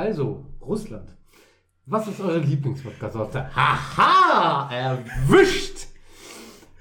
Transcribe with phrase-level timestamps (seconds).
[0.00, 1.14] Also, Russland.
[1.84, 3.54] Was ist eure Lieblingspodcast-Sorte?
[3.54, 4.70] Haha!
[4.74, 5.88] Erwischt!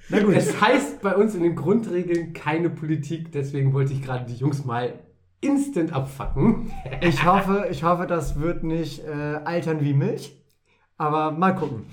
[0.07, 0.35] Na gut.
[0.35, 4.63] Es heißt bei uns in den Grundregeln keine Politik, deswegen wollte ich gerade die Jungs
[4.63, 4.93] mal
[5.41, 6.71] instant abfacken.
[7.01, 9.11] Ich hoffe, ich hoffe, das wird nicht äh,
[9.43, 10.41] altern wie Milch.
[10.95, 11.87] Aber mal gucken.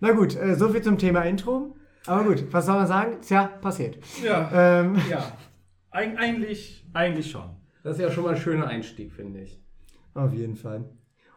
[0.00, 1.76] Na gut, äh, so viel zum Thema Intro.
[2.06, 3.18] Aber gut, was soll man sagen?
[3.20, 3.96] Tja, passiert.
[4.24, 4.80] Ja.
[4.80, 5.22] Ähm, Ja.
[5.92, 7.48] Eig eigentlich, eigentlich schon.
[7.84, 9.63] Das ist ja schon mal ein schöner Einstieg, finde ich.
[10.14, 10.84] Auf jeden Fall.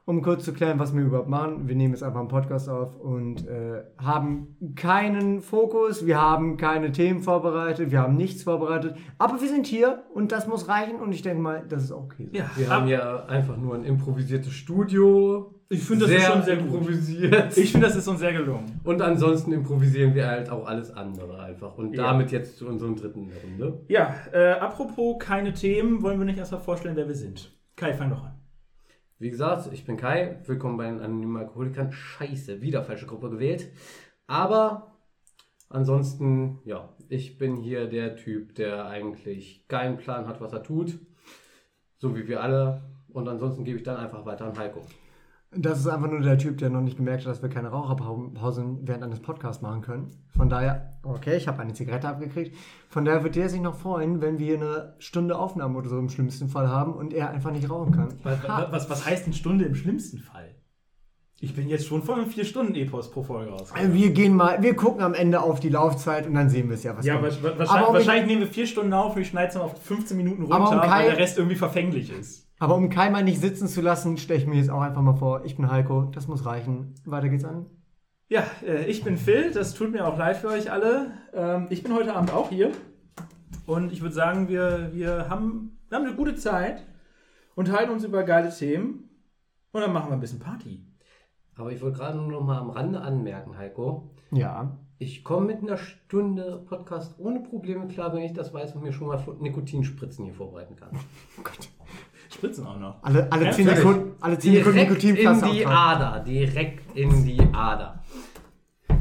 [0.06, 1.68] Um kurz zu klären, was wir überhaupt machen.
[1.68, 6.94] Wir nehmen jetzt einfach einen Podcast auf und äh, haben keinen Fokus, wir haben keine
[6.94, 8.96] Themen vorbereitet, wir haben nichts vorbereitet.
[9.18, 12.04] Aber wir sind hier und das muss reichen und ich denke mal, das ist auch
[12.06, 12.30] okay.
[12.32, 12.38] so.
[12.38, 15.54] Ja, Wir haben ja einfach nur ein improvisiertes Studio.
[15.68, 16.68] Ich finde, das ist schon sehr gut.
[16.68, 17.58] improvisiert.
[17.58, 18.80] Ich finde, das ist uns sehr gelungen.
[18.86, 21.78] Und ansonsten improvisieren wir halt auch alles andere einfach.
[21.78, 22.04] Und Ja.
[22.04, 23.82] damit jetzt zu unserem dritten Runde.
[23.90, 27.54] Ja, äh, apropos keine Themen, wollen wir nicht erstmal vorstellen, wer wir sind.
[27.76, 28.32] Kai, fang doch an.
[29.20, 30.38] Wie gesagt, ich bin Kai.
[30.46, 31.92] Willkommen bei den anonymen Alkoholikern.
[31.92, 33.72] Scheiße, wieder falsche Gruppe gewählt.
[34.28, 34.96] Aber
[35.70, 41.00] ansonsten, ja, ich bin hier der Typ, der eigentlich keinen Plan hat, was er tut.
[41.98, 42.84] So wie wir alle.
[43.10, 44.86] Und ansonsten gebe ich dann einfach weiter an Heiko.
[45.56, 48.80] Das ist einfach nur der Typ, der noch nicht gemerkt hat, dass wir keine Raucherpausen
[48.86, 50.12] während eines Podcasts machen können.
[50.36, 52.56] Von daher, okay, ich habe eine Zigarette abgekriegt.
[52.90, 56.10] Von daher wird der sich noch freuen, wenn wir eine Stunde Aufnahme oder so im
[56.10, 58.14] schlimmsten Fall haben und er einfach nicht rauchen kann.
[58.24, 58.40] Was,
[58.72, 60.54] was, was heißt eine Stunde im schlimmsten Fall?
[61.40, 63.72] Ich bin jetzt schon vor einem 4-Stunden-Epos pro Folge raus.
[63.72, 66.74] Also wir gehen mal, wir gucken am Ende auf die Laufzeit und dann sehen wir
[66.76, 67.44] es ja, was Ja, wahrscheinlich,
[67.88, 70.42] um- wahrscheinlich nehmen wir vier Stunden auf und ich schneide es dann auf 15 Minuten
[70.44, 72.47] runter, um weil der Rest irgendwie verfänglich ist.
[72.60, 75.16] Aber um Kai mal nicht sitzen zu lassen, stelle ich mir jetzt auch einfach mal
[75.16, 76.96] vor, ich bin Heiko, das muss reichen.
[77.06, 77.68] Weiter geht's an.
[78.30, 81.12] Ja, äh, ich bin Phil, das tut mir auch leid für euch alle.
[81.34, 82.72] Ähm, ich bin heute Abend auch hier
[83.66, 86.84] und ich würde sagen, wir, wir, haben, wir haben eine gute Zeit,
[87.56, 89.10] unterhalten uns über geile Themen
[89.72, 90.84] und dann machen wir ein bisschen Party.
[91.56, 94.12] Aber ich wollte gerade nur noch mal am Rande anmerken, Heiko.
[94.32, 94.78] Ja.
[95.00, 98.92] Ich komme mit einer Stunde Podcast ohne Probleme klar, wenn ich das weiß und mir
[98.92, 100.90] schon mal Nikotinspritzen hier vorbereiten kann.
[101.38, 101.70] Oh Gott.
[102.34, 103.02] Spritzen auch noch.
[103.04, 103.80] Alle, alle Ja, 10 völlig.
[103.80, 106.02] Sekunden, alle 10 Sekunden Direkt in Nikotinpflaster die auftragen.
[106.04, 108.04] Ader, direkt in die Ader.
[108.90, 108.96] Oh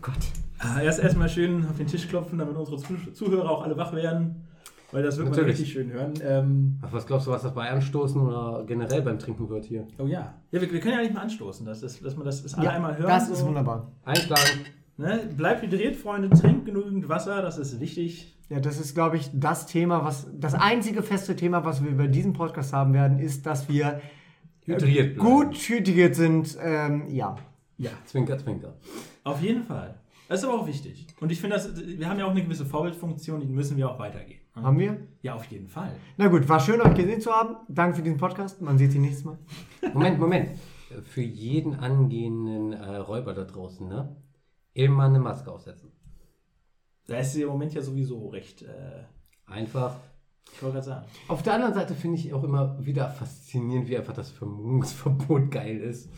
[0.00, 0.14] Gott.
[0.58, 3.92] Ah, Erst erstmal schön auf den Tisch klopfen, damit unsere Zuh- Zuhörer auch alle wach
[3.94, 4.46] werden,
[4.92, 5.58] weil das wird man Natürlich.
[5.58, 6.14] richtig schön hören.
[6.22, 9.86] Ähm, Ach, was glaubst du, was das bei Anstoßen oder generell beim Trinken wird hier?
[9.98, 10.34] oh ja.
[10.50, 12.66] Ja, wir, wir können ja nicht mal anstoßen, dass, das, dass man das, das alle
[12.66, 13.08] Ja, einmal hören.
[13.08, 13.46] das ist so.
[13.46, 13.90] wunderbar.
[14.04, 14.60] Einschlagen.
[14.98, 15.28] Ne?
[15.34, 18.36] Bleibt hydriert, Freunde, trinkt genügend Wasser, das ist wichtig.
[18.50, 22.08] Ja, das ist, glaube ich, das Thema, was das einzige feste Thema, was wir über
[22.08, 24.00] diesen Podcast haben werden, ist, dass wir
[24.64, 25.30] Hydriert bleiben.
[25.30, 26.58] gut hydriert sind.
[26.60, 27.36] Ähm, ja.
[27.78, 28.74] Ja, Zwinker, zwinker.
[29.24, 29.94] auf jeden Fall.
[30.28, 31.06] Das ist aber auch wichtig.
[31.20, 31.56] Und ich finde,
[31.98, 34.40] wir haben ja auch eine gewisse Vorbildfunktion, die müssen wir auch weitergehen.
[34.54, 34.98] Haben wir?
[35.22, 35.92] Ja, auf jeden Fall.
[36.16, 37.56] Na gut, war schön, euch gesehen zu haben.
[37.68, 38.60] Danke für diesen Podcast.
[38.60, 39.38] Man sieht sich nächstes Mal.
[39.94, 40.50] Moment, Moment.
[41.04, 44.16] Für jeden angehenden äh, Räuber da draußen, ne?
[44.74, 45.90] Immer eine Maske aufsetzen.
[47.10, 49.02] Da ist sie im Moment ja sowieso recht, äh,
[49.44, 49.96] Einfach.
[50.52, 51.06] ich wollte gerade sagen.
[51.26, 55.78] Auf der anderen Seite finde ich auch immer wieder faszinierend, wie einfach das Vermummungsverbot geil
[55.78, 56.08] ist.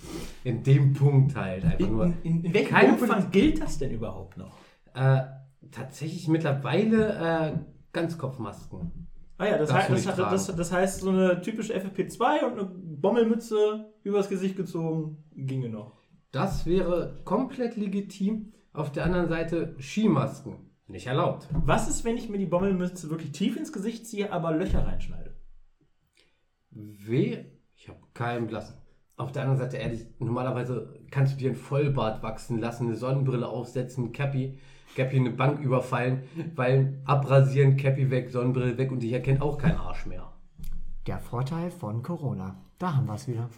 [0.44, 1.64] In dem Punkt halt.
[1.64, 2.04] Einfach nur.
[2.04, 4.54] In, in, in welchem Umfang gilt das denn überhaupt noch?
[4.92, 5.22] Äh,
[5.70, 7.58] tatsächlich mittlerweile äh,
[7.94, 9.08] Ganzkopfmasken.
[9.38, 13.86] Ah ja, das, heißt, das, das, das heißt, so eine typische FFP2 und eine Bommelmütze
[14.02, 16.02] übers Gesicht gezogen ginge noch.
[16.32, 18.52] Das wäre komplett legitim.
[18.75, 20.71] Auf der anderen Seite Skimasken.
[20.92, 21.48] Nicht erlaubt.
[21.53, 25.34] Was ist, wenn ich mir die Bommelmütze wirklich tief ins Gesicht ziehe, aber Löcher reinschneide?
[26.70, 27.47] Weh?
[27.75, 28.76] Ich habe keinen blassen.
[29.16, 33.48] Auf der anderen Seite, ehrlich, normalerweise kannst du dir ein Vollbart wachsen lassen, eine Sonnenbrille
[33.48, 34.58] aufsetzen, Cappy,
[34.94, 36.25] Cappy eine Bank überfallen,
[36.56, 40.31] weil abrasieren, Cappy weg, Sonnenbrille weg und dich erkennt auch kein Arsch mehr.
[41.06, 42.62] Der Vorteil von Corona.
[42.78, 43.48] Da haben wir es wieder.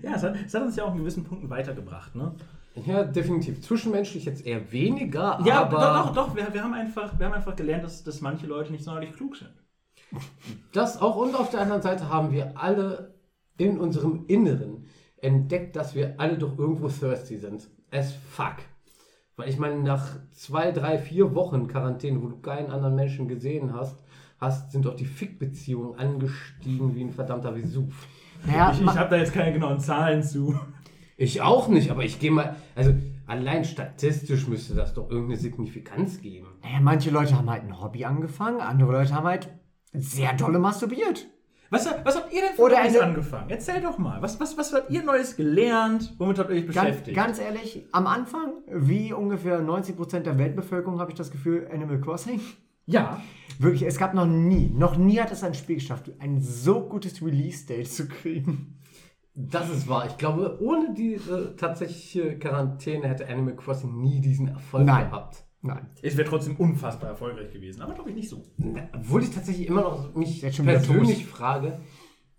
[0.00, 2.36] Ja, es hat, es hat uns ja auch in gewissen Punkten weitergebracht, ne?
[2.84, 3.62] Ja, definitiv.
[3.62, 6.36] Zwischenmenschlich jetzt eher weniger, Ja, aber doch, doch, doch.
[6.36, 9.36] Wir, wir, haben einfach, wir haben einfach gelernt, dass, dass manche Leute nicht sonderlich klug
[9.36, 9.52] sind.
[10.72, 11.16] das auch.
[11.16, 13.14] Und auf der anderen Seite haben wir alle
[13.56, 14.84] in unserem Inneren
[15.16, 17.68] entdeckt, dass wir alle doch irgendwo thirsty sind.
[17.90, 18.56] As fuck.
[19.36, 23.74] Weil ich meine, nach zwei, drei, vier Wochen Quarantäne, wo du keinen anderen Menschen gesehen
[23.74, 23.98] hast,
[24.38, 28.06] hast sind doch die Fickbeziehungen angestiegen wie ein verdammter Vesuv.
[28.44, 30.58] Naja, ich ich habe da jetzt keine genauen Zahlen zu.
[31.16, 32.92] Ich auch nicht, aber ich gehe mal, also
[33.26, 36.46] allein statistisch müsste das doch irgendeine Signifikanz geben.
[36.62, 39.48] naja, manche Leute haben halt ein Hobby angefangen, andere Leute haben halt
[39.94, 41.26] sehr dolle masturbiert.
[41.70, 43.50] Was, was habt ihr denn für Oder Neues angefangen?
[43.50, 44.22] Erzähl doch mal.
[44.22, 46.14] Was, was, was habt ihr Neues gelernt?
[46.18, 47.16] Womit habt ihr euch Ganz, beschäftigt?
[47.16, 52.40] ganz ehrlich, am Anfang, wie ungefähr 90% der Weltbevölkerung, habe ich das Gefühl, Animal Crossing.
[52.84, 53.20] ja.
[53.58, 57.22] Wirklich, es gab noch nie, noch nie hat es ein Spiel geschafft, ein so gutes
[57.22, 58.75] Release-Date zu kriegen.
[59.38, 60.06] Das ist wahr.
[60.06, 65.10] Ich glaube, ohne diese tatsächliche Quarantäne hätte Animal Crossing nie diesen Erfolg Nein.
[65.10, 65.44] gehabt.
[65.60, 65.90] Nein.
[66.00, 68.42] Es wäre trotzdem unfassbar erfolgreich gewesen, aber glaube ich nicht so.
[68.94, 71.80] Obwohl ich tatsächlich immer noch mich persönlich frage,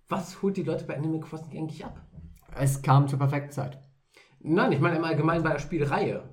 [0.09, 2.01] was holt die Leute bei Animal Crossing eigentlich ab?
[2.55, 3.79] Es kam zur perfekten Zeit.
[4.39, 6.23] Nein, ich meine im Allgemeinen bei der Spielreihe.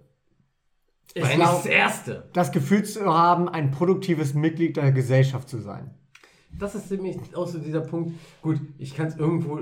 [1.15, 2.31] Es War das Erste.
[2.33, 5.91] Das Gefühl zu haben, ein produktives Mitglied der Gesellschaft zu sein.
[6.59, 8.15] Das ist nämlich auch so dieser Punkt.
[8.41, 9.61] Gut, ich kann es irgendwo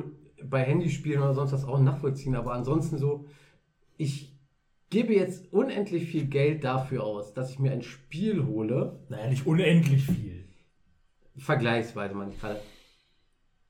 [0.48, 3.26] bei Handyspielen oder sonst was auch nachvollziehen, aber ansonsten so,
[3.96, 4.32] ich
[4.90, 9.46] gebe jetzt unendlich viel Geld dafür aus, dass ich mir ein Spiel hole, Naja, nicht
[9.46, 10.44] unendlich viel.
[11.36, 12.32] vergleichsweise meine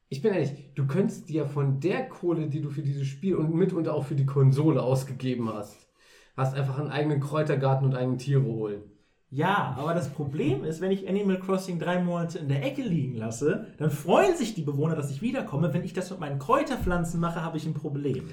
[0.09, 3.55] ich bin ehrlich, du könntest dir von der Kohle, die du für dieses Spiel und
[3.55, 5.89] mitunter auch für die Konsole ausgegeben hast,
[6.37, 8.83] hast einfach einen eigenen Kräutergarten und eigenen Tiere holen.
[9.35, 13.17] Ja, aber das Problem ist, wenn ich Animal Crossing drei Monate in der Ecke liegen
[13.17, 15.73] lasse, dann freuen sich die Bewohner, dass ich wiederkomme.
[15.73, 18.29] Wenn ich das mit meinen Kräuterpflanzen mache, habe ich ein Problem.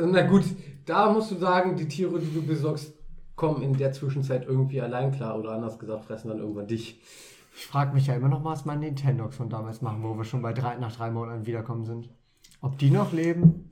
[0.00, 0.44] Na gut,
[0.86, 2.94] da musst du sagen, die Tiere, die du besorgst,
[3.34, 7.00] kommen in der Zwischenzeit irgendwie allein klar oder anders gesagt, fressen dann irgendwann dich.
[7.56, 10.40] Ich frage mich ja immer noch, was meine Nintendogs von damals machen, wo wir schon
[10.40, 12.10] bei drei, nach drei Monaten wiederkommen sind.
[12.64, 13.70] Ob die noch leben?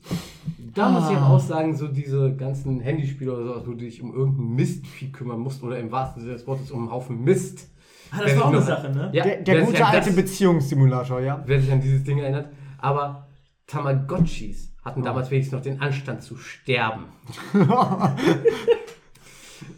[0.74, 1.24] Da muss ich Ah.
[1.24, 5.10] aber auch sagen, so diese ganzen Handyspiele oder sowas, wo du dich um irgendeinen Mistvieh
[5.10, 7.68] kümmern musst oder im wahrsten Sinne des Wortes um einen Haufen Mist.
[8.10, 9.10] Ah, das war auch eine noch- Sache, ne?
[9.14, 11.42] Ja, Der, der gute alte das- Beziehungssimulator, ja?
[11.46, 12.50] Wer sich an dieses Ding erinnert.
[12.78, 13.28] Aber
[13.66, 14.84] Tamagotchis Oh.
[14.84, 17.04] hatten damals wenigstens noch den Anstand zu sterben.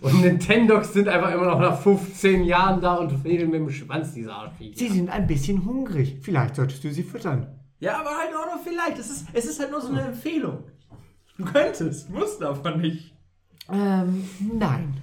[0.00, 4.12] Und Nintendogs sind einfach immer noch nach 15 Jahren da und fädeln mit dem Schwanz
[4.14, 4.78] diese Arschviecher.
[4.78, 6.18] Sie sind ein bisschen hungrig.
[6.22, 7.46] Vielleicht solltest du sie füttern.
[7.84, 8.98] Ja, aber halt auch nur vielleicht.
[8.98, 10.64] Es ist, es ist halt nur so eine Empfehlung.
[11.36, 13.14] Du könntest, musst aber nicht.
[13.70, 14.26] Ähm,
[14.58, 14.94] nein.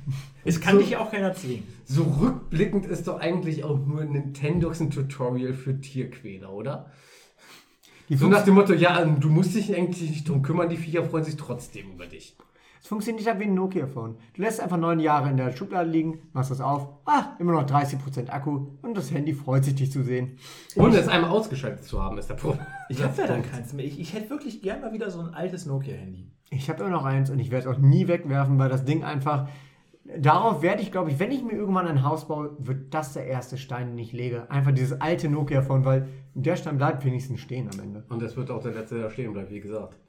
[0.43, 1.63] Es kann dich ja auch keiner zwingen.
[1.85, 6.91] So rückblickend ist doch eigentlich auch nur Nintendogs ein Tutorial für Tierquäler, oder?
[8.09, 11.05] Die So nach dem Motto, ja, du musst dich eigentlich nicht drum kümmern, die Viecher
[11.05, 12.35] freuen sich trotzdem über dich.
[12.81, 14.17] Es funktioniert halt wie ein Nokia-Phone.
[14.33, 17.67] Du lässt einfach neun Jahre in der Schublade liegen, machst das auf, ah, immer noch
[17.67, 20.37] 30% Akku und das Handy freut sich, dich zu sehen.
[20.75, 22.65] Ohne es einmal ausgeschaltet zu haben, ist der Problem.
[22.89, 23.85] Ich habe ja dann keins mehr.
[23.85, 26.25] Ich, ich hätte wirklich gern mal wieder so ein altes Nokia-Handy.
[26.49, 29.03] Ich habe immer noch eins und ich werde es auch nie wegwerfen, weil das Ding
[29.03, 29.47] einfach.
[30.17, 33.27] Darauf werde ich, glaube ich, wenn ich mir irgendwann ein Haus baue, wird das der
[33.27, 34.49] erste Stein, den ich lege.
[34.49, 38.03] Einfach dieses alte Nokia-Phone, weil der Stein bleibt wenigstens stehen am Ende.
[38.09, 39.99] Und das wird auch der letzte, der stehen bleibt, wie gesagt.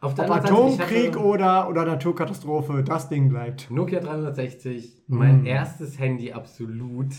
[0.00, 3.70] Auf der Ob Seite, Atomkrieg hatte oder, oder Naturkatastrophe, das Ding bleibt.
[3.70, 5.46] Nokia 360, mein Mm.
[5.46, 7.12] erstes Handy absolut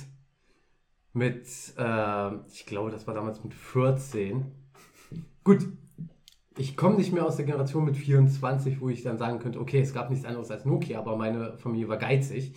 [1.13, 1.47] mit,
[1.77, 4.45] äh, ich glaube, das war damals mit 14.
[5.43, 5.65] Gut,
[6.57, 9.79] ich komme nicht mehr aus der Generation mit 24, wo ich dann sagen könnte, okay,
[9.81, 12.53] es gab nichts anderes als Nokia, aber meine Familie war geizig.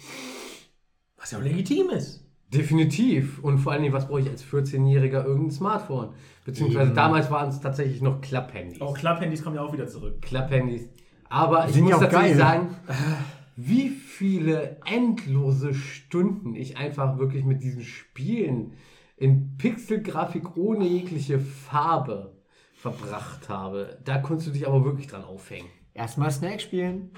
[1.17, 2.27] Was ja auch legitim ist.
[2.53, 3.39] Definitiv.
[3.43, 6.11] Und vor allen Dingen, was brauche ich als 14-Jähriger irgendein Smartphone?
[6.45, 6.97] Beziehungsweise Eben.
[6.97, 8.81] damals waren es tatsächlich noch Klapphandys.
[8.81, 10.21] Auch Klapphandys kommen ja auch wieder zurück.
[10.23, 10.89] Klapphandys.
[11.29, 12.37] Aber ich muss tatsächlich geil.
[12.37, 12.77] sagen,
[13.57, 18.73] wie viele endlose Stunden ich einfach wirklich mit diesen Spielen
[19.17, 22.33] in Pixelgrafik ohne jegliche Farbe
[22.75, 23.99] verbracht habe.
[24.05, 25.69] Da konntest du dich aber wirklich dran aufhängen.
[25.95, 27.11] Erstmal Snake spielen.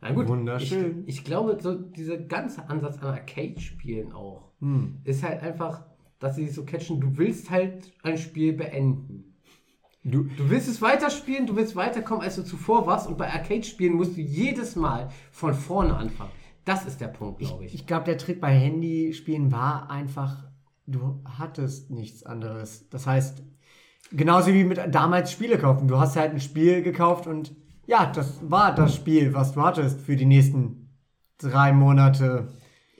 [0.00, 1.04] Na gut, Wunderschön.
[1.06, 4.98] Ich, ich glaube, so dieser ganze Ansatz an Arcade-Spielen auch Hm.
[5.04, 5.82] ist halt einfach,
[6.18, 9.34] dass sie sich so catchen, du willst halt ein Spiel beenden.
[10.02, 13.94] Du, Du willst es weiterspielen, du willst weiterkommen, als du zuvor warst und bei Arcade-Spielen
[13.94, 16.30] musst du jedes Mal von vorne anfangen.
[16.64, 17.74] Das ist der Punkt, glaube ich.
[17.74, 20.44] ich glaube, der Trick bei Handyspielen war einfach,
[20.86, 22.88] du hattest nichts anderes.
[22.90, 23.42] Das heißt,
[24.12, 25.88] genauso wie mit damals Spiele kaufen.
[25.88, 27.54] Du hast halt ein Spiel gekauft und
[27.86, 30.90] ja, das war das Spiel, was du hattest für die nächsten
[31.38, 32.48] drei Monate.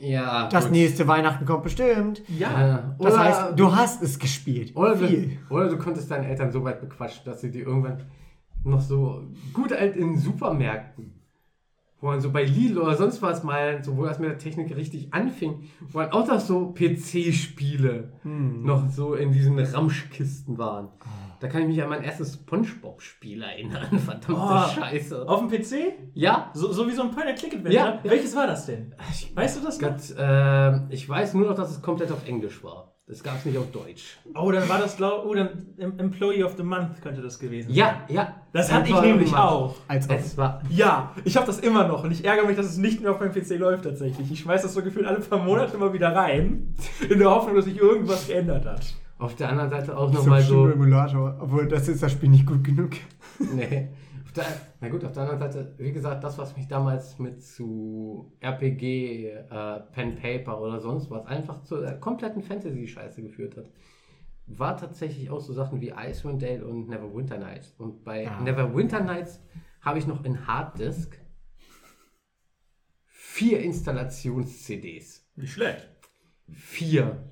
[0.01, 0.73] Ja, Das gut.
[0.73, 2.23] nächste Weihnachten kommt bestimmt.
[2.29, 2.95] Ja.
[2.99, 4.75] Das Oder- heißt, du hast es gespielt.
[4.77, 5.39] Oder Viel.
[5.49, 8.03] du, oder du konntest deine Eltern so weit bequatschen, dass sie dir irgendwann
[8.65, 11.13] noch so gut alt in Supermärkten,
[12.01, 14.75] wo man so bei Lidl oder sonst was mal, so wo das mit der Technik
[14.77, 18.65] richtig anfing, wo dann auch noch so PC-Spiele Hm.
[18.65, 20.89] noch so in diesen Ramschkisten waren.
[21.41, 23.99] Da kann ich mich an mein erstes Spongebob-Spiel erinnern.
[23.99, 24.81] Verdammte Oh.
[24.81, 25.27] Scheiße.
[25.29, 25.95] Auf dem PC?
[26.15, 27.75] Ja, So, so wie so ein Point-and-Click-Adventure?
[27.75, 28.11] Ja, ja.
[28.11, 28.95] Welches war das denn?
[29.35, 29.89] Weißt du das noch?
[29.89, 32.89] Gott, äh, ich weiß nur noch, dass es komplett auf Englisch war.
[33.07, 34.19] Das gab es nicht auf Deutsch.
[34.41, 37.69] Oh, dann war das, glaub, oh, dann Em- Employee of the Month könnte das gewesen
[37.71, 37.77] sein.
[37.77, 38.35] Ja, ja.
[38.53, 39.75] Das hatte ich nämlich auch.
[39.89, 40.07] Als.
[40.09, 43.01] Es war Ja, ich habe das immer noch und ich ärgere mich, dass es nicht
[43.01, 44.31] mehr auf meinem PC läuft tatsächlich.
[44.31, 46.77] Ich schmeiß das so gefühlt alle paar Monate mal wieder rein,
[47.09, 48.83] in der Hoffnung, dass sich irgendwas geändert hat.
[49.21, 50.65] Auf der anderen Seite auch so nochmal so.
[50.65, 51.39] ein Emulator.
[51.41, 52.93] Obwohl, das ist das Spiel nicht gut genug.
[53.55, 53.89] Nee.
[54.25, 54.45] Auf der,
[54.81, 59.27] na gut, auf der anderen Seite, wie gesagt, das, was mich damals mit zu RPG,
[59.29, 63.71] äh, Pen Paper oder sonst was einfach zur äh, kompletten Fantasy-Scheiße geführt hat.
[64.47, 67.75] war tatsächlich auch so Sachen wie Icewind Dale und Neverwinter Nights.
[67.79, 68.41] Und bei Ah.
[68.41, 69.43] Neverwinter Nights
[69.81, 71.19] habe ich noch in Harddisk
[73.07, 75.27] vier Installations-CDs.
[75.37, 75.89] Nicht schlecht.
[76.53, 77.25] Vier.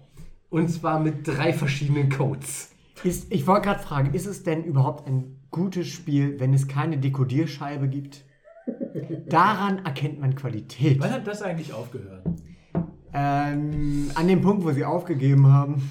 [0.50, 2.70] Und zwar mit drei verschiedenen Codes.
[3.04, 6.98] Ist, ich wollte gerade fragen, ist es denn überhaupt ein gutes Spiel, wenn es keine
[6.98, 8.24] Dekodierscheibe gibt?
[9.28, 11.00] Daran erkennt man Qualität.
[11.00, 12.24] Wann hat das eigentlich aufgehört?
[13.12, 15.90] Ähm, an dem Punkt, wo sie aufgegeben haben.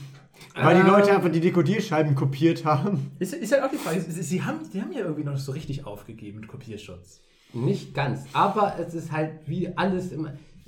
[0.56, 0.88] Weil die Ähm.
[0.88, 3.12] Leute einfach die Dekodierscheiben kopiert haben.
[3.20, 5.46] Ist, ist halt auch die Frage, sie, sie, haben, sie haben ja irgendwie noch nicht
[5.46, 7.22] so richtig aufgegeben mit Kopierschutz.
[7.54, 10.28] Nicht ganz, aber es ist halt wie alles im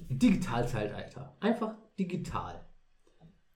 [0.10, 1.36] Digitalzeitalter.
[1.40, 2.62] Einfach digital.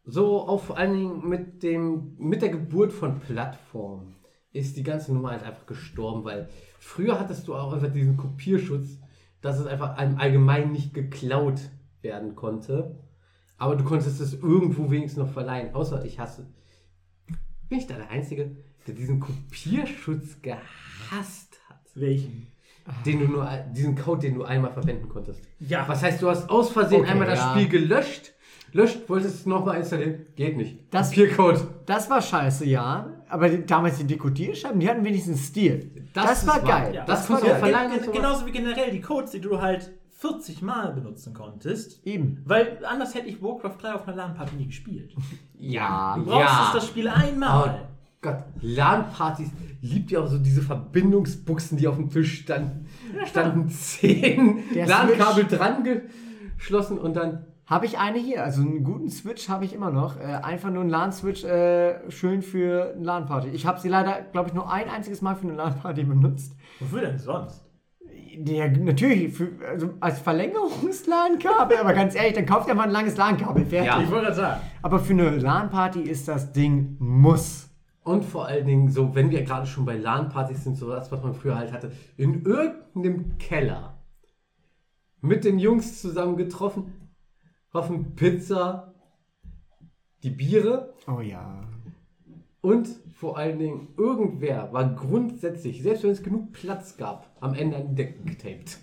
[0.05, 4.15] So auch vor allen Dingen mit, dem, mit der Geburt von Plattformen
[4.51, 8.99] ist die ganze Nummer halt einfach gestorben, weil früher hattest du auch einfach diesen Kopierschutz,
[9.41, 11.59] dass es einfach im Allgemeinen nicht geklaut
[12.01, 12.99] werden konnte.
[13.57, 15.73] Aber du konntest es irgendwo wenigstens noch verleihen.
[15.73, 16.47] Außer ich hasse.
[17.69, 18.55] Bin ich da der Einzige,
[18.85, 21.79] der diesen Kopierschutz gehasst hat?
[21.95, 22.53] Welchen?
[23.05, 25.41] den du nur, diesen Code, den du einmal verwenden konntest.
[25.59, 25.87] Ja.
[25.87, 27.51] Was heißt, du hast aus Versehen Okay, einmal das ja.
[27.51, 28.33] Spiel gelöscht,
[28.73, 30.79] löscht, wolltest es nochmal installieren, geht nicht.
[30.91, 31.67] Das- Papiercode.
[31.85, 33.07] Das war scheiße, ja.
[33.29, 35.91] Aber die, damals die Dekodierscheiben, die hatten wenigstens Stil.
[36.13, 36.93] Das, Das war geil.
[36.95, 37.55] Ja, Das das war du geil.
[37.59, 38.15] verleihen und Gen- sowas.
[38.15, 42.05] Genauso wie generell die Codes, die du halt 40 Mal benutzen konntest.
[42.05, 42.41] Eben.
[42.45, 45.13] Weil anders hätte ich Warcraft 3 auf einer LAN-Party nie gespielt.
[45.57, 47.79] Ja, Du brauchst das Spiel einmal.
[47.83, 47.87] Oh
[48.21, 49.49] Gott, LAN-Partys
[49.81, 52.85] liebt ja auch so diese Verbindungsbuchsen, die auf dem Tisch standen.
[53.25, 55.83] Standen zehn LAN-Kabel dran
[56.57, 57.45] geschlossen und dann.
[57.65, 60.19] Habe ich eine hier, also einen guten Switch habe ich immer noch.
[60.19, 63.49] Äh, einfach nur einen LAN-Switch, äh, schön für eine LAN-Party.
[63.49, 66.55] Ich habe sie leider, glaube ich, nur ein einziges Mal für eine LAN-Party benutzt.
[66.79, 67.65] Wofür denn sonst?
[68.35, 73.15] Der, natürlich, für, also als Verlängerungs-LAN-Kabel, aber ganz ehrlich, dann kauft ihr mal ein langes
[73.15, 73.87] LAN-Kabel, fertig.
[73.87, 74.01] Ja.
[74.01, 74.61] Ich wollte gerade sagen.
[74.81, 77.69] Aber für eine LAN-Party ist das Ding Muss.
[78.03, 81.23] Und vor allen Dingen, so, wenn wir gerade schon bei LAN-Partys sind, so das, was
[81.23, 83.97] man früher halt hatte, in irgendeinem Keller
[85.21, 87.02] mit den Jungs zusammen getroffen,
[87.73, 88.93] hoffen Pizza,
[90.23, 91.61] die Biere Oh ja.
[92.61, 97.77] und vor allen Dingen irgendwer war grundsätzlich, selbst wenn es genug Platz gab, am Ende
[97.77, 98.79] an die Decken getaped.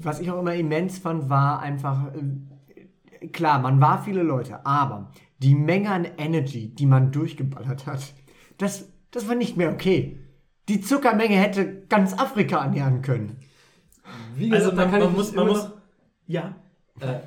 [0.00, 5.10] Was ich auch immer immens fand, war einfach, äh, klar, man war viele Leute, aber
[5.38, 8.14] die Menge an Energy, die man durchgeballert hat,
[8.58, 10.20] das, das war nicht mehr okay.
[10.68, 13.36] Die Zuckermenge hätte ganz Afrika ernähren können.
[14.36, 15.70] Wie Also gesagt, da man, kann man muss, man muss.
[16.26, 16.54] Ja.
[17.00, 17.18] äh,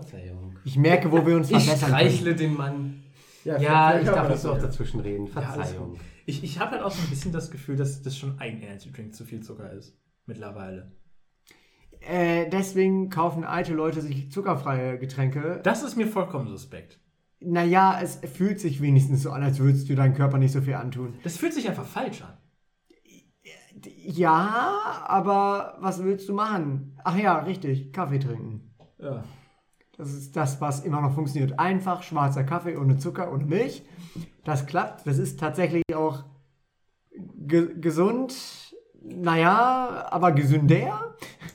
[0.00, 0.56] Verzeihung.
[0.64, 2.10] Ich merke, wo wir uns Ich verbessern können.
[2.10, 3.02] streichle den Mann.
[3.44, 4.58] Ja, vielleicht ich darf man nicht so ja.
[4.58, 5.28] dazwischen reden.
[5.28, 5.98] Verzeihung.
[6.26, 8.90] Ich, ich habe halt auch so ein bisschen das Gefühl, dass das schon ein Energy
[8.90, 9.96] Drink zu viel Zucker ist.
[10.26, 10.92] Mittlerweile.
[12.00, 15.60] Äh, deswegen kaufen alte Leute sich zuckerfreie Getränke.
[15.62, 17.00] Das ist mir vollkommen suspekt.
[17.40, 20.74] Naja, es fühlt sich wenigstens so an, als würdest du deinem Körper nicht so viel
[20.74, 21.14] antun.
[21.22, 22.36] Das fühlt sich einfach falsch an.
[23.84, 26.98] Ja, aber was willst du machen?
[27.04, 28.74] Ach ja, richtig, Kaffee trinken.
[28.98, 29.24] Ja.
[29.98, 31.58] Das ist das, was immer noch funktioniert.
[31.58, 33.82] Einfach schwarzer Kaffee ohne Zucker, ohne Milch.
[34.44, 35.06] Das klappt.
[35.06, 36.24] Das ist tatsächlich auch
[37.36, 38.34] ge gesund.
[39.02, 41.14] Naja, aber gesünder.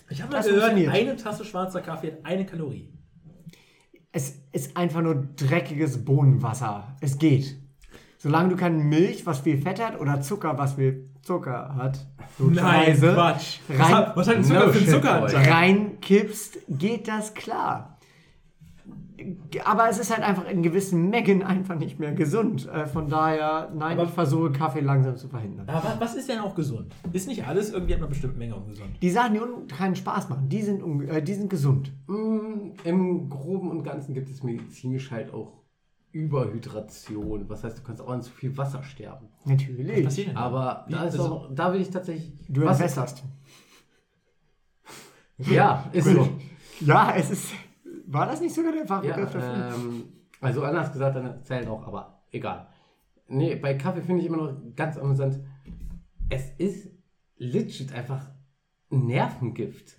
[0.09, 2.93] Ich habe Das gehört, eine Tasse schwarzer Kaffee hat eine Kalorie.
[4.13, 6.95] Es ist einfach nur dreckiges Bohnenwasser.
[7.01, 7.57] Es geht.
[8.17, 12.05] Solange du keine Milch, was viel Fett hat, oder Zucker, was viel Zucker hat,
[12.39, 13.59] logischerweise, Quatsch.
[13.67, 15.51] Was Rein- hat, was hat denn Zucker No für Zuckeranteil?
[15.51, 17.97] reinkippst, geht das klar.
[19.65, 22.67] Aber es ist halt einfach in gewissen Mengen einfach nicht mehr gesund.
[22.67, 25.67] Äh, Von daher, nein, Aber- ich versuche Kaffee langsam zu verhindern.
[25.69, 26.93] Aber wa- was ist denn auch gesund?
[27.13, 28.91] Ist nicht alles irgendwie ab einer bestimmten Menge ungesund?
[29.01, 31.91] Die Sachen, die unten keinen Spaß machen, die sind, äh, die sind gesund.
[32.07, 35.61] Mm, Im Groben und Ganzen gibt es medizinisch halt auch
[36.13, 37.49] Überhydration.
[37.49, 39.27] Was heißt, du kannst auch an zu viel Wasser sterben.
[39.45, 40.03] Natürlich.
[40.03, 40.37] passiert denn?
[40.37, 42.33] Aber da, ist also- auch, da will ich tatsächlich.
[42.49, 43.23] Du entwässerst.
[45.37, 46.27] Ja, ist so.
[46.81, 47.51] Ja, es ist.
[48.11, 49.73] War das nicht sogar der Ja, Fachbegriff dafür?
[49.75, 50.03] ähm,
[50.41, 52.67] also anders gesagt, dann zählen auch, aber egal.
[53.27, 55.39] Nee, bei Kaffee finde ich immer noch ganz amüsant.
[56.29, 56.89] Es ist
[57.37, 58.29] legit einfach
[58.91, 59.97] ein Nervengift.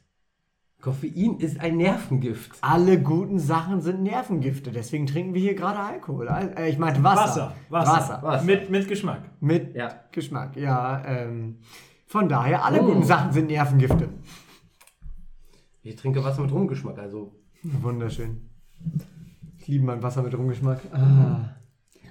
[0.81, 2.59] Koffein ist ein Nervengift.
[2.61, 6.27] Alle guten Sachen sind Nervengifte, deswegen trinken wir hier gerade Alkohol.
[6.29, 7.23] Äh, ich meinte Wasser.
[7.23, 7.55] Wasser.
[7.71, 7.93] Wasser.
[7.93, 8.23] Wasser.
[8.23, 8.45] Wasser.
[8.45, 9.23] Mit, mit Geschmack.
[9.41, 9.95] Mit Ja.
[10.11, 11.03] Geschmack, ja.
[11.07, 11.59] Ähm,
[12.07, 12.87] von daher, alle Oh.
[12.87, 14.09] guten Sachen sind Nervengifte.
[15.83, 18.49] Ich trinke Wasser mit Rumgeschmack, also Wunderschön.
[19.59, 20.81] Ich liebe mein Wasser mit Rumgeschmack.
[20.93, 21.51] Ah.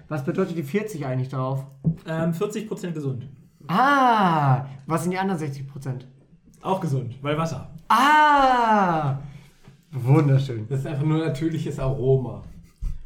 [0.07, 1.65] Was bedeutet die 40 eigentlich drauf?
[2.07, 3.27] Ähm, 40% gesund.
[3.67, 6.07] Ah, was sind die anderen 60 Prozent?
[6.61, 7.73] Auch gesund, weil Wasser.
[7.89, 9.19] Ah,
[9.91, 10.67] wunderschön.
[10.69, 12.43] das ist einfach nur natürliches Aroma.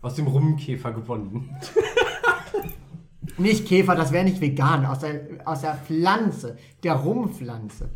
[0.02, 1.50] aus dem Rumkäfer gewonnen.
[3.38, 7.90] Nicht Käfer, das wäre nicht vegan, aus der, aus der Pflanze, der Rumpflanze.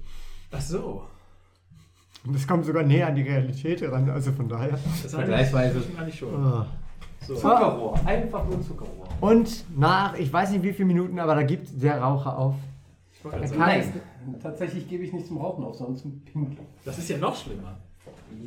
[0.51, 1.03] Ach so.
[2.25, 4.77] Und das kommt sogar näher an die Realität heran, also von daher.
[5.03, 5.81] Das Vergleichsweise.
[6.11, 6.35] Schon.
[6.35, 6.67] Ah.
[7.25, 7.35] So.
[7.35, 9.07] Zuckerrohr, einfach nur Zuckerrohr.
[9.21, 12.55] Und nach, ich weiß nicht wie viele Minuten, aber da gibt der Raucher auf.
[13.23, 13.93] Er kann- Nein,
[14.41, 16.65] tatsächlich gebe ich nicht zum Rauchen auf, sondern zum Pinkeln.
[16.85, 17.77] Das ist ja noch schlimmer.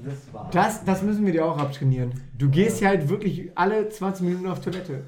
[0.04, 0.48] Das war.
[0.50, 2.12] Das, das müssen wir dir auch abtrainieren.
[2.38, 5.04] Du gehst ja halt wirklich alle 20 Minuten auf Toilette.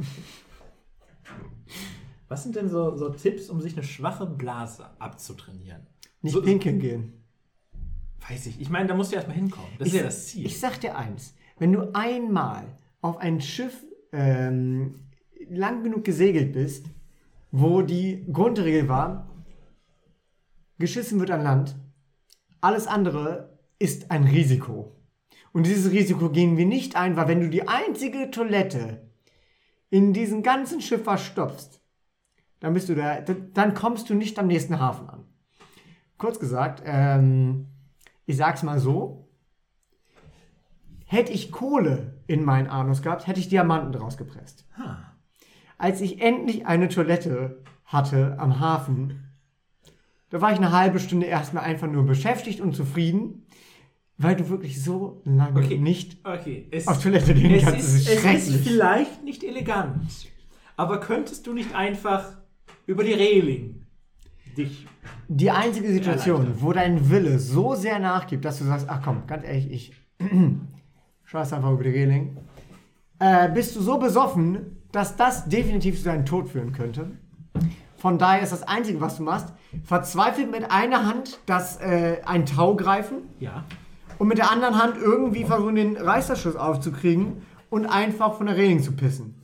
[2.29, 5.87] Was sind denn so, so Tipps, um sich eine schwache Blase abzutrainieren?
[6.23, 7.24] Nicht So- pinkeln gehen.
[8.29, 8.61] Weiß ich.
[8.61, 9.71] Ich meine, da musst du erstmal hinkommen.
[9.79, 10.47] Das ist ja das Ziel.
[10.47, 12.65] Ich sag dir eins, wenn du einmal
[13.01, 14.95] auf ein Schiff ähm,
[15.49, 16.87] lang genug gesegelt bist,
[17.51, 19.31] wo die Grundregel war,
[20.79, 21.77] geschissen wird an Land,
[22.61, 24.97] alles andere ist ein Risiko.
[25.53, 29.09] Und dieses Risiko gehen wir nicht ein, weil wenn du die einzige Toilette
[29.91, 31.81] in diesem ganzen Schiff verstopfst,
[32.61, 35.25] dann bist du da, dann kommst du nicht am nächsten Hafen an.
[36.17, 37.67] Kurz gesagt, ähm,
[38.27, 39.29] ich sag's mal so,
[41.07, 44.67] hätte ich Kohle in meinen Anus gehabt, hätte ich Diamanten draus gepresst.
[44.79, 45.13] Ha.
[45.79, 49.31] Als ich endlich eine Toilette hatte am Hafen,
[50.31, 53.47] da war ich eine halbe Stunde erstmal einfach nur beschäftigt und zufrieden,
[54.17, 55.79] weil du wirklich so lange Okay.
[55.79, 56.69] nicht Okay.
[56.71, 57.79] Es, auf Toilette gehen es, kannst.
[57.81, 60.31] ist, Das ist es ist vielleicht nicht elegant.
[60.77, 62.37] Aber könntest du nicht einfach
[62.87, 63.84] über die Reling
[64.55, 64.87] dich.
[65.29, 66.63] Die einzige Situation, Erleichtert.
[66.63, 69.93] wo dein Wille so sehr nachgibt, dass du sagst, ach komm, ganz ehrlich, ich
[71.25, 72.37] scheiß einfach über die Reling,
[73.19, 77.11] äh, bist du so besoffen, dass das definitiv zu deinem Tod führen könnte.
[77.97, 79.49] Von daher ist das Einzige, was du machst,
[79.83, 83.65] verzweifelt mit einer Hand das äh, ein Tau greifen Ja.
[84.19, 87.39] und mit der anderen Hand irgendwie versuchen, den Reißerschuss aufzukriegen
[87.71, 89.35] und einfach von der Reling zu pissen.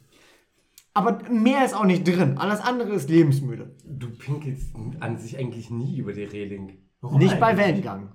[1.07, 2.39] Aber mehr ist auch nicht drin.
[2.39, 3.75] Alles andere ist lebensmüde.
[3.85, 6.79] Du pinkelst an sich eigentlich nie über die Reling.
[7.01, 7.67] Warum Nicht bei eigentlich?
[7.67, 8.13] Wellengang.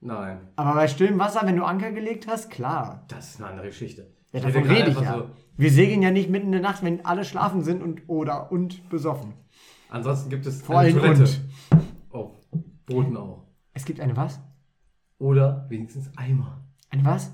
[0.00, 3.04] Nein, Aber bei stillem Wasser, wenn du Anker gelegt hast, klar.
[3.08, 4.02] das ist eine andere Geschichte.
[4.32, 5.14] Ja, Ich davon gerade rede ich ja.
[5.18, 8.52] so- Wir segeln ja nicht mitten in der Nacht, wenn alle schlafen sind und oder
[8.52, 9.32] und besoffen.
[9.88, 11.22] Ansonsten gibt es Vor allem Toilette.
[11.22, 11.40] und.
[12.10, 12.32] Auf
[12.84, 13.44] Booten auch.
[13.72, 14.38] Es gibt eine was?
[15.18, 16.60] Oder wenigstens Eimer.
[16.90, 17.32] Eine was?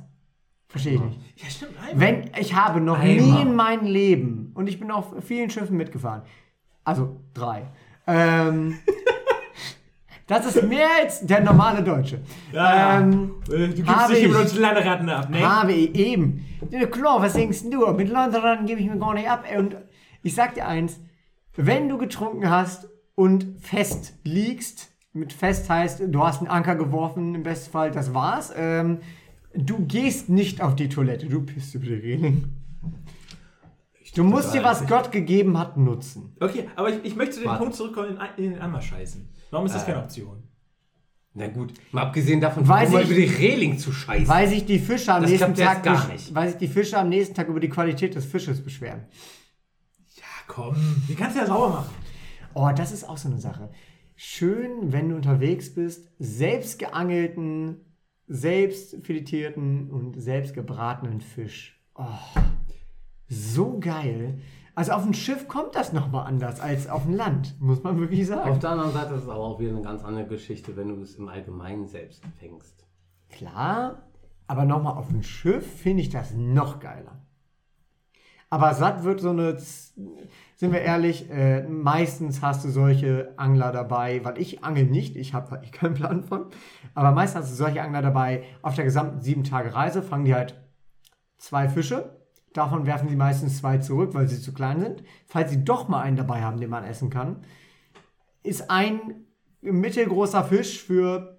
[0.73, 1.21] Verstehe ich nicht.
[1.37, 1.73] Ja, stimmt.
[1.79, 2.01] Einmal.
[2.01, 3.23] Wenn, ich habe noch Eimer.
[3.23, 6.23] nie in meinem Leben, und ich bin auf vielen Schiffen mitgefahren,
[6.83, 7.67] also drei,
[8.07, 8.79] ähm,
[10.27, 12.21] das ist mehr als der normale Deutsche.
[12.53, 14.25] Ja, ähm, Äh, Du gibst dich ich.
[14.25, 15.41] über uns Landratten ab, ne?
[15.49, 16.45] Habe ich eben.
[16.91, 17.87] Klar, was denkst du?
[17.93, 19.45] Mit Landratten gebe ich mir gar nicht ab.
[19.59, 19.77] Und
[20.23, 21.01] ich sag dir eins,
[21.57, 27.35] wenn du getrunken hast und fest liegst, mit fest heißt, du hast einen Anker geworfen,
[27.35, 28.53] im besten Fall, das war's.
[28.57, 29.01] Ähm,
[29.55, 32.45] du gehst nicht auf die Toilette, du pisst über die Reling.
[34.15, 36.37] Du musst dir, was Gott gegeben hat, nutzen.
[36.39, 37.61] Okay, aber ich, ich möchte zu dem Warte.
[37.63, 39.27] Punkt zurückkommen, in, in den Eimer scheißen.
[39.51, 39.87] Warum ist das Äh.
[39.87, 40.43] keine Option?
[41.35, 44.29] Na gut, mal abgesehen davon, Weiß mal ich- über die Reling zu scheißen.
[44.29, 46.35] Weil sich die Fische am Das nächsten klappt Tag gar besch- nicht.
[46.35, 49.05] weil sich die Fische am nächsten Tag über die Qualität des Fisches beschweren.
[50.17, 50.77] Ja, komm.
[51.09, 51.95] Die kannst du ja sauber machen.
[52.53, 53.71] Oh, das ist auch so eine Sache.
[54.15, 57.81] Schön, wenn du unterwegs bist, selbst geangelten,
[58.33, 61.79] selbst filetierten und selbst gebratenen Fisch.
[61.95, 62.41] Oh,
[63.29, 64.39] so geil.
[64.75, 68.23] Also auf dem Schiff kommt das nochmal anders als auf dem Land, muss man wirklich
[68.23, 68.61] Auf sagen.
[68.61, 71.17] der anderen Seite ist es aber auch wieder eine ganz andere Geschichte, wenn du es
[71.17, 72.87] im Allgemeinen selbst fängst.
[73.29, 74.03] Klar,
[74.47, 77.22] aber nochmal auf dem Schiff finde ich das noch geiler.
[78.53, 84.23] Aber satt wird so eine, sind wir ehrlich, äh, meistens hast du solche Angler dabei,
[84.25, 86.45] weil ich angel nicht, ich habe eh keinen Plan von,
[86.93, 90.35] aber meistens hast du solche Angler dabei, auf der gesamten sieben Tage Reise fangen die
[90.35, 90.61] halt
[91.39, 92.19] zwei Fische,
[92.53, 95.03] davon werfen sie meistens zwei zurück, weil sie zu klein sind.
[95.25, 97.47] Falls sie doch mal einen dabei haben, den man essen kann,
[98.43, 99.25] ist ein
[99.63, 101.39] mittelgroßer Fisch für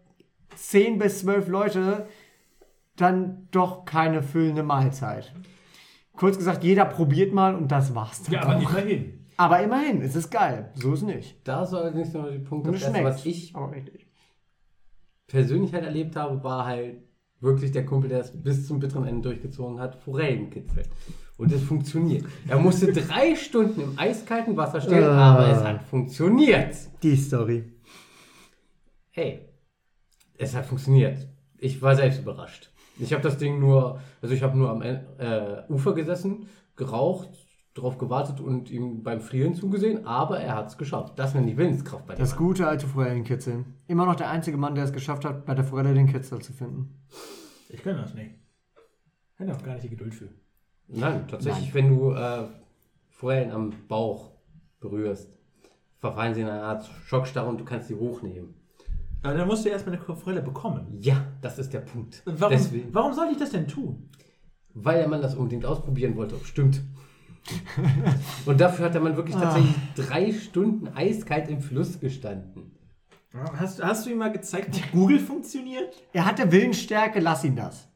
[0.55, 2.07] 10 bis 12 Leute
[2.95, 5.31] dann doch keine füllende Mahlzeit.
[6.15, 8.69] Kurz gesagt, jeder probiert mal und das war's dann Ja, aber auch.
[8.69, 9.19] immerhin.
[9.35, 10.71] Aber immerhin, es ist geil.
[10.75, 11.35] So ist es nicht.
[11.43, 13.05] Da ist allerdings noch der Punkt, das Erste, schmeckt.
[13.05, 14.07] was ich aber richtig.
[15.27, 16.97] persönlich halt erlebt habe, war halt
[17.39, 20.83] wirklich der Kumpel, der es bis zum bitteren Ende durchgezogen hat, Forellenkitzel.
[21.37, 22.25] Und es funktioniert.
[22.47, 26.75] Er musste drei Stunden im eiskalten Wasser stehen, aber es hat funktioniert.
[27.01, 27.63] Die Story.
[29.09, 29.49] Hey,
[30.37, 31.27] es hat funktioniert.
[31.57, 32.69] Ich war selbst überrascht.
[32.99, 37.29] Ich habe das Ding nur, also ich habe nur am äh, Ufer gesessen, geraucht,
[37.73, 41.13] darauf gewartet und ihm beim Frieren zugesehen, aber er hat es geschafft.
[41.17, 42.45] Das nenne ich Willenskraft bei dem Das Mann.
[42.45, 43.65] gute alte Forellenkitzel.
[43.87, 46.53] Immer noch der einzige Mann, der es geschafft hat, bei der Forelle den Kitzel zu
[46.53, 47.01] finden.
[47.69, 48.35] Ich kann das nicht.
[49.37, 50.29] Hätte auch gar nicht die Geduld für.
[50.87, 52.43] Nein, tatsächlich, wenn du äh,
[53.09, 54.31] Forellen am Bauch
[54.79, 55.31] berührst,
[55.97, 58.53] verfallen sie in eine Art Schockstarre und du kannst sie hochnehmen.
[59.23, 60.97] Aber dann musst du erstmal eine Forelle bekommen.
[60.99, 62.21] Ja, das ist der Punkt.
[62.25, 64.09] Warum, Deswegen, warum soll ich das denn tun?
[64.73, 66.81] weil der Mann das unbedingt ausprobieren wollte, ob stimmt.
[68.45, 72.71] und dafür hat der Mann wirklich tatsächlich drei Stunden eiskalt im Fluss gestanden.
[73.33, 75.93] Hast, hast du ihm mal gezeigt, wie Google funktioniert?
[76.13, 77.89] Er hatte Willensstärke, lass ihn das.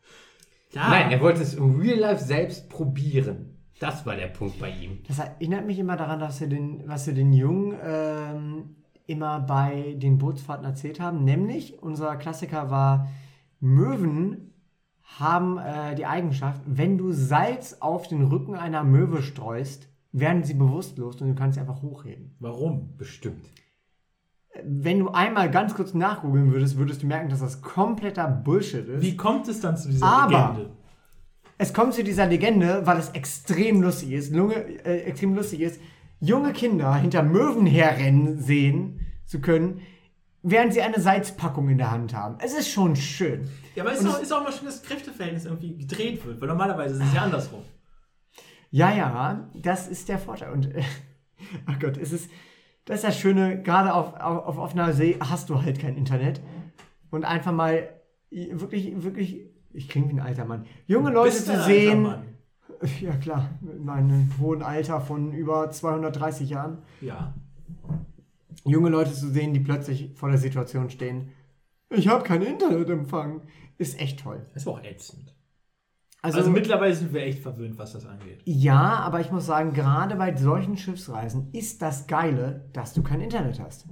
[0.72, 0.90] Ja.
[0.90, 3.54] Nein, er wollte es im Real Life selbst probieren.
[3.80, 5.04] Das war der Punkt bei ihm.
[5.08, 8.76] Das erinnert mich immer daran, dass wir den, was wir den Jungen ähm,
[9.08, 11.24] immer bei den Bootsfahrten erzählt haben.
[11.24, 13.08] Nämlich, unser Klassiker war,
[13.60, 14.54] Möwen
[15.02, 20.54] haben äh, die Eigenschaft, wenn du Salz auf den Rücken einer Möwe streust, werden sie
[20.54, 22.36] bewusstlos und du kannst sie einfach hochheben.
[22.40, 22.96] Warum?
[22.98, 23.50] Bestimmt.
[24.64, 29.02] Wenn du einmal ganz kurz nachgoogeln würdest, würdest du merken, dass das kompletter Bullshit ist.
[29.02, 30.78] Wie kommt es dann zu dieser Aber- Legende?
[31.60, 35.82] Es kommt zu dieser Legende, weil es extrem lustig ist, Lunge, äh, extrem lustig ist,
[36.20, 39.82] junge Kinder hinter Möwen herrennen sehen zu können,
[40.42, 42.38] während sie eine Salzpackung in der Hand haben.
[42.40, 43.50] Es ist schon schön.
[43.76, 46.40] Ja, aber es ist auch, ist auch mal schön, dass das Kräfteverhältnis irgendwie gedreht wird,
[46.40, 47.62] weil normalerweise ist es ja andersrum.
[48.70, 50.52] Ja, ja, das ist der Vorteil.
[50.52, 50.84] Und, äh,
[51.66, 52.30] ach Gott, es ist,
[52.86, 56.42] das ist das Schöne, gerade auf, auf, auf offener See hast du halt kein Internet.
[57.10, 57.90] Und einfach mal
[58.30, 62.16] wirklich, wirklich, ich klinge wie ein alter Mann, junge Leute zu sehen.
[62.82, 62.92] Mann.
[63.02, 66.80] Ja, klar, mit meinem hohen Alter von über 230 Jahren.
[67.02, 67.34] Ja.
[68.66, 71.30] junge Leute zu sehen, die plötzlich vor der Situation stehen,
[71.90, 73.42] ich habe keinen Internetempfang,
[73.78, 74.46] ist echt toll.
[74.54, 75.34] Das ist auch ätzend.
[76.22, 78.42] Also, Also, mittlerweile sind wir echt verwöhnt, was das angeht.
[78.44, 83.22] ja, aber ich muss sagen, gerade bei solchen Schiffsreisen ist das Geile, dass du kein
[83.22, 83.86] Internet hast.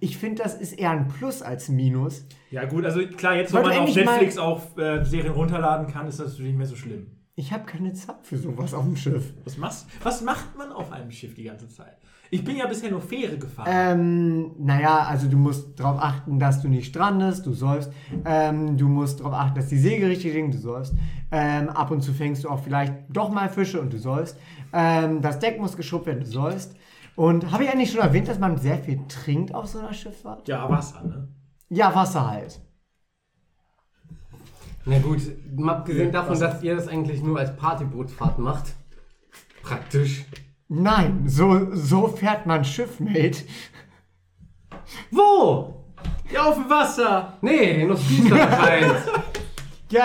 [0.00, 2.26] Ich finde, das ist eher ein Plus als ein Minus.
[2.50, 6.06] Ja, gut, also klar, jetzt, wo man auf mal- Netflix auch äh, Serien runterladen kann,
[6.08, 7.06] ist das natürlich nicht mehr so schlimm.
[7.40, 9.32] Ich habe keine Zeit für sowas auf dem Schiff.
[9.44, 11.96] Was, machst, was macht man auf einem Schiff die ganze Zeit?
[12.30, 13.66] Ich bin ja bisher nur Fähre gefahren.
[13.72, 17.90] Ähm, naja, also du musst darauf achten, dass du nicht strandest, du sollst.
[18.26, 20.92] Ähm, du musst darauf achten, dass die Segel richtig liegen, du sollst.
[21.32, 24.36] Ähm, ab und zu fängst du auch vielleicht doch mal Fische und du sollst.
[24.74, 26.76] Ähm, das Deck muss geschrubbt werden, du sollst.
[27.16, 30.46] Und habe ich eigentlich schon erwähnt, dass man sehr viel trinkt auf so einer Schifffahrt?
[30.46, 31.28] ja, Wasser, ne?
[31.70, 32.60] Ja, Wasser halt.
[34.84, 35.20] Na gut,
[35.54, 38.74] mal abgesehen davon, dass ihr das eigentlich nur als Partybootsfahrt macht.
[39.62, 40.24] Praktisch.
[40.68, 43.44] Nein, so, so fährt man Schiff, Mate.
[45.10, 45.84] Wo?
[46.32, 47.38] Ja, auf dem Wasser!
[47.42, 48.96] Nee, in Ostfriesland scheint.
[49.90, 50.04] Ja,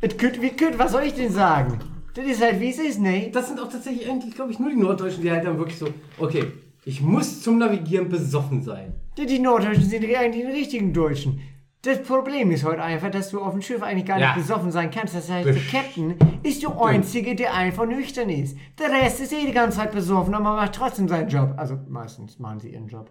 [0.00, 1.78] es könnt, wie könnt, was soll ich denn sagen?
[2.14, 3.30] Das ist halt wie es ist, ne?
[3.32, 5.88] Das sind auch tatsächlich eigentlich, glaube ich, nur die Norddeutschen, die halt dann wirklich so,
[6.18, 6.46] okay,
[6.84, 8.94] ich muss zum Navigieren besoffen sein.
[9.16, 11.40] Die, die Norddeutschen sind eigentlich die richtigen Deutschen.
[11.82, 14.34] Das Problem ist heute einfach, dass du auf dem Schiff eigentlich gar nicht Ja.
[14.34, 15.14] besoffen sein kannst.
[15.14, 18.58] Das heißt, der Captain ist der Einzige, der einfach nüchtern ist.
[18.78, 21.54] Der Rest ist eh die ganze Zeit besoffen, aber macht trotzdem seinen Job.
[21.56, 23.10] Also meistens machen sie ihren Job.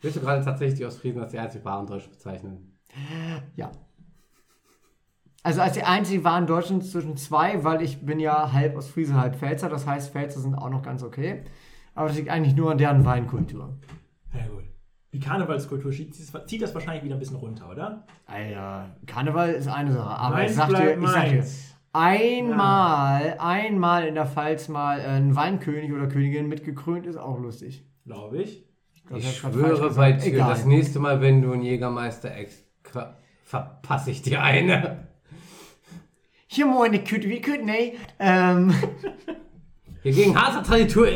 [0.00, 2.76] Willst du gerade tatsächlich die Ostfriesen als die einzig wahren Deutschen bezeichnen?
[3.54, 3.70] Ja.
[5.44, 9.14] Also als die einzige waren Deutschlands zwischen zwei, weil ich bin ja halb aus Friese,
[9.14, 9.68] halb Pfälzer.
[9.68, 11.44] Das heißt, Pfälzer sind auch noch ganz okay.
[11.94, 13.78] Aber das liegt eigentlich nur an deren Weinkultur.
[14.34, 14.64] Ja, gut.
[15.12, 18.04] Die Karnevalskultur zieht das wahrscheinlich wieder ein bisschen runter, oder?
[18.26, 21.74] Alter, Karneval ist eine Sache, aber Meins ich sag dir, bleibt ich sag dir, meins.
[21.92, 27.86] einmal, einmal in der Pfalz mal ein Weinkönig oder Königin mitgekrönt ist auch lustig.
[28.04, 28.64] Glaube ich.
[29.06, 30.50] glaub, Ich schwöre bei dir, Egal.
[30.50, 32.62] das nächste Mal, wenn du einen Jägermeister ex
[33.44, 35.08] verpasse ich dir eine.
[36.46, 37.92] Hier meine Küte, wie Küte, ne?
[38.18, 38.74] Ähm,
[40.02, 41.08] Hier gegen Harzer Tradition,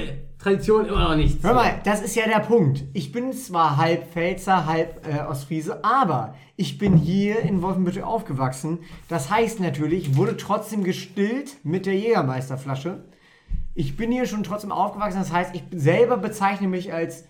[0.43, 1.45] Tradition immer noch nichts.
[1.45, 2.83] hör mal, das ist ja der Punkt.
[2.95, 8.81] Ich bin zwar halb Pfälzer, halb äh, Ostfriese, aber ich bin hier in Wolfenbüttel aufgewachsen.
[9.09, 13.05] Das heißt natürlich, ich wurde trotzdem gestillt mit der Jägermeisterflasche.
[13.75, 17.25] Ich bin hier schon trotzdem aufgewachsen, das heißt, ich selber bezeichne mich als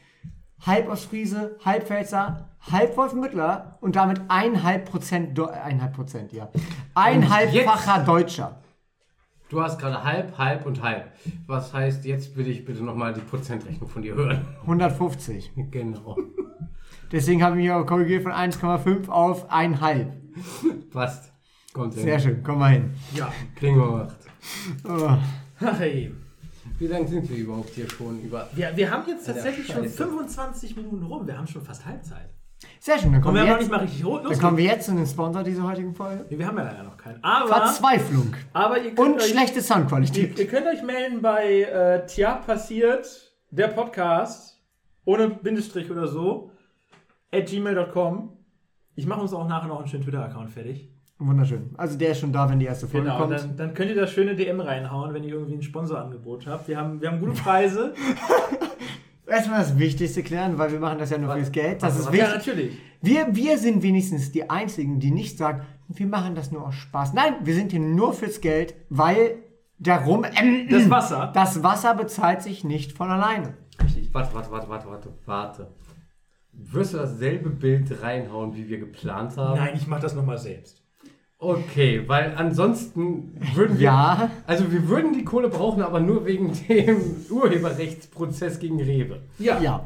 [0.64, 6.48] halb Ostfriese, halb Pfälzer, halb Wolfenbüttler und damit eineinhalb Prozent, eineinhalb Prozent, ja.
[6.94, 8.61] Einhalbfacher Deutscher.
[9.52, 11.12] Du hast gerade halb, halb und halb.
[11.46, 14.46] Was heißt, jetzt will ich bitte nochmal die Prozentrechnung von dir hören.
[14.62, 15.52] 150.
[15.70, 16.16] Genau.
[17.12, 20.10] Deswegen habe ich mich auch korrigiert von 1,5 auf 1,5.
[20.90, 21.34] Passt.
[21.74, 22.02] Kommt hin.
[22.02, 22.94] Sehr schön, komm mal hin.
[23.14, 23.30] Ja.
[23.54, 24.16] Kriegen wir gemacht.
[24.88, 25.18] Oh.
[25.60, 26.14] Ach ey.
[26.78, 28.48] Wie lange sind wir überhaupt hier schon über?
[28.54, 29.96] Wir, wir haben jetzt tatsächlich schon Scheiße.
[29.98, 31.26] 25 Minuten rum.
[31.26, 32.30] Wir haben schon fast Halbzeit.
[32.80, 34.56] Sehr schön, dann kommen, wir wir haben noch nicht jetzt, mal richtig rot dann kommen
[34.56, 36.26] wir jetzt zu dem Sponsor dieser heutigen Folge.
[36.30, 37.22] Nee, wir haben ja leider noch keinen.
[37.22, 40.38] Aber, Verzweiflung aber ihr könnt und euch, schlechte ihr, Soundqualität.
[40.38, 44.60] ihr könnt euch melden bei äh, Tja passiert, der Podcast,
[45.04, 46.50] ohne Bindestrich oder so,
[47.32, 48.36] at gmail.com.
[48.94, 50.88] Ich mache uns auch nachher noch einen schönen Twitter-Account fertig.
[51.18, 51.70] Wunderschön.
[51.76, 53.32] Also der ist schon da, wenn die erste Folge Genau, kommt.
[53.32, 56.66] dann, dann könnt ihr das schöne DM reinhauen, wenn ihr irgendwie ein Sponsorangebot habt.
[56.66, 57.94] Wir haben, wir haben gute Preise.
[59.32, 61.82] Erstmal das Wichtigste klären, weil wir machen das ja nur fürs Geld.
[61.82, 62.28] Das ist ja, wichtig.
[62.34, 62.78] natürlich.
[63.00, 67.14] Wir, wir sind wenigstens die Einzigen, die nicht sagen, wir machen das nur aus Spaß.
[67.14, 69.36] Nein, wir sind hier nur fürs Geld, weil
[69.78, 70.24] darum.
[70.24, 71.30] Ähm, Das Wasser.
[71.34, 73.54] Das Wasser bezahlt sich nicht von alleine.
[73.82, 74.12] Richtig.
[74.12, 75.70] Warte, warte, warte, warte, warte, warte.
[76.52, 79.58] Wirst du dasselbe Bild reinhauen, wie wir geplant haben?
[79.58, 80.81] Nein, ich mach das nochmal selbst.
[81.42, 83.86] Okay, weil ansonsten würden wir.
[83.86, 84.30] Ja.
[84.46, 89.22] Also wir würden die Kohle brauchen, aber nur wegen dem Urheberrechtsprozess gegen Rewe.
[89.40, 89.58] Ja.
[89.58, 89.84] Ja.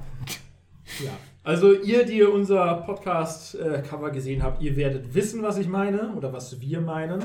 [1.03, 1.11] ja.
[1.45, 6.61] Also ihr, die unser Podcast-Cover gesehen habt, ihr werdet wissen, was ich meine oder was
[6.61, 7.25] wir meinen.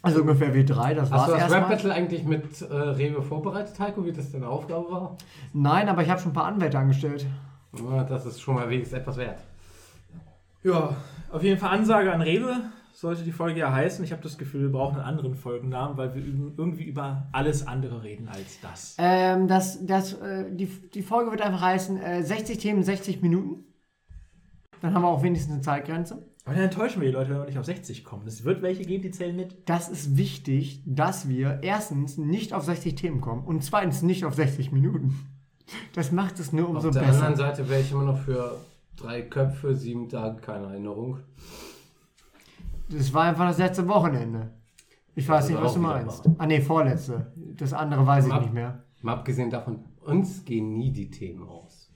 [0.00, 1.68] Also ungefähr wie drei, das Hast war's du das Rap.
[1.68, 5.18] Battle eigentlich mit äh, Rewe vorbereitet, Heiko, wie das deine Aufgabe war?
[5.52, 7.26] Nein, aber ich habe schon ein paar Anwälte angestellt.
[7.76, 9.40] Ja, das ist schon mal wenigstens etwas wert.
[10.62, 10.96] Ja,
[11.30, 12.56] auf jeden Fall Ansage an Rewe
[12.92, 14.04] sollte die Folge ja heißen.
[14.04, 18.02] Ich habe das Gefühl, wir brauchen einen anderen Folgennamen, weil wir irgendwie über alles andere
[18.02, 18.96] reden als das.
[18.98, 23.64] Ähm, das, das, äh, die, die Folge wird einfach heißen äh, 60 Themen, 60 Minuten.
[24.80, 26.26] Dann haben wir auch wenigstens eine Zeitgrenze.
[26.44, 28.26] Aber dann enttäuschen wir die Leute, wenn wir nicht auf 60 kommen.
[28.26, 29.68] Es wird welche geben, die zählen mit.
[29.68, 34.34] Das ist wichtig, dass wir erstens nicht auf 60 Themen kommen und zweitens nicht auf
[34.34, 35.14] 60 Minuten.
[35.94, 37.26] Das macht es nur umso Auf der besser.
[37.26, 38.56] anderen Seite wäre ich immer noch für
[38.96, 41.20] drei Köpfe, sieben Tage, keine Erinnerung.
[42.96, 44.50] Das war einfach das letzte Wochenende.
[45.14, 46.28] Ich weiß Das nicht, was du meinst.
[46.38, 47.32] Ah nee, vorletzte.
[47.56, 48.82] Das andere weiß ich Ab- nicht mehr.
[49.02, 51.90] Mal abgesehen davon, uns gehen nie die Themen aus.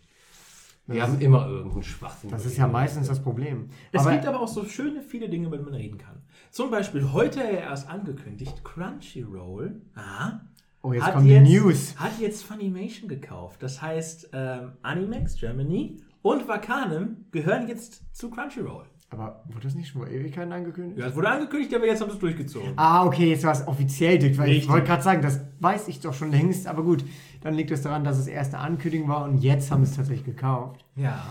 [0.87, 2.31] Wir Das- haben immer irgendeinen Schwachsinn.
[2.31, 3.71] Das ist ja meistens das Problem.
[3.91, 6.23] Es Aber gibt aber auch so schöne viele Dinge, über die man reden kann.
[6.51, 10.41] Zum Beispiel heute ja erst angekündigt, Crunchyroll ah,
[10.83, 11.95] oh, jetzt jetzt, die News.
[11.99, 13.63] hat jetzt Funimation gekauft.
[13.63, 18.87] Das heißt, ähm, Animax Germany und Wakanim gehören jetzt zu Crunchyroll.
[19.11, 20.99] Aber wurde das nicht schon vor Ewigkeiten angekündigt?
[20.99, 22.73] Ja, es wurde angekündigt, aber jetzt haben sie es durchgezogen.
[22.77, 24.71] Ah, okay, jetzt war es offiziell dick, weil ich Richtig.
[24.71, 27.05] wollte gerade sagen, das weiß ich doch schon längst, aber gut,
[27.43, 29.97] dann liegt es daran, dass es erst eine Ankündigung war und jetzt haben sie es
[29.97, 30.85] tatsächlich gekauft.
[30.97, 31.23] Ja.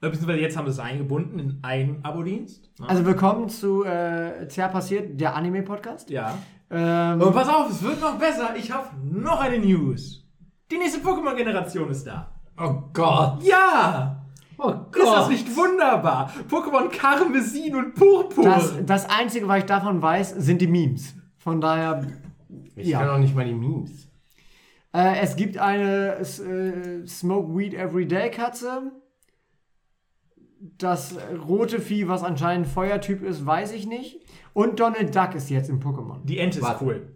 [0.00, 2.70] Beziehungsweise jetzt haben sie es eingebunden in einen Abo-Dienst.
[2.78, 2.88] ne?
[2.90, 6.10] Also willkommen zu äh, Zerr passiert, der Anime-Podcast.
[6.10, 6.36] ja.
[6.70, 8.54] Ähm, Und pass auf, es wird noch besser.
[8.56, 10.26] Ich habe noch eine News.
[10.70, 12.32] Die nächste Pokémon-Generation ist da.
[12.58, 13.42] Oh Gott!
[13.44, 14.13] Ja!
[14.58, 14.96] Oh Gott!
[14.96, 16.32] Ist das nicht wunderbar?
[16.48, 18.44] Pokémon Karmesin und Purpur.
[18.44, 21.14] das, das Einzige, was ich davon weiß, sind die Memes.
[21.38, 22.06] Von daher,
[22.76, 23.00] Ich Ja.
[23.00, 24.08] kann auch nicht mal die Memes.
[24.92, 28.92] äh, es gibt eine äh, Smoke Weed Everyday Katze.
[30.78, 31.14] Das
[31.46, 34.20] rote Vieh, was anscheinend Feuertyp ist, weiß ich nicht.
[34.54, 36.24] Und Donald Duck ist jetzt im Pokémon.
[36.24, 36.84] Die Ente ist Warte.
[36.84, 37.08] cool.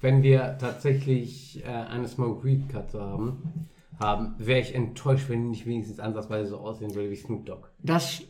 [0.00, 5.48] Wenn wir tatsächlich äh, eine Smoke Weed Katze haben, haben wäre ich enttäuscht, wenn die
[5.48, 7.68] nicht wenigstens ansatzweise so aussehen würde wie Snoop Dogg.
[7.82, 8.22] Das,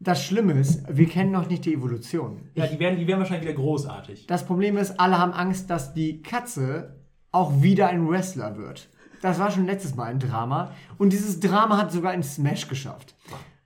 [0.00, 2.50] das Schlimme ist, wir kennen noch nicht die Evolution.
[2.54, 4.26] Ja, die werden, die werden wahrscheinlich wieder großartig.
[4.26, 6.96] Das Problem ist, alle haben Angst, dass die Katze
[7.32, 8.88] auch wieder ein Wrestler wird.
[9.22, 10.72] Das war schon letztes Mal ein Drama.
[10.98, 13.14] Und dieses Drama hat sogar in Smash geschafft.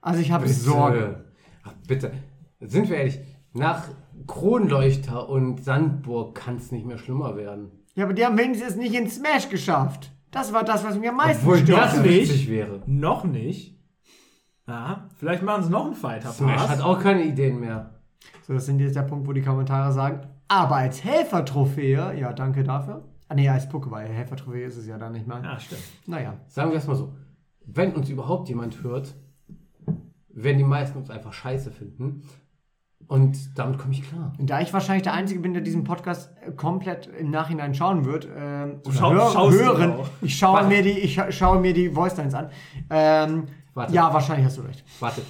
[0.00, 1.24] Also ich habe Sorge.
[1.64, 2.12] Ach, bitte.
[2.60, 3.18] Sind wir ehrlich,
[3.52, 3.88] nach
[4.26, 7.70] Kronleuchter und Sandburg kann es nicht mehr schlimmer werden.
[7.94, 10.12] Ja, aber die haben wenigstens nicht in Smash geschafft.
[10.30, 11.78] Das war das, was mir am meisten Obwohl stört.
[11.80, 12.50] das das nicht.
[12.50, 12.82] wäre.
[12.86, 13.76] Noch nicht.
[14.66, 16.80] Ja, vielleicht machen sie noch einen Fighter Smash hat Pass.
[16.82, 17.94] auch keine Ideen mehr.
[18.46, 22.64] So, das sind jetzt der Punkt, wo die Kommentare sagen, aber als Helfertrophäe, ja, danke
[22.64, 23.04] dafür.
[23.28, 25.42] Ah, nee, als Pokéball, Helfertrophäe ist es ja dann nicht mal.
[25.42, 25.82] Ja, stimmt.
[26.06, 26.34] Naja.
[26.46, 27.14] Sagen wir es mal so.
[27.66, 29.14] Wenn uns überhaupt jemand hört,
[30.28, 32.22] werden die meisten uns einfach scheiße finden.
[33.06, 34.34] Und damit komme ich klar.
[34.38, 38.04] Und da ich wahrscheinlich der Einzige bin, der diesen Podcast äh, komplett im Nachhinein schauen
[38.04, 40.68] wird, ähm, schau- hör, hören, ich schaue Warte.
[40.68, 42.50] mir die, ich scha- schaue mir die Voice Lines an.
[42.90, 43.94] Ähm, Warte.
[43.94, 44.84] ja, wahrscheinlich hast du recht.
[45.00, 45.22] Warte.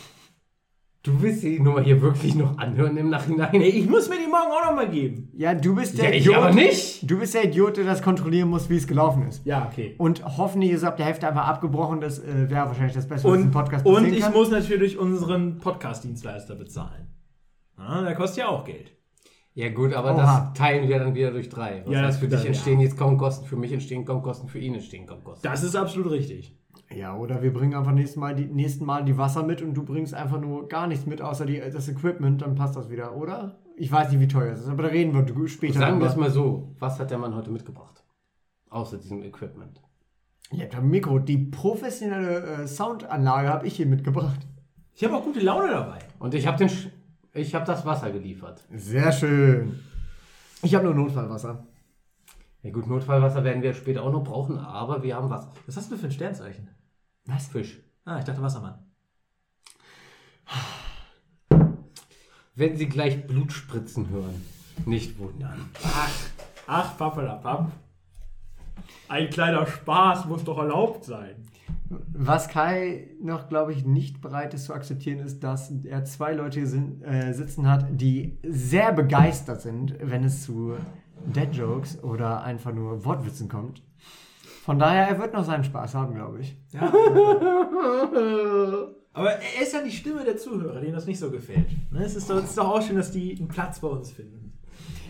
[1.05, 3.51] Du willst die Nummer hier wirklich noch anhören im Nachhinein?
[3.53, 5.31] Nee, ich muss mir die morgen auch noch mal geben.
[5.37, 6.37] Ja, du bist ja, der ich Idiot.
[6.37, 7.09] aber nicht.
[7.09, 9.47] Du bist der Idiot, der das kontrollieren muss, wie es gelaufen ist.
[9.47, 9.95] Ja, okay.
[9.99, 12.01] Und hoffentlich ist ab der Hälfte einfach abgebrochen.
[12.01, 14.33] Das äh, wäre wahrscheinlich das Beste, was Und, im Podcast und ich kann.
[14.33, 17.07] muss natürlich unseren Podcast-Dienstleister bezahlen.
[17.79, 18.93] Ja, der kostet ja auch Geld.
[19.55, 20.51] Ja gut, aber Oha.
[20.51, 21.83] das teilen wir dann wieder durch drei.
[21.85, 24.59] Was Ja, heißt, für dich entstehen jetzt kaum Kosten, für mich entstehen kaum Kosten, für
[24.61, 25.47] ihn entstehen kaum Kosten.
[25.47, 26.57] Das ist absolut richtig.
[26.95, 29.85] Ja, oder wir bringen einfach nächstes Mal, die, nächsten Mal die Wasser mit und du
[29.85, 33.59] bringst einfach nur gar nichts mit, außer die, das Equipment, dann passt das wieder, oder?
[33.77, 36.17] Ich weiß nicht, wie teuer es ist, aber da reden wir später Sagen wir es
[36.17, 38.05] mal so, was hat der Mann heute mitgebracht?
[38.71, 39.83] Außer diesem Equipment.
[40.51, 44.41] Laptop Mikro, die professionelle äh, Soundanlage habe ich hier mitgebracht.
[44.95, 45.99] Ich habe auch gute Laune dabei.
[46.19, 46.89] Und ich habe den, Sch-
[47.33, 48.65] ich habe das Wasser geliefert.
[48.75, 49.81] Sehr schön.
[50.63, 51.67] Ich habe nur Notfallwasser.
[52.63, 55.53] Ja gut, Notfallwasser werden wir später auch noch brauchen, aber wir haben Wasser.
[55.67, 56.69] Was hast du für ein Sternzeichen?
[57.25, 57.49] Was?
[57.49, 57.79] Fisch.
[58.05, 58.89] Ah, ich dachte Wassermann.
[62.59, 64.45] wenn Sie gleich Blutspritzen hören.
[64.85, 65.71] Nicht wundern.
[65.85, 66.11] Ach,
[66.67, 67.71] ach, Pappelapapp.
[69.09, 71.37] Ein kleiner Spaß muss doch erlaubt sein.
[71.91, 76.59] Was Kai noch, glaube ich, nicht bereit ist zu akzeptieren, ist, dass er zwei Leute
[76.61, 80.75] hier sin- äh, sitzen hat, die sehr begeistert sind, wenn es zu
[81.35, 83.83] Dead-Jokes oder einfach nur Wortwitzen kommt.
[84.65, 86.57] Von daher, er wird noch seinen Spaß haben, glaube ich.
[86.73, 86.93] Ja.
[89.15, 91.67] Aber er ist ja die Stimme der Zuhörer, denen das nicht so gefällt.
[91.91, 92.05] Ne?
[92.05, 94.48] Es, ist doch, es ist doch auch schön, dass die einen Platz bei uns finden.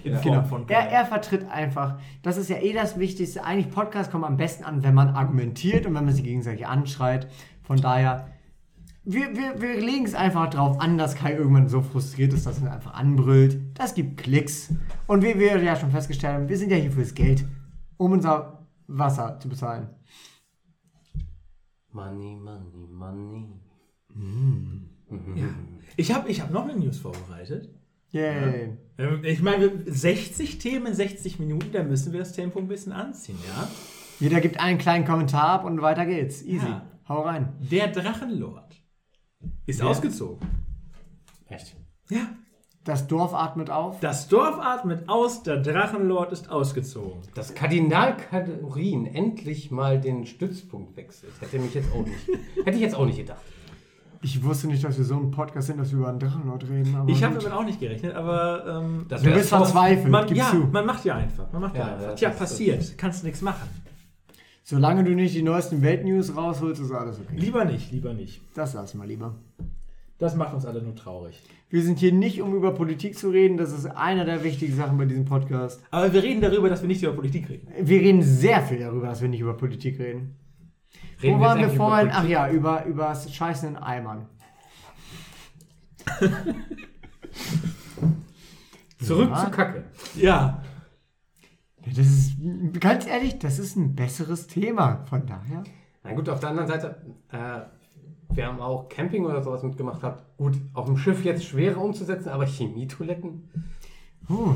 [0.04, 0.42] In Form Genau.
[0.44, 3.44] von Er, er vertritt einfach, das ist ja eh das Wichtigste.
[3.44, 7.28] Eigentlich Podcasts kommen am besten an, wenn man argumentiert und wenn man sich gegenseitig anschreit.
[7.62, 8.28] Von daher,
[9.04, 12.62] wir, wir, wir legen es einfach drauf an, dass Kai irgendwann so frustriert ist, dass
[12.62, 13.58] er einfach anbrüllt.
[13.74, 14.74] Das gibt Klicks.
[15.06, 17.44] Und wie wir ja schon festgestellt haben, wir sind ja hier fürs Geld,
[17.96, 19.88] um unser Wasser zu bezahlen.
[21.92, 23.46] Money, money, money.
[25.96, 27.70] Ich habe ich hab noch eine News vorbereitet.
[28.11, 28.64] Yay.
[28.64, 28.78] Ähm,
[29.22, 33.38] Ich meine, 60 Themen in 60 Minuten, da müssen wir das Tempo ein bisschen anziehen,
[33.46, 33.68] ja?
[34.18, 36.42] Jeder gibt einen kleinen Kommentar ab und weiter geht's.
[36.42, 36.66] Easy.
[36.66, 36.84] Ja.
[37.08, 37.52] Hau rein.
[37.61, 38.82] Der Drachenlord
[39.66, 39.87] ist Wer?
[39.87, 40.40] ausgezogen.
[41.46, 41.76] Echt?
[42.11, 42.26] Ja.
[42.82, 44.00] Das Dorf atmet auf.
[44.00, 47.20] Das Dorf atmet aus, der Drachenlord ist ausgezogen.
[47.34, 52.28] Dass Kardinal Kadorin endlich mal den Stützpunkt wechselt, hätte mich jetzt auch nicht,
[52.64, 53.42] hätte ich jetzt auch nicht gedacht.
[54.20, 56.94] Ich wusste nicht, dass wir so ein Podcast sind, dass wir über einen Drachenlord reden.
[56.96, 60.50] Aber Ich habe damit auch nicht gerechnet, aber ähm, Das Du bist verzweifelt, man, ja,
[60.50, 60.57] zu.
[60.72, 61.52] man macht ja einfach.
[61.52, 62.09] Man macht ja, Ja, einfach.
[62.09, 62.98] ja, Tja, passiert.
[62.98, 63.68] Kannst nichts machen.
[64.64, 67.37] Solange du nicht die neuesten Weltnews rausholst, ist alles okay.
[67.37, 68.42] Lieber nicht, lieber nicht.
[68.54, 69.35] Das lassen wir lieber.
[70.18, 71.40] Das macht uns alle nur traurig.
[71.70, 73.57] Wir sind hier nicht, um über Politik zu reden.
[73.57, 75.81] Das ist einer der wichtigen Sachen bei diesem Podcast.
[75.90, 77.68] Aber wir reden darüber, dass wir nicht über Politik reden.
[77.81, 80.35] Wir reden sehr viel darüber, dass wir nicht über Politik reden.
[81.22, 82.11] Reden Wo waren wir vorhin?
[82.12, 84.26] Ach ja, über, über das Scheißen in Eimern.
[89.02, 89.44] Zurück Ja.
[89.44, 89.85] zu Kacke.
[90.16, 90.62] Ja.
[91.87, 92.33] Das ist,
[92.81, 95.04] ganz ehrlich, das ist ein besseres Thema.
[95.09, 95.64] Von daher.
[96.04, 97.00] Na gut, auf der anderen Seite,
[97.31, 97.61] äh,
[98.35, 100.02] wir haben auch Camping oder sowas mitgemacht.
[100.02, 103.48] Hat gut, auf dem Schiff jetzt schwerer umzusetzen, aber Chemietoiletten
[104.26, 104.54] Puh,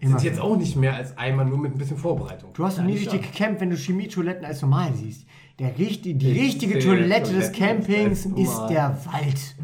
[0.00, 2.52] sind jetzt auch nicht mehr als einmal nur mit ein bisschen Vorbereitung.
[2.52, 5.26] Du hast Ja, nie ich richtig gekämpft, wenn du Chemietoiletten als normal siehst.
[5.58, 9.54] Der richtig, die Ich richtige Toilette des Campings ist der Wald.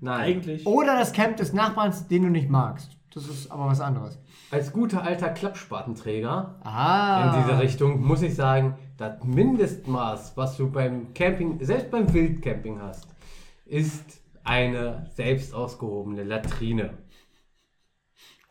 [0.00, 0.66] Nein, Eigentlich.
[0.66, 2.96] Oder das Camp des Nachbarns, den du nicht magst.
[3.14, 4.18] Das ist aber was anderes.
[4.50, 7.34] als guter alter Klappspatennträger Ah.
[7.36, 12.80] in dieser Richtung muss ich sagen, das Mindestmaß, was du beim Camping, selbst beim Wildcamping
[12.80, 13.08] hast,
[13.66, 16.90] ist eine selbst ausgehobene Latrine.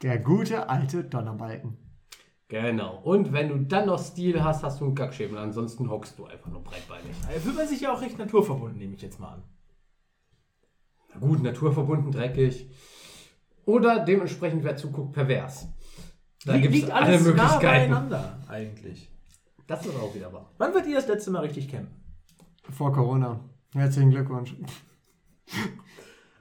[0.01, 1.77] Der gute alte Donnerbalken.
[2.49, 2.99] Genau.
[3.03, 5.37] Und wenn du dann noch Stil hast, hast du einen Kackschäbel.
[5.37, 7.11] Ansonsten hockst du einfach nur breitbeinig.
[7.21, 9.43] Da fühlt man sich ja auch recht naturverbunden, nehme ich jetzt mal an.
[11.13, 12.69] Na gut, naturverbunden, dreckig.
[13.65, 15.67] Oder dementsprechend, wer zuguckt, pervers.
[16.45, 17.61] Da Liegt- es liegt alle alles nah Möglichkeiten.
[17.91, 19.11] beieinander, eigentlich.
[19.65, 20.49] Das ist auch wieder wahr.
[20.57, 21.93] Wann wird ihr das letzte Mal richtig campen?
[22.69, 23.41] Vor Corona.
[23.73, 24.55] Herzlichen Glückwunsch.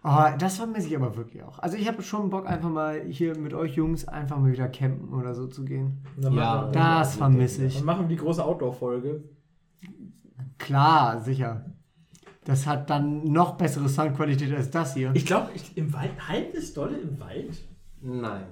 [0.08, 1.58] Oh, das vermisse ich aber wirklich auch.
[1.58, 5.12] Also ich habe schon Bock, einfach mal hier mit euch Jungs einfach mal wieder campen
[5.12, 5.98] oder so zu gehen.
[6.16, 7.78] Dann Ja, Das vermisse ich.
[7.78, 9.24] Dann machen wir die große Outdoor-Folge.
[10.58, 11.64] Klar, sicher.
[12.44, 15.10] Das hat dann noch bessere Soundqualität als das hier.
[15.14, 17.60] Ich glaube, im Wald, halt ist dolle im Wald?
[18.00, 18.44] Nein.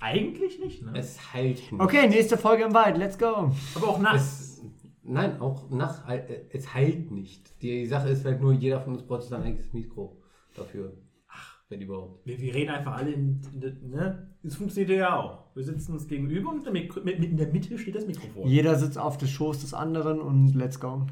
[0.00, 0.90] Eigentlich nicht, ne?
[0.96, 1.80] Es heilt nicht.
[1.80, 2.98] Okay, nächste Folge im Wald.
[2.98, 3.52] Let's go.
[3.76, 4.22] Aber auch nachts.
[4.24, 4.62] Es,
[5.04, 7.62] nein, auch nach, äh, es heilt nicht.
[7.62, 10.16] Die Sache ist halt nur, jeder von uns braucht sein eigenes Mikro
[10.56, 10.92] dafür.
[11.28, 12.26] Ach, wenn überhaupt.
[12.26, 14.36] Wir, wir reden einfach alle in, in ne?
[14.42, 15.54] Das funktioniert ja auch.
[15.54, 18.46] Wir sitzen uns gegenüber und mit, mit, in der Mitte steht das Mikrofon.
[18.48, 21.06] Jeder sitzt auf dem Schoß des anderen und let's go.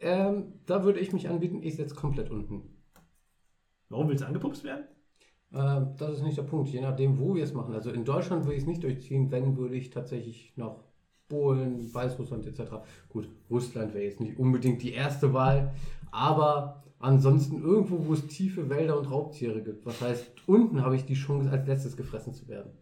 [0.00, 2.62] Ähm, da würde ich mich anbieten, ich setze komplett unten.
[3.88, 4.84] Warum willst du angepupst werden?
[5.52, 7.74] Äh, das ist nicht der Punkt, je nachdem, wo wir es machen.
[7.74, 10.76] Also in Deutschland würde ich es nicht durchziehen, wenn würde ich tatsächlich nach
[11.28, 12.76] Polen, Weißrussland etc.
[13.08, 15.74] Gut, Russland wäre jetzt nicht unbedingt die erste Wahl,
[16.10, 19.86] aber ansonsten irgendwo, wo es tiefe Wälder und Raubtiere gibt.
[19.86, 22.72] Was heißt, unten habe ich die Chance, als letztes gefressen zu werden.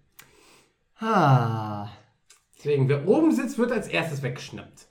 [0.98, 1.88] Ah.
[2.56, 4.86] Deswegen, wer oben sitzt, wird als erstes weggeschnappt.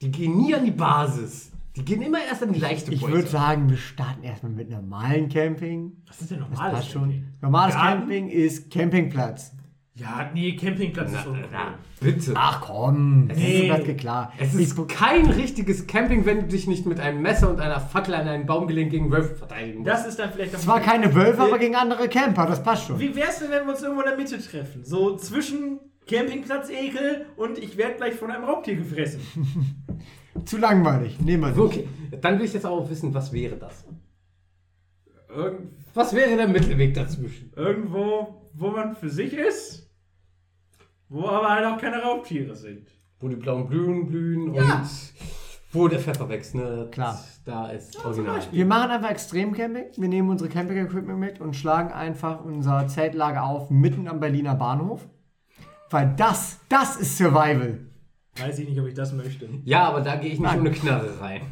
[0.00, 1.50] Die gehen nie an die Basis.
[1.76, 3.12] Die gehen immer erst an die leichte Ich Beute.
[3.12, 6.02] würde sagen, wir starten erstmal mit normalen Camping.
[6.06, 7.02] Was ist denn Das normales passt schon.
[7.02, 7.28] Camping?
[7.42, 8.00] Normales Garten?
[8.00, 9.52] Camping ist Campingplatz.
[10.00, 12.32] Ja, nee, Campingplatz ist so na, na, bitte.
[12.34, 13.68] Ach komm, das Nee.
[13.70, 14.32] ist das klar.
[14.38, 18.14] Es ist kein richtiges Camping, wenn du dich nicht mit einem Messer und einer Fackel
[18.14, 19.90] an einen Baum gelehnt gegen Wölfe verteidigen musst.
[19.90, 22.98] Das ist dann vielleicht Zwar keine Wölfe, aber gegen andere Camper, das passt schon.
[22.98, 24.84] Wie wär's denn, wenn wir uns irgendwo in der Mitte treffen?
[24.84, 29.20] So zwischen Campingplatz-Ekel und ich werde gleich von einem Raubtier gefressen.
[30.46, 31.20] Zu langweilig.
[31.20, 31.58] Nehmen wir nicht.
[31.58, 31.88] Okay,
[32.22, 33.84] dann will ich jetzt auch wissen, was wäre das?
[35.28, 37.52] Irgend, Was wäre der Mittelweg dazwischen?
[37.54, 39.89] irgendwo, wo man für sich ist,
[41.10, 42.88] wo aber halt auch keine Raubtiere sind.
[43.18, 44.62] Wo die blauen Blühen blühen Ja.
[44.62, 44.88] und
[45.72, 46.88] wo der Pfeffer wächst, ne?
[46.90, 47.22] Klar.
[47.44, 48.40] Da ist original.
[48.50, 49.84] Wir machen einfach Extremcamping.
[49.96, 55.06] Wir nehmen unsere Camping-Equipment mit und schlagen einfach unser Zeltlager auf mitten am Berliner Bahnhof.
[55.90, 57.80] Weil das, das ist Survival.
[58.38, 59.48] Weiß ich nicht, ob ich das möchte.
[59.64, 60.60] Ja, aber da gehe ich nicht Nein.
[60.60, 61.42] ohne Knarre rein.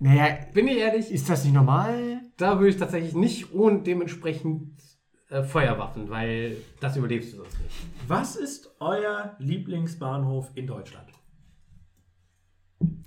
[0.00, 1.10] Naja, Bin ich ehrlich?
[1.10, 2.20] ist das nicht normal?
[2.36, 4.72] Da würde ich tatsächlich nicht ohne dementsprechend
[5.34, 7.74] äh, Feuerwaffen, weil das überlebst du sonst nicht.
[8.06, 11.08] Was ist euer Lieblingsbahnhof in Deutschland?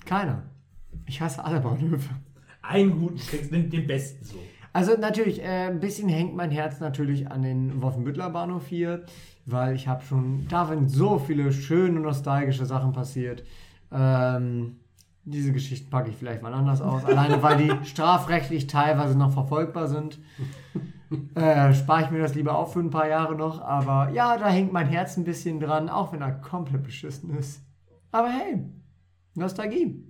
[0.06, 0.44] Keiner.
[1.06, 2.10] Ich hasse alle Bahnhöfe.
[2.62, 4.38] Einen guten kriegst, den, den besten so.
[4.74, 9.06] Also natürlich, äh, ein bisschen hängt mein Herz natürlich an den Wolfenbüttler Bahnhof hier,
[9.46, 13.44] weil ich habe schon, da sind so viele schöne, nostalgische Sachen passiert.
[13.90, 14.82] Ähm,
[15.24, 19.88] diese Geschichten packe ich vielleicht mal anders aus, alleine weil die strafrechtlich teilweise noch verfolgbar
[19.88, 20.20] sind.
[21.36, 24.50] Äh, spare ich mir das lieber auf für ein paar Jahre noch, aber ja, da
[24.50, 27.62] hängt mein Herz ein bisschen dran, auch wenn er komplett beschissen ist.
[28.12, 28.64] Aber hey,
[29.36, 30.04] Nostalgie.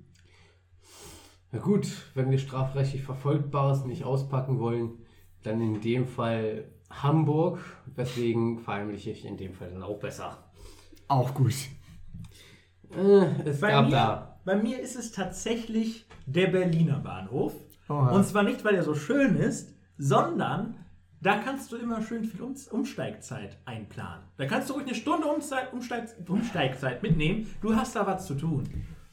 [1.51, 4.91] Na gut, wenn wir strafrechtlich Verfolgbares nicht auspacken wollen,
[5.43, 7.59] dann in dem Fall Hamburg,
[7.95, 10.37] weswegen verheimliche ich in dem Fall dann auch besser.
[11.07, 11.53] Auch gut.
[12.95, 14.39] Äh, es Bei gab mir, da.
[14.45, 17.53] bei mir ist es tatsächlich der Berliner Bahnhof.
[17.89, 18.11] Oha.
[18.11, 20.75] Und zwar nicht, weil er so schön ist, sondern
[21.21, 24.25] da kannst du immer schön viel um Umsteigzeit einplanen.
[24.37, 27.47] Da kannst du ruhig eine Stunde Umzei- Umsteig Umsteigzeit mitnehmen.
[27.61, 28.63] Du hast da was zu tun.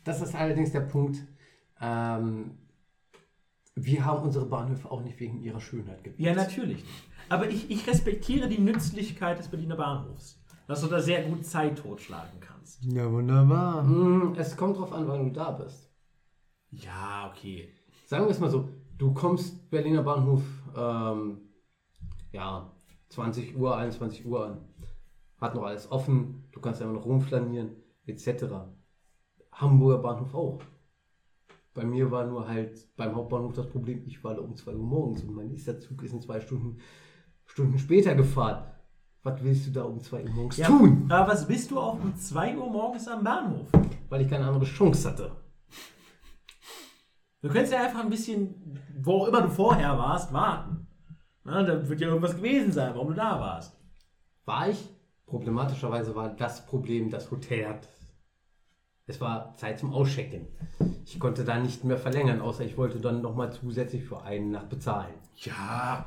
[0.05, 1.19] Das ist allerdings der Punkt.
[1.81, 2.59] Ähm,
[3.75, 6.21] wir haben unsere Bahnhöfe auch nicht wegen ihrer Schönheit gewählt.
[6.21, 6.77] Ja, natürlich.
[6.85, 6.87] nicht.
[7.29, 10.41] Aber ich, ich respektiere die Nützlichkeit des Berliner Bahnhofs.
[10.67, 12.83] Dass du da sehr gut Zeit totschlagen kannst.
[12.85, 13.83] Ja, wunderbar.
[13.83, 15.91] Mm, Es kommt drauf an, wann du da bist.
[16.71, 17.69] Ja, okay.
[18.07, 20.43] Sagen wir es mal so, du kommst Berliner Bahnhof,
[20.77, 21.44] ähm,
[22.35, 22.71] ja,
[23.11, 24.59] 20 Uhr, 21 Uhr an.
[25.41, 27.71] Hat noch alles offen, du kannst einfach noch rumflanieren,
[28.07, 28.45] etc.
[29.53, 30.61] Hamburger Bahnhof auch.
[31.75, 34.85] Bei mir war nur halt beim Hauptbahnhof das Problem, ich war da um 2 Uhr
[34.85, 36.79] morgens und mein nächster Zug ist in zwei Stunden,
[37.47, 38.65] Stunden später gefahren.
[39.23, 41.07] Was willst du da um 2 Uhr morgens Ja, tun?
[41.09, 43.69] Aber was bist du auch um 2 Uhr morgens am Bahnhof?
[44.09, 45.33] Weil ich keine andere Chance hatte.
[47.43, 50.87] Du könntest ja einfach ein bisschen, wo auch immer du vorher warst, warten.
[51.45, 53.77] Na, da wird ja irgendwas gewesen sein, warum du da warst.
[54.47, 54.89] War ich?
[55.27, 57.89] Problematischerweise war das Problem, das Hotel hat.
[59.07, 60.47] Es war Zeit zum Auschecken.
[61.05, 64.71] Ich konnte da nicht mehr verlängern, außer ich wollte dann nochmal zusätzlich für einen Nacht
[64.71, 65.15] bezahlen.
[65.37, 66.07] Ja,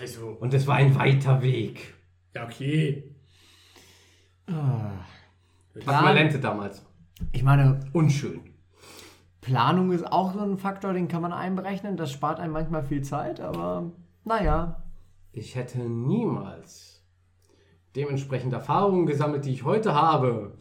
[0.00, 1.94] also, Und es war ein weiter Weg.
[2.34, 3.14] ja, okay.
[5.74, 6.84] Äquivalente damals.
[7.32, 8.40] Ich meine, Unschön.
[9.40, 11.96] Planung ist auch so ein Faktor, den kann man einberechnen.
[11.96, 13.92] Das spart einem manchmal viel Zeit, aber
[14.24, 14.82] naja.
[15.32, 17.02] Ich hätte niemals
[17.96, 20.58] dementsprechend Erfahrungen gesammelt, die ich heute habe.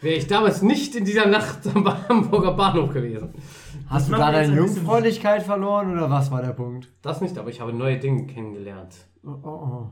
[0.00, 3.34] Wäre ich damals nicht in dieser Nacht am Hamburger Bahnhof gewesen.
[3.88, 6.88] Hast du da deine Jungfräulichkeit verloren oder was war der Punkt?
[7.02, 8.94] Das nicht, aber ich habe neue Dinge kennengelernt.
[9.24, 9.90] Oh, oh, oh.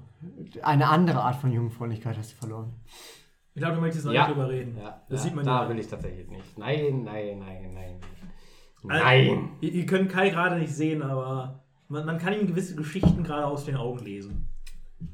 [0.62, 2.74] Eine andere Art von Jungfräulichkeit hast du verloren.
[3.54, 4.26] Ich glaube, du möchtest noch Ja.
[4.26, 4.76] nicht drüber reden.
[4.76, 5.68] Ja, das ja, sieht man da ja.
[5.68, 6.58] will ich tatsächlich nicht.
[6.58, 8.00] Nein, nein, nein, nein.
[8.86, 9.48] Also, Nein.
[9.60, 11.63] Ihr, ihr könnt Kai gerade nicht sehen, aber
[11.94, 14.48] man, man kann ihm gewisse Geschichten gerade aus den Augen lesen.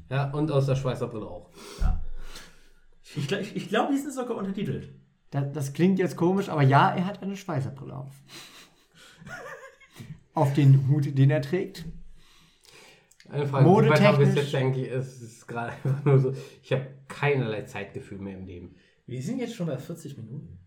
[0.09, 1.49] Ja, und aus der Schweizer Brille auch.
[3.15, 4.89] Ich, gl- ich, ich glaube, die sind sogar untertitelt.
[5.31, 8.13] Das, das klingt jetzt komisch, aber ja, er hat eine Schweißerbrille auf.
[10.33, 11.85] auf den Hut, den er trägt.
[13.29, 14.89] Eine Frage, Modetechnisch- jetzt eigentlich?
[14.91, 18.75] Es ist gerade einfach nur so, ich habe keinerlei Zeitgefühl mehr im Leben.
[19.07, 20.57] Wir sind jetzt schon bei 40 Minuten.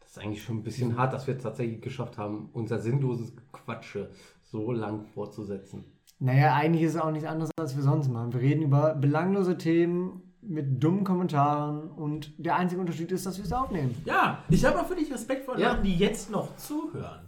[0.00, 3.32] Das ist eigentlich schon ein bisschen hart, dass wir es tatsächlich geschafft haben, unser sinnloses
[3.52, 4.10] Quatsche
[4.50, 5.84] so lang fortzusetzen.
[6.18, 8.32] Naja, eigentlich ist es auch nichts anderes, als wir sonst machen.
[8.32, 13.44] Wir reden über belanglose Themen mit dummen Kommentaren und der einzige Unterschied ist, dass wir
[13.44, 13.94] es aufnehmen.
[14.04, 15.72] Ja, ich habe auch für dich Respekt vor Ja.
[15.72, 17.26] Leuten, die jetzt noch zuhören.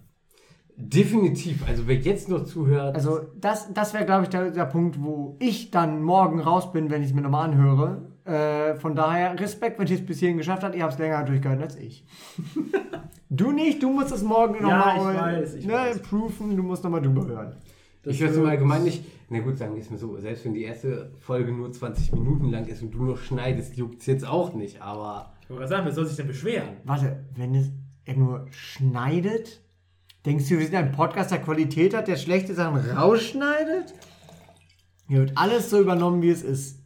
[0.77, 1.67] Definitiv.
[1.69, 5.37] Also wer jetzt noch zuhört, Also das, das wäre, glaube ich, der, der Punkt, wo
[5.39, 8.12] ich dann morgen raus bin, wenn ich es mir nochmal anhöre.
[8.25, 10.75] Äh, von daher Respekt, wenn ihr es bis hierhin geschafft habt.
[10.77, 12.05] Ihr habt es länger durchgehalten als ich.
[13.31, 15.99] du nicht, du musst es morgen Ja, nochmal ich weiß, ich ne, weiß.
[16.03, 17.57] proofen, du musst nochmal drüber hören.
[18.05, 19.05] ich höre es im Allgemeinen nicht.
[19.29, 20.17] Na gut, sagen wir es mal so.
[20.19, 24.01] Selbst wenn die erste Folge nur 20 Minuten lang ist und du noch schneidest, juckt
[24.01, 24.81] es jetzt auch nicht.
[24.83, 26.69] Aber Ich wollte gerade sagen, wer soll sich denn beschweren?
[26.85, 27.71] Warte, wenn es
[28.05, 29.61] er nur schneidet,
[30.27, 33.95] denkst du, wir sind ein Podcast, der Qualität hat, der schlechte Sachen rausschneidet?
[35.09, 36.82] Hier wird alles so übernommen, wie es ist.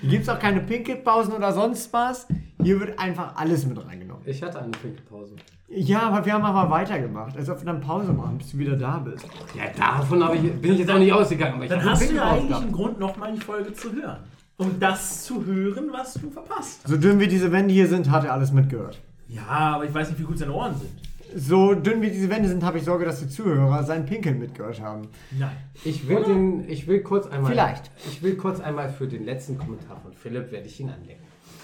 [0.00, 2.26] Hier gibt es auch keine Pinkelpausen oder sonst was.
[2.62, 4.22] Hier wird einfach alles mit reingenommen.
[4.26, 5.36] ich hatte eine Trinkpause.
[5.68, 8.76] Ja, aber wir haben aber weitergemacht, als ob wir dann Pause machen, bis du wieder
[8.76, 9.24] da bist.
[9.56, 11.54] Ja, davon ich, bin ich jetzt auch nicht ausgegangen.
[11.54, 12.72] Aber ich Dann hast du ja eigentlich einen.
[12.72, 14.18] Grund, nochmal die Folge zu hören.
[14.56, 16.86] Um das zu hören, was du verpasst.
[16.86, 19.00] So dünn wie diese Wände hier sind, hat er alles mitgehört.
[19.28, 20.90] Ja, aber ich weiß nicht, wie gut seine Ohren sind.
[21.34, 24.80] So dünn wie diese Wände sind, habe ich Sorge, dass die Zuhörer seinen Pinkeln mitgehört
[24.80, 25.08] haben.
[25.38, 25.56] Nein.
[25.84, 27.52] Ich will, den, ich will kurz einmal.
[27.52, 27.90] Vielleicht.
[28.08, 31.20] Ich will kurz einmal für den letzten Kommentar von Philipp, werde ich ihn anlegen.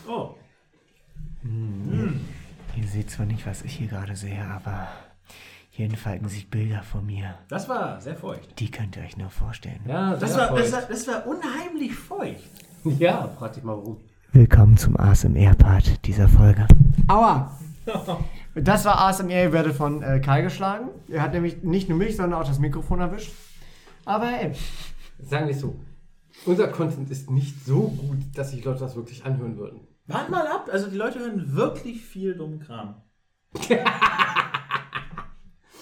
[0.09, 0.35] Oh.
[2.77, 4.89] Ihr seht zwar nicht, was ich hier gerade sehe, aber
[5.71, 7.35] hier entfalten sich Bilder von mir.
[7.49, 8.59] Das war sehr feucht.
[8.61, 9.81] Die könnt ihr euch nur vorstellen.
[9.87, 10.83] Ja, Das sehr war, das, feucht.
[10.83, 12.51] war, das war unheimlich feucht.
[12.99, 13.97] Ja, frag dich mal warum.
[14.33, 16.67] Willkommen zum ASMR-Part dieser Folge.
[17.09, 17.59] Aua!
[18.55, 20.89] Das war ASMR, ihr werdet von äh, Kai geschlagen.
[21.09, 23.33] Er hat nämlich nicht nur mich, sondern auch das Mikrofon erwischt.
[24.05, 24.53] Aber ey,
[25.23, 25.77] Sagen wir es so.
[26.45, 29.81] Unser Content ist nicht so gut, dass sich Leute das wirklich anhören würden.
[30.07, 33.03] Wart mal ab, also die Leute hören wirklich viel dummen Kram.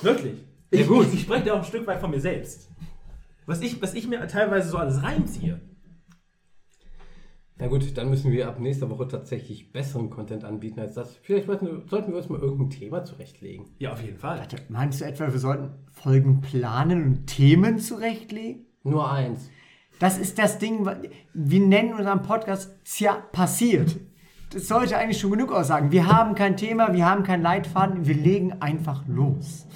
[0.02, 0.38] wirklich.
[0.72, 1.06] Ja, Ich, gut.
[1.08, 2.70] ich, ich spreche da auch ein Stück weit von mir selbst.
[3.46, 5.60] Was ich, was ich mir teilweise so alles reinziehe.
[7.56, 11.16] Na gut, dann müssen wir ab nächster Woche tatsächlich besseren Content anbieten als das.
[11.22, 13.66] Vielleicht sollten sollten wir uns mal irgendein Thema zurechtlegen.
[13.78, 14.42] Ja, auf jeden Fall.
[14.68, 18.66] meinst du etwa, wir sollten Folgen planen und Themen zurechtlegen?
[18.82, 19.50] Nur eins.
[20.00, 20.84] Das ist das Ding,
[21.32, 23.96] wir nennen unseren Podcast Tja, passiert.
[24.52, 25.92] Das sollte eigentlich schon genug aussagen.
[25.92, 29.66] Wir haben kein Thema, wir haben keinen Leitfaden, wir legen einfach los.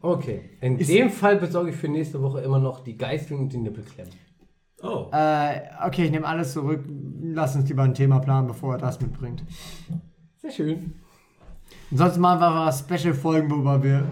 [0.00, 0.40] Okay.
[0.62, 3.58] In Ist- dem Fall besorge ich für nächste Woche immer noch die Geißeln und die
[3.58, 4.12] Nippelklemmen.
[4.84, 5.08] Oh.
[5.12, 6.84] Äh, okay, ich nehme alles zurück.
[7.22, 9.42] Lass uns lieber ein Thema planen, bevor er das mitbringt.
[10.36, 10.94] Sehr schön.
[11.90, 14.04] Ansonsten machen wir mal Special-Folgen, worüber wir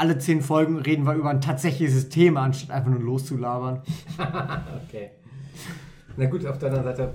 [0.00, 3.82] alle zehn Folgen reden wir über ein tatsächliches Thema, anstatt einfach nur loszulabern.
[4.88, 5.10] Okay.
[6.16, 7.14] Na gut, auf der anderen Seite.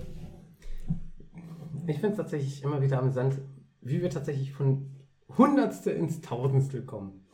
[1.88, 3.40] Ich finde es tatsächlich immer wieder amüsant,
[3.82, 4.92] wie wir tatsächlich von
[5.36, 7.25] Hundertstel ins Tausendstel kommen.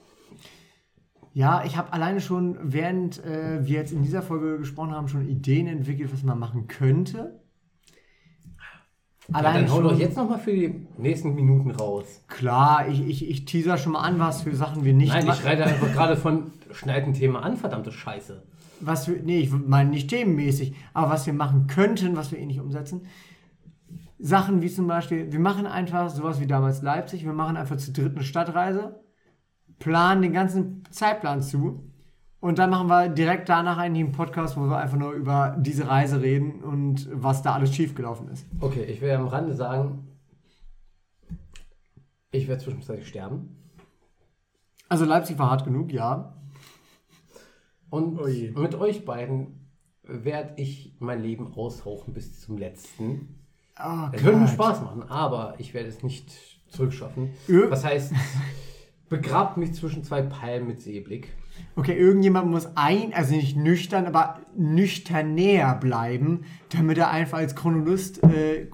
[1.33, 5.27] Ja, ich habe alleine schon, während äh, wir jetzt in dieser Folge gesprochen haben, schon
[5.27, 7.39] Ideen entwickelt, was man machen könnte.
[9.29, 12.05] Ja, Alleine dann hau doch jetzt nochmal für die nächsten Minuten raus.
[12.27, 15.45] Klar, ich, ich, ich teaser schon mal an, was für Sachen wir nicht Nein, ich
[15.45, 18.43] reite einfach gerade von schneid ein Thema an, verdammte Scheiße.
[18.81, 22.45] was wir, nee, ich meine nicht themenmäßig, aber was wir machen könnten, was wir eh
[22.45, 23.01] nicht umsetzen.
[24.19, 27.93] Sachen wie zum Beispiel, wir machen einfach sowas wie damals Leipzig, wir machen einfach zur
[27.93, 29.00] dritten Stadtreise,
[29.81, 31.83] planen den ganzen Zeitplan zu
[32.39, 36.21] und dann machen wir direkt danach einen Podcast, wo wir einfach nur über diese Reise
[36.21, 38.45] reden und was da alles schiefgelaufen ist.
[38.61, 40.07] Okay, ich will am Rande sagen,
[42.31, 43.57] ich werde zwischenzeitlich sterben.
[44.87, 46.33] Also Leipzig war hart genug, ja.
[47.89, 48.51] Und Oh je.
[48.51, 49.69] mit euch beiden
[50.03, 53.39] werde ich mein Leben aushauchen bis zum letzten.
[53.79, 54.47] Oh Es wird mir.
[54.47, 56.31] Spaß machen, aber ich werde es nicht
[56.69, 57.29] zurückschaffen.
[57.69, 58.13] Was heißt,
[59.11, 61.27] begrabt mich zwischen zwei Palmen mit Seeblick.
[61.75, 68.23] Okay, irgendjemand muss ein, also nicht nüchtern, aber nüchternär bleiben, damit er einfach als Chronologist
[68.23, 68.67] äh,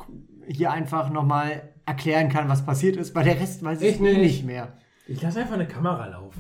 [0.47, 4.03] hier einfach nochmal erklären kann, was passiert ist, weil der Rest weiß ich, Ich eh
[4.03, 4.17] nicht.
[4.19, 4.73] nicht mehr.
[5.07, 6.39] Ich lasse einfach eine Kamera laufen.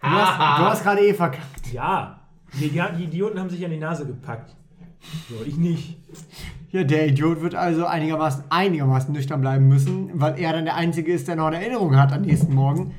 [0.00, 1.72] Du hast, du hast gerade eh verkackt.
[1.72, 2.20] Ja.
[2.58, 4.56] Die, die, die Idioten haben sich an die Nase gepackt.
[5.28, 5.98] So, ich nicht.
[6.70, 11.12] Ja, der Idiot wird also einigermaßen, einigermaßen nüchtern bleiben müssen, weil er dann der Einzige
[11.12, 12.94] ist, der noch eine Erinnerung hat am nächsten Morgen.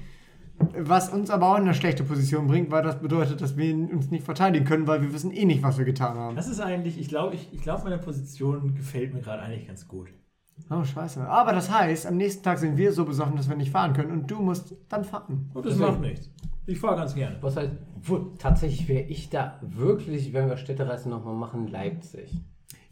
[0.60, 4.10] Was uns aber auch in eine schlechte Position bringt, weil das bedeutet, dass wir uns
[4.10, 6.36] nicht verteidigen können, weil wir wissen eh nicht, was wir getan haben.
[6.36, 9.88] Das ist eigentlich, ich glaube, ich, ich glaube, meine Position gefällt mir gerade eigentlich ganz
[9.88, 10.08] gut.
[10.72, 11.28] Oh, scheiße.
[11.28, 14.12] Aber das heißt, am nächsten Tag sind wir so besoffen, dass wir nicht fahren können
[14.12, 15.52] und du musst dann fahren.
[15.54, 16.30] Und das Deswegen- macht nichts.
[16.66, 17.38] Ich fahre ganz gerne.
[17.42, 22.30] Was heißt, wo, tatsächlich wäre ich da wirklich, wenn wir Städtereisen nochmal machen, Leipzig.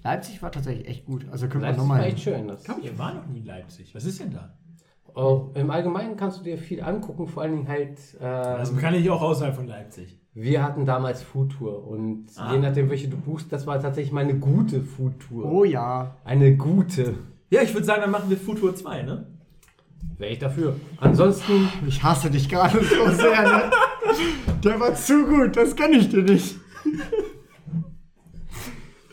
[0.03, 1.25] Leipzig war tatsächlich echt gut.
[1.31, 2.15] Also können wir Leipzig nochmal war hin.
[2.15, 2.47] echt schön.
[2.47, 3.93] Das, Ich glaube, ich war noch nie in Leipzig.
[3.95, 4.53] Was ist denn da?
[5.15, 7.97] Auch Im Allgemeinen kannst du dir viel angucken, vor allen Dingen halt.
[8.19, 10.19] Das ähm, kann ich auch außerhalb von Leipzig.
[10.33, 12.51] wir hatten damals Foodtour und Ah.
[12.53, 15.45] je nachdem, welche du buchst, das war tatsächlich mal eine gute Foodtour.
[15.45, 16.17] Oh ja.
[16.25, 17.15] Eine gute.
[17.49, 19.27] Ja, ich würde sagen, dann machen wir Futur 2, ne?
[20.17, 20.75] Wäre ich dafür.
[20.97, 23.63] Ansonsten, Ich hasse dich gerade so sehr, ne?
[24.63, 26.55] Der war zu gut, das kann ich dir nicht.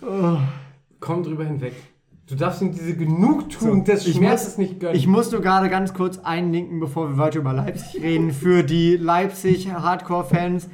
[0.05, 0.37] Oh.
[1.01, 1.75] komm drüber hinweg.
[2.33, 4.97] Du darfst ihm diese Genugtuung des ich Schmerzes muss- nicht gönnen.
[4.97, 8.33] Ich muss nur gerade ganz kurz einlinken, bevor wir weiter über Leipzig reden.
[8.33, 10.71] Für die Leipzig-Hardcore-Fans.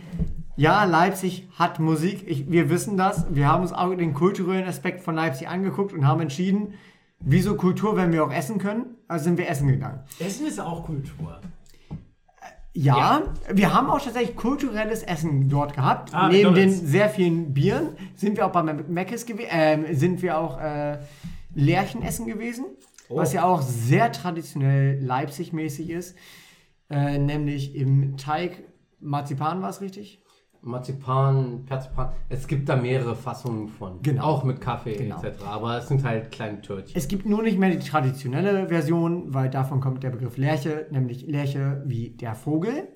[0.54, 2.22] Ja, Leipzig hat Musik.
[2.28, 3.26] Ich, wir wissen das.
[3.30, 6.74] Wir haben uns auch den kulturellen Aspekt von Leipzig angeguckt und haben entschieden,
[7.18, 8.86] wieso Kultur, wenn wir auch essen können?
[9.08, 9.98] Also sind wir essen gegangen.
[10.20, 11.40] Essen ist auch Kultur.
[12.72, 16.14] Ja, wir haben auch tatsächlich kulturelles Essen dort gehabt.
[16.14, 20.38] Ah, Neben den sehr vielen Bieren sind wir auch bei Mc's gewesen, ähm, sind wir
[20.38, 20.98] auch äh,
[21.54, 22.64] Lerchen essen gewesen,
[23.10, 23.16] Oh.
[23.16, 26.16] was ja auch sehr traditionell Leipzig-mäßig ist.
[26.90, 28.64] Äh, nämlich im Teig
[29.00, 30.22] Marzipan war es richtig?
[30.60, 32.10] Marzipan, Perzipan.
[32.28, 34.02] Es gibt da mehrere Fassungen von.
[34.02, 34.24] Genau.
[34.24, 35.22] Auch mit Kaffee Genau.
[35.22, 35.42] etc.
[35.46, 36.96] Aber es sind halt kleine Törtchen.
[36.96, 41.26] Es gibt nur nicht mehr die traditionelle Version, weil davon kommt der Begriff Lerche, nämlich
[41.26, 42.88] Lerche wie der Vogel.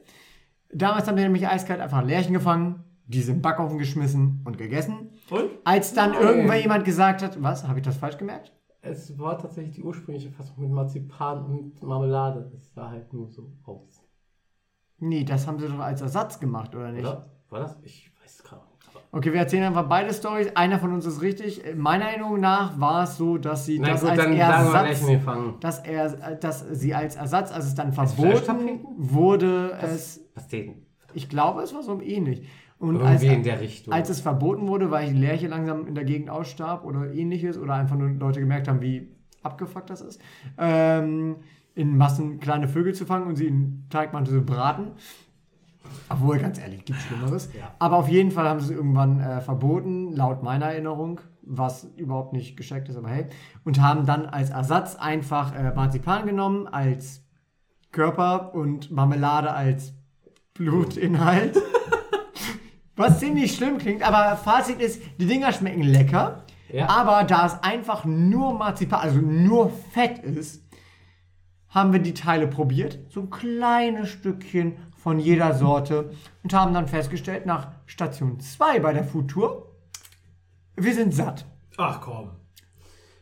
[0.75, 2.83] Damals haben wir nämlich eiskalt einfach Lerchen gefangen,
[3.13, 5.11] diese im Backofen geschmissen und gegessen.
[5.31, 5.51] Und?
[5.65, 6.23] Als dann Nein.
[6.23, 8.53] irgendwann jemand gesagt hat, was, habe ich das falsch gemerkt?
[8.81, 12.51] Es war tatsächlich die ursprüngliche Fassung mit Marzipan und Marmelade.
[12.53, 14.03] Das sah halt nur so aus.
[14.99, 17.05] Nee, das haben sie doch als Ersatz gemacht, oder nicht?
[17.05, 17.31] Oder?
[17.49, 17.79] War das?
[17.83, 18.73] Ich weiß es gerade nicht.
[19.15, 20.57] Okay, wir erzählen einfach beide Stories.
[20.57, 21.63] Einer von uns ist richtig.
[21.77, 25.55] Meiner Erinnerung nach war es so, dass sie Na das gut, als dann Ersatz, gefangen.
[25.61, 30.87] dass, er, dass sie als Ersatz, als es dann verboten wurde, es, Pasteten.
[31.15, 32.49] ich glaube, es war so ähnlich.
[32.83, 33.95] Und Irgendwie als, in der Richtung.
[33.95, 37.75] als es verboten wurde, weil die Lerche langsam in der Gegend ausstarb oder ähnliches oder
[37.75, 39.09] einfach nur Leute gemerkt haben, wie
[39.45, 40.21] abgefuckt das ist,
[40.59, 41.37] ähm,
[41.77, 44.91] in Massen kleine Vögel zu fangen und sie in Teigmantel zu braten.
[46.09, 47.51] Obwohl, ganz ehrlich, gibt Schlimmeres.
[47.57, 47.73] Ja.
[47.79, 52.33] Aber auf jeden Fall haben sie es irgendwann äh, verboten, laut meiner Erinnerung, was überhaupt
[52.33, 53.27] nicht gescheckt ist, aber hey.
[53.65, 57.25] Und haben dann als Ersatz einfach äh, Marzipan genommen, als
[57.93, 59.95] Körper und Marmelade als
[60.55, 61.57] Blutinhalt.
[62.97, 66.45] Was ziemlich schlimm klingt, aber Fazit ist, die Dinger schmecken lecker.
[66.71, 66.89] Ja.
[66.89, 70.63] Aber da es einfach nur Marzipan, also nur Fett ist,
[71.69, 76.11] haben wir die Teile probiert, so ein kleines Stückchen von jeder Sorte
[76.43, 79.67] und haben dann festgestellt, nach Station 2 bei der Foodtour,
[80.77, 81.45] wir sind satt.
[81.77, 82.31] Ach komm.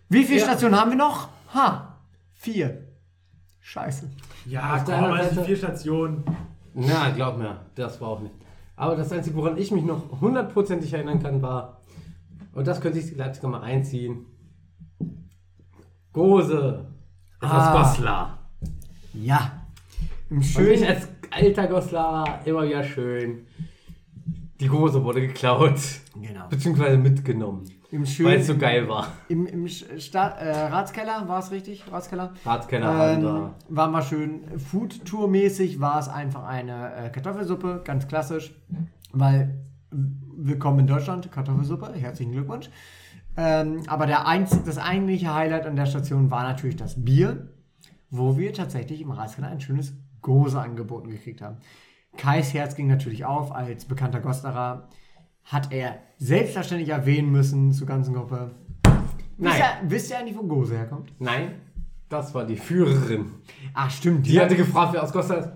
[0.08, 0.46] Wie viele Ja.
[0.46, 1.28] Stationen haben wir noch?
[1.54, 1.96] Ha,
[2.34, 2.86] vier.
[3.60, 4.10] Scheiße.
[4.46, 6.24] Ja, Auf komm, also vier Stationen.
[6.74, 8.34] Na, glaub mir, das war auch nicht.
[8.80, 11.82] Aber das Einzige, woran ich mich noch hundertprozentig erinnern kann, war,
[12.54, 14.24] und das könnte ich die Leipziger mal einziehen,
[16.14, 16.86] Gose.
[17.42, 17.82] Etwas Ah.
[17.82, 18.38] Goslar.
[19.12, 19.66] Ja.
[20.30, 23.46] Im Und ich schönen, als alter Goslar immer wieder schön.
[24.58, 25.78] Die Gose wurde geklaut,
[26.18, 26.48] genau.
[26.48, 29.09] beziehungsweise mitgenommen, Im weil schönen, es so geil war.
[29.28, 31.91] im, im Sta äh, Ratskeller, war es richtig?
[31.91, 32.34] Ratskeller?
[32.45, 38.55] Ratskeller Ähm, war mal schön Food-Tour-mäßig, war es einfach eine äh, Kartoffelsuppe, ganz klassisch,
[39.12, 39.59] weil
[39.91, 42.70] willkommen in Deutschland, Kartoffelsuppe, herzlichen Glückwunsch.
[43.36, 47.49] Ähm, aber der einz das eigentliche Highlight an der Station war natürlich das Bier,
[48.09, 51.57] wo wir tatsächlich im Reiskeller ein schönes Gose angeboten gekriegt haben.
[52.16, 54.88] Kais Herz ging natürlich auf, als bekannter Gosterer
[55.45, 58.55] hat er selbstverständlich erwähnen müssen zur ganzen Gruppe.
[58.84, 59.61] Wisst Nein.
[59.84, 61.12] ihr, wisst ihr eigentlich, wo Gose herkommt?
[61.18, 61.55] Nein,
[62.09, 63.32] das war die Führerin.
[63.72, 65.49] Ach stimmt, Die hatte gefragt, wer aus Goslar ist.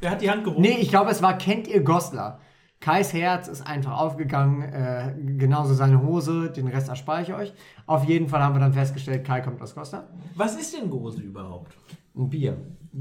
[0.00, 0.60] Er hat die Hand gehoben.
[0.60, 2.40] Nee, ich glaube, es war Kennt ihr Goslar?
[2.80, 7.52] Kais Herz ist einfach aufgegangen, äh, genauso seine Hose, den Rest erspare ich euch.
[7.86, 10.08] Auf jeden Fall haben wir dann festgestellt, Kai kommt aus Goslar.
[10.34, 11.76] Was ist denn Gose überhaupt?
[12.14, 12.56] Ein Bier.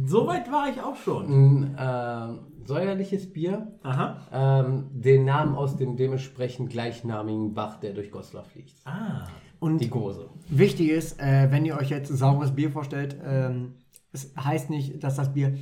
[0.05, 1.25] So weit war ich auch schon.
[1.27, 4.17] Ein ähm, säuerliches Bier, Aha.
[4.31, 8.81] ähm, den Namen aus dem dementsprechend gleichnamigen Bach, der durch Goslar fließt.
[8.85, 9.25] Ah.
[9.59, 10.29] Und Die Gose.
[10.49, 13.75] wichtig ist, äh, wenn ihr euch jetzt saures Bier vorstellt, ähm,
[14.11, 15.53] es heißt nicht, dass das Bier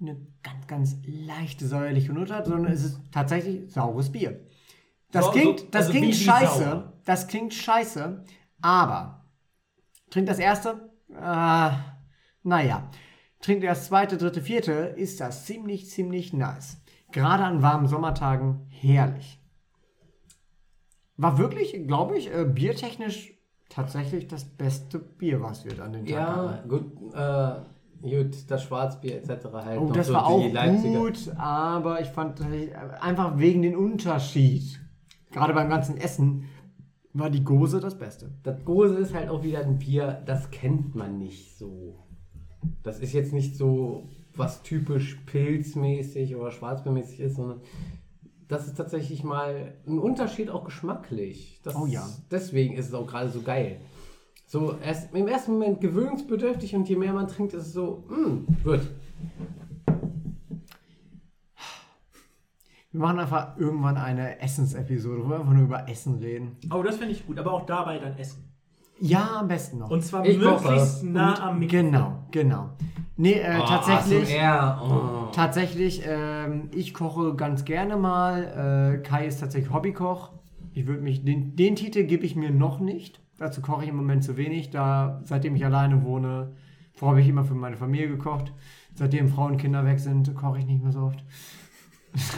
[0.00, 4.40] eine ganz, ganz leichte säuerliche Note hat, sondern es ist tatsächlich saures Bier.
[5.10, 6.92] Das So- klingt, so- das also klingt scheiße, sauer.
[7.04, 8.24] das klingt scheiße,
[8.60, 9.24] aber
[10.10, 11.70] trinkt das erste, äh,
[12.42, 12.90] naja,
[13.40, 16.80] trinkt das zweite, dritte, vierte, ist das ziemlich, ziemlich nice.
[17.10, 19.40] Gerade an warmen Sommertagen herrlich.
[21.16, 23.32] War wirklich, glaube ich, äh, biertechnisch
[23.68, 26.68] tatsächlich das beste Bier, was wir an den Tag Ja, hatten.
[26.68, 27.54] gut, äh,
[28.02, 29.46] gut, das Schwarzbier etc.
[29.52, 29.80] halt.
[29.80, 30.98] Oh, noch das so war auch Leipziger.
[30.98, 34.80] gut, aber ich fand tatsächlich, einfach wegen den Unterschied,
[35.30, 36.44] gerade beim ganzen Essen,
[37.14, 38.30] war die Gose das Beste.
[38.42, 41.96] Das Gose ist halt auch wieder ein Bier, das kennt man nicht so.
[42.82, 47.60] Das ist jetzt nicht so, was typisch pilzmäßig oder schwarzbiermäßig ist, sondern
[48.48, 51.60] das ist tatsächlich mal ein Unterschied auch geschmacklich.
[51.62, 52.08] Das Oh ja.
[52.30, 53.80] Deswegen ist es auch gerade so geil.
[54.50, 58.64] So, erst im ersten Moment gewöhnungsbedürftig und je mehr man trinkt, ist es so, mh,
[58.64, 58.88] wird.
[62.90, 66.56] Wir machen einfach irgendwann eine Essensepisode, wo wir einfach nur über Essen reden.
[66.72, 67.38] Oh, das finde ich gut.
[67.38, 68.44] Aber auch dabei dann essen.
[69.00, 69.90] Ja, am besten noch.
[69.90, 71.06] Und zwar Ich möglichst koche.
[71.06, 71.90] nah am Mikrofon.
[71.92, 72.70] genau, genau.
[73.18, 74.34] Nee, äh, Oh, tatsächlich.
[74.40, 74.82] ASMR,
[75.28, 75.32] oh.
[75.32, 78.96] Tatsächlich, ähm, ich koche ganz gerne mal.
[78.96, 80.32] Äh, Kai ist tatsächlich Hobbykoch.
[80.72, 83.20] Ich würde mich, den, den Titel gebe ich mir noch nicht.
[83.38, 84.70] Dazu koche ich im Moment zu wenig.
[84.70, 86.52] Da, seitdem ich alleine wohne,
[86.94, 88.52] vorher habe ich immer für meine Familie gekocht.
[88.94, 91.24] Seitdem Frauen und Kinder weg sind, koche ich nicht mehr so oft.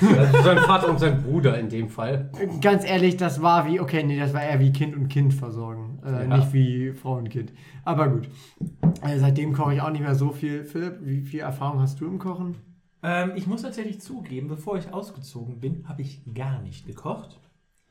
[0.02, 2.30] Also sein Vater und sein Bruder in dem Fall.
[2.60, 6.00] Ganz ehrlich, das war wie, okay, nee, das war eher wie Kind und Kind versorgen.
[6.04, 6.36] Äh, Ja.
[6.36, 7.52] Nicht wie Frau und Kind.
[7.84, 8.28] Aber gut.
[9.02, 10.64] Äh, seitdem koche ich auch nicht mehr so viel.
[10.64, 12.56] Philipp, wie viel Erfahrung hast du im Kochen?
[13.02, 17.39] Ähm, ich muss tatsächlich zugeben, bevor ich ausgezogen bin, habe ich gar nicht gekocht.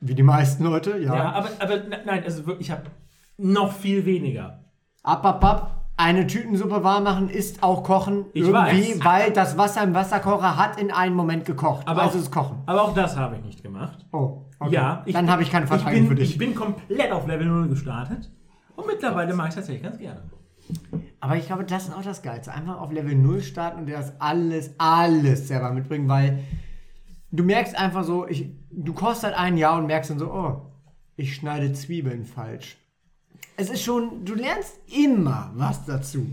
[0.00, 1.14] Wie die meisten Leute, ja.
[1.14, 2.84] Ja, aber, aber ne- nein, also wirklich, ich habe
[3.36, 4.64] noch viel weniger.
[5.02, 5.76] Ab, ab, ab.
[5.96, 8.24] Eine Tütensuppe warm machen ist auch Kochen.
[8.32, 8.54] Ich irgendwie,
[8.98, 9.04] weiß.
[9.04, 11.86] weil das Wasser im Wasserkocher hat in einem Moment gekocht.
[11.86, 12.58] Aber also auch- ist Kochen.
[12.64, 14.06] Aber auch das habe ich nicht gemacht.
[14.10, 14.74] Oh, okay.
[14.74, 16.30] Ja, Dann habe ich keine Verteidigung ich bin, für dich.
[16.30, 18.30] Ich bin komplett auf Level 0 gestartet.
[18.76, 20.22] Und mittlerweile mache ich tatsächlich ganz gerne.
[21.20, 22.54] Aber ich glaube, das ist auch das Geilste.
[22.54, 26.38] Einfach auf Level 0 starten und dir das alles, alles selber mitbringen, weil
[27.32, 30.62] du merkst einfach so, ich, du kochst halt ein Jahr und merkst dann so, oh,
[31.16, 32.76] ich schneide Zwiebeln falsch.
[33.56, 36.26] Es ist schon, du lernst immer was dazu.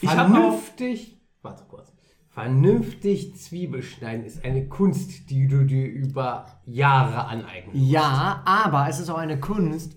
[0.00, 1.92] Ich Vernünftig, warte kurz.
[2.30, 7.74] Vernünftig Zwiebel schneiden ist eine Kunst, die du dir über Jahre aneignest.
[7.74, 9.96] Ja, aber es ist auch eine Kunst,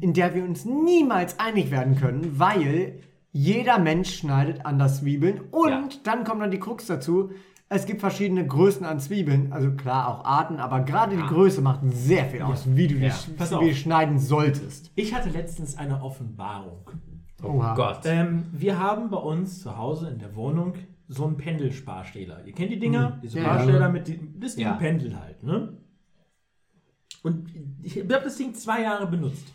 [0.00, 5.70] in der wir uns niemals einig werden können, weil jeder Mensch schneidet anders Zwiebeln und
[5.70, 6.00] Ja.
[6.04, 7.30] dann kommt dann die Krux dazu.
[7.74, 11.80] Es gibt verschiedene Größen an Zwiebeln, also klar auch Arten, aber gerade die Größe macht
[11.92, 13.14] sehr viel aus, wie du die Ja.
[13.36, 13.76] Pass Zwiebel auf.
[13.76, 14.90] schneiden solltest.
[14.94, 16.90] ich hatte letztens eine Offenbarung.
[17.42, 17.74] Oh Oha.
[17.74, 18.00] Gott.
[18.04, 20.74] Ähm, wir haben bei uns zu Hause in der Wohnung
[21.08, 22.44] so einen Pendelsparstähler.
[22.46, 23.18] Ihr kennt die Dinger?
[23.22, 23.88] Diese Ja, ja.
[23.88, 24.74] Mit die, das Ding Ja.
[24.74, 25.76] pendelt halt, ne?
[27.22, 27.48] Und
[27.82, 29.46] ich habe das Ding zwei Jahre benutzt.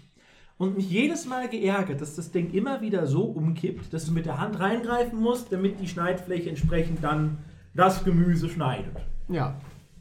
[0.58, 4.26] Und mich jedes Mal geärgert, dass das Ding immer wieder so umkippt, dass du mit
[4.26, 7.38] der Hand reingreifen musst, damit die Schneidfläche entsprechend dann
[7.78, 8.98] das Gemüse schneidet.
[9.30, 9.56] Ja.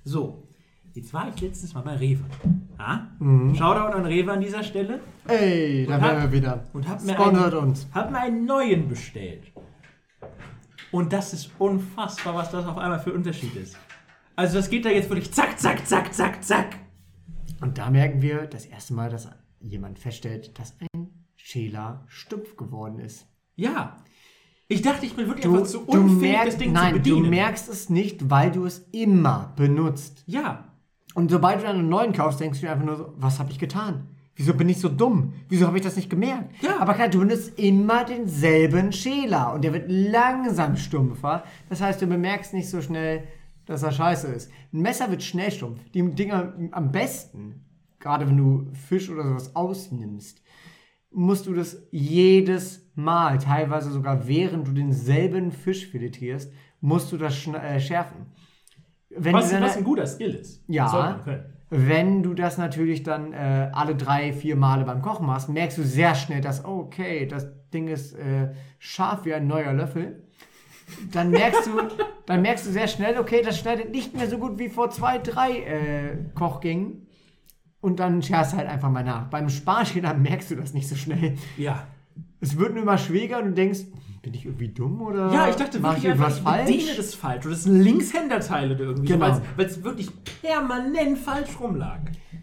[0.05, 0.49] So,
[0.95, 2.25] jetzt war ich letztens mal bei Rewe.
[2.79, 3.01] Ah?
[3.55, 5.01] Shoutout an Rewe an dieser Stelle.
[5.29, 6.65] Ey, da wären wir wieder.
[6.73, 7.87] und hab mir einen- uns.
[7.93, 9.53] Hab mir einen neuen bestellt.
[10.93, 13.77] Und das ist unfassbar, was das auf einmal für Unterschied ist.
[14.37, 16.77] Also das geht da jetzt wirklich zack, zack, zack, zack, zack.
[17.61, 19.29] Und da merken wir das erste Mal, dass
[19.61, 23.27] jemand feststellt, dass ein Schäler stumpf geworden ist.
[23.57, 23.97] Ja.
[24.69, 27.01] Ich dachte, ich bin wirklich Du, einfach zu du, unfähig, merkst, das Ding nein, zu
[27.01, 27.31] du bedienen.
[27.31, 30.25] merkst es nicht, weil du es immer benutzt.
[30.27, 30.65] ja.
[31.15, 33.51] Und sobald du dann einen neuen kaufst, denkst du dir einfach nur so, was habe
[33.51, 34.07] ich getan?
[34.35, 35.33] Wieso bin ich so dumm?
[35.49, 36.63] Wieso habe ich das nicht gemerkt?
[36.63, 36.79] Ja.
[36.79, 41.43] Aber klar, du benutzt immer denselben Schäler und der wird langsam stumpfer.
[41.71, 43.23] Das heißt, du bemerkst nicht so schnell,
[43.65, 44.51] dass er scheiße ist.
[44.75, 45.81] Ein Messer wird schnell stumpf.
[45.95, 47.65] Die Dinger am besten,
[47.99, 50.43] gerade wenn du Fisch oder sowas ausnimmst,
[51.17, 57.47] musst du das jedes Mal, teilweise sogar während du denselben Fisch filetierst, musst du das
[57.49, 58.27] äh, schärfen.
[59.11, 60.63] Wenn Was, dann- was ein guter Skill ist.
[60.69, 61.21] Ja.
[61.71, 65.83] Wenn du das natürlich dann äh, alle drei, vier Male beim Kochen machst, merkst du
[65.83, 70.23] sehr schnell, dass, okay, das Ding ist äh, scharf wie ein neuer Löffel.
[71.13, 71.71] Dann merkst du,
[72.27, 75.19] dann merkst du sehr schnell, okay, das schneidet nicht mehr so gut wie vor zwei,
[75.19, 77.06] drei äh, Kochgängen.
[77.87, 79.27] Und dann scherst halt einfach mal nach.
[79.29, 81.37] Beim Sparschäler merkst du das nicht so schnell.
[81.57, 81.85] Ja.
[82.41, 83.79] Es wird nur immer schwieriger und du denkst,
[84.23, 86.83] bin ich irgendwie dumm oder Ja, ich dachte mach ich wirklich einfach, irgendwas ich bediene
[86.87, 86.97] falsch?
[86.97, 87.47] das falsch.
[87.47, 89.35] Oder das sind Linkshänderteile oder irgendwie Genau.
[89.35, 90.09] so, weil es wirklich
[90.43, 92.01] permanent falsch rumlag.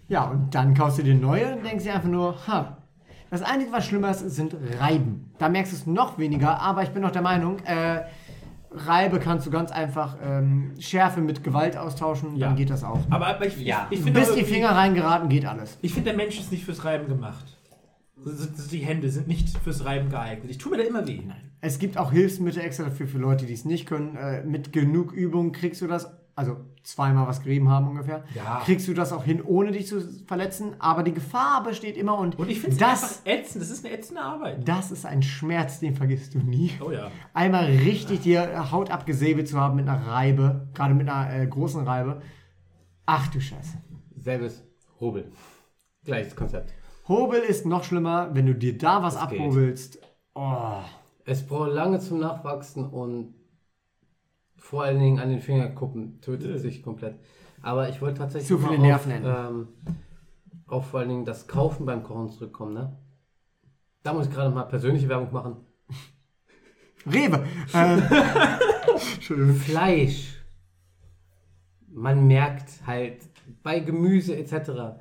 [0.08, 2.78] Ja, und dann kaufst du dir neue und denkst dir einfach nur, ha.
[3.30, 5.30] Das Einzige, was schlimmer ist, sind Reiben.
[5.40, 8.04] Da merkst du es noch weniger, aber ich bin noch der Meinung, äh,
[8.76, 12.48] Reibe kannst du ganz einfach ähm, Schärfe mit Gewalt austauschen, Ja.
[12.48, 13.00] dann geht das auch.
[13.10, 13.88] Aber, aber ich, Ja.
[13.90, 15.78] ich, ich finde Bis die Finger reingeraten, geht alles.
[15.82, 17.46] Ich finde, der Mensch ist nicht fürs Reiben gemacht.
[18.72, 20.50] Die Hände sind nicht fürs Reiben geeignet.
[20.50, 21.20] Ich tue mir da immer weh.
[21.60, 24.16] Es gibt auch Hilfsmittel extra dafür für Leute, die es nicht können.
[24.16, 28.62] Äh, mit genug Übung kriegst du das, also zweimal was gerieben haben ungefähr, Ja.
[28.66, 30.76] kriegst du das auch hin, ohne dich zu verletzen.
[30.80, 33.62] Aber die Gefahr besteht immer und, Und ich finde das, ätzend.
[33.64, 34.68] Das ist eine ätzende Arbeit.
[34.68, 36.72] das ist ein Schmerz, den vergisst du nie.
[36.86, 37.12] Oh ja.
[37.34, 41.86] einmal richtig dir Haut abgesäbelt zu haben mit einer Reibe, gerade mit einer äh, großen
[41.88, 42.22] Reibe.
[43.06, 43.78] Ach du Scheiße.
[44.18, 44.64] Selbes
[45.00, 45.32] Hobel.
[46.06, 46.74] Gleiches Konzept.
[47.08, 50.00] Hobel ist noch schlimmer, wenn du dir da was Das abhobelst.
[50.36, 50.78] Oh.
[51.26, 53.34] Es braucht lange zum Nachwachsen und
[54.64, 57.20] vor allen Dingen an den Fingerkuppen tötet sich komplett.
[57.62, 59.36] Aber ich wollte tatsächlich Zu viele auf, Nervenenden.
[59.36, 59.68] ähm,
[60.68, 62.74] auf vor allen Dingen das Kaufen beim Kochen zurückkommen.
[62.74, 62.98] Ne?
[64.04, 65.58] Da muss ich gerade mal persönliche Werbung machen.
[67.06, 67.46] Rewe.
[67.74, 68.04] Ähm.
[69.56, 70.42] Fleisch.
[71.90, 73.18] Man merkt halt
[73.64, 74.96] bei Gemüse etc.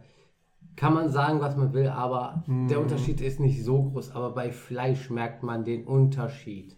[0.74, 4.10] kann man sagen, was man will, aber der Unterschied ist nicht so groß.
[4.10, 6.76] Aber bei Fleisch merkt man den Unterschied.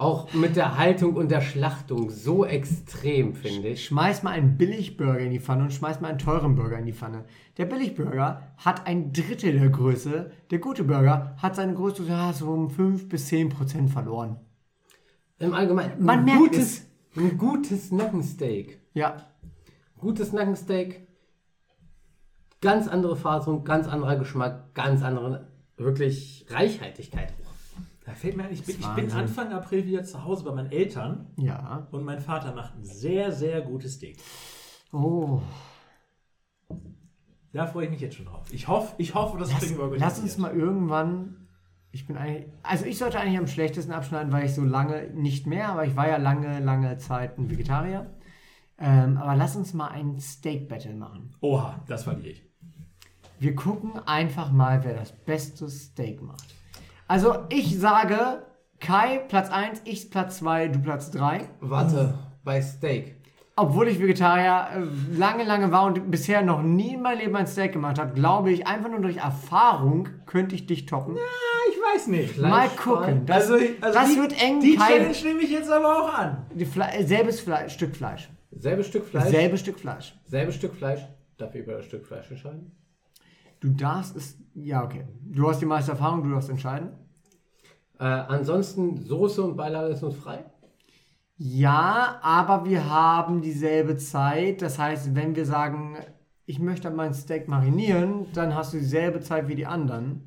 [0.00, 3.84] Auch mit der Haltung und der Schlachtung so extrem, finde ich.
[3.84, 6.94] Schmeiß mal einen Billigburger in die Pfanne und schmeiß mal einen teuren Burger in die
[6.94, 7.26] Pfanne.
[7.58, 10.30] Der Billigburger hat ein Drittel der Größe.
[10.50, 14.40] Der gute Burger hat seine Größe ja, so um 5 bis 10 Prozent verloren.
[15.38, 19.18] Im Allgemeinen, Man ein merkt gutes, ein gutes Nackensteak Ja.
[19.98, 21.08] Gutes Nackensteak,
[22.62, 27.34] ganz andere Faserung, ganz anderer Geschmack, ganz andere, wirklich Reichhaltigkeit.
[28.10, 29.12] Da fällt mir ein, ich bin, ich bin.
[29.12, 31.86] Anfang April wieder zu Hause bei meinen Eltern Ja.
[31.92, 34.18] und mein Vater macht ein sehr, sehr gutes Steak.
[34.92, 35.40] Oh.
[37.52, 38.42] Da freue ich mich jetzt schon drauf.
[38.50, 41.46] Ich hoffe, ich hoffe das Lass, kriegen wir lass uns mal irgendwann.
[41.92, 42.46] Ich bin eigentlich.
[42.64, 45.94] Also ich sollte eigentlich am schlechtesten abschneiden, weil ich so lange nicht mehr, aber ich
[45.94, 48.10] war ja lange, lange Zeit ein Vegetarier.
[48.76, 51.34] Ähm, aber lass uns mal ein Steak-Battle machen.
[51.40, 52.44] Oha, das verliere ich.
[53.38, 56.56] Wir gucken einfach mal, wer das beste Steak macht.
[57.10, 58.44] Also ich sage,
[58.78, 61.40] Kai Platz 1, ich Platz 2, du Platz 3.
[61.58, 63.16] Warte, bei Steak.
[63.56, 67.48] Obwohl ich Vegetarier äh, lange, lange war und bisher noch nie in meinem Leben ein
[67.48, 71.16] Steak gemacht habe, glaube ich, einfach nur durch Erfahrung könnte ich dich toppen.
[71.70, 72.38] Ich weiß nicht.
[72.38, 73.26] Mal gucken.
[73.26, 74.60] Das, also das die, wird eng.
[74.60, 76.46] Die Kai- Challenge nehme ich jetzt aber auch an.
[76.54, 78.30] die Fle selbes Fle Stück Fleisch.
[78.52, 79.30] Selbes Stück Fleisch.
[79.30, 80.16] Selbes Stück Fleisch.
[80.26, 81.00] Selbes Stück Fleisch.
[81.38, 82.70] Darf ich über das Stück Fleisch entscheiden?
[83.58, 84.38] Du darfst es.
[84.54, 85.06] Ja, okay.
[85.22, 86.92] Du hast die meiste Erfahrung, du darfst entscheiden.
[88.00, 90.44] Äh, ansonsten Soße und Beilage ist uns frei.
[91.36, 94.62] Ja, aber wir haben dieselbe Zeit.
[94.62, 95.96] Das heißt, wenn wir sagen,
[96.46, 100.22] ich möchte mein Steak marinieren, dann hast du dieselbe Zeit wie die anderen.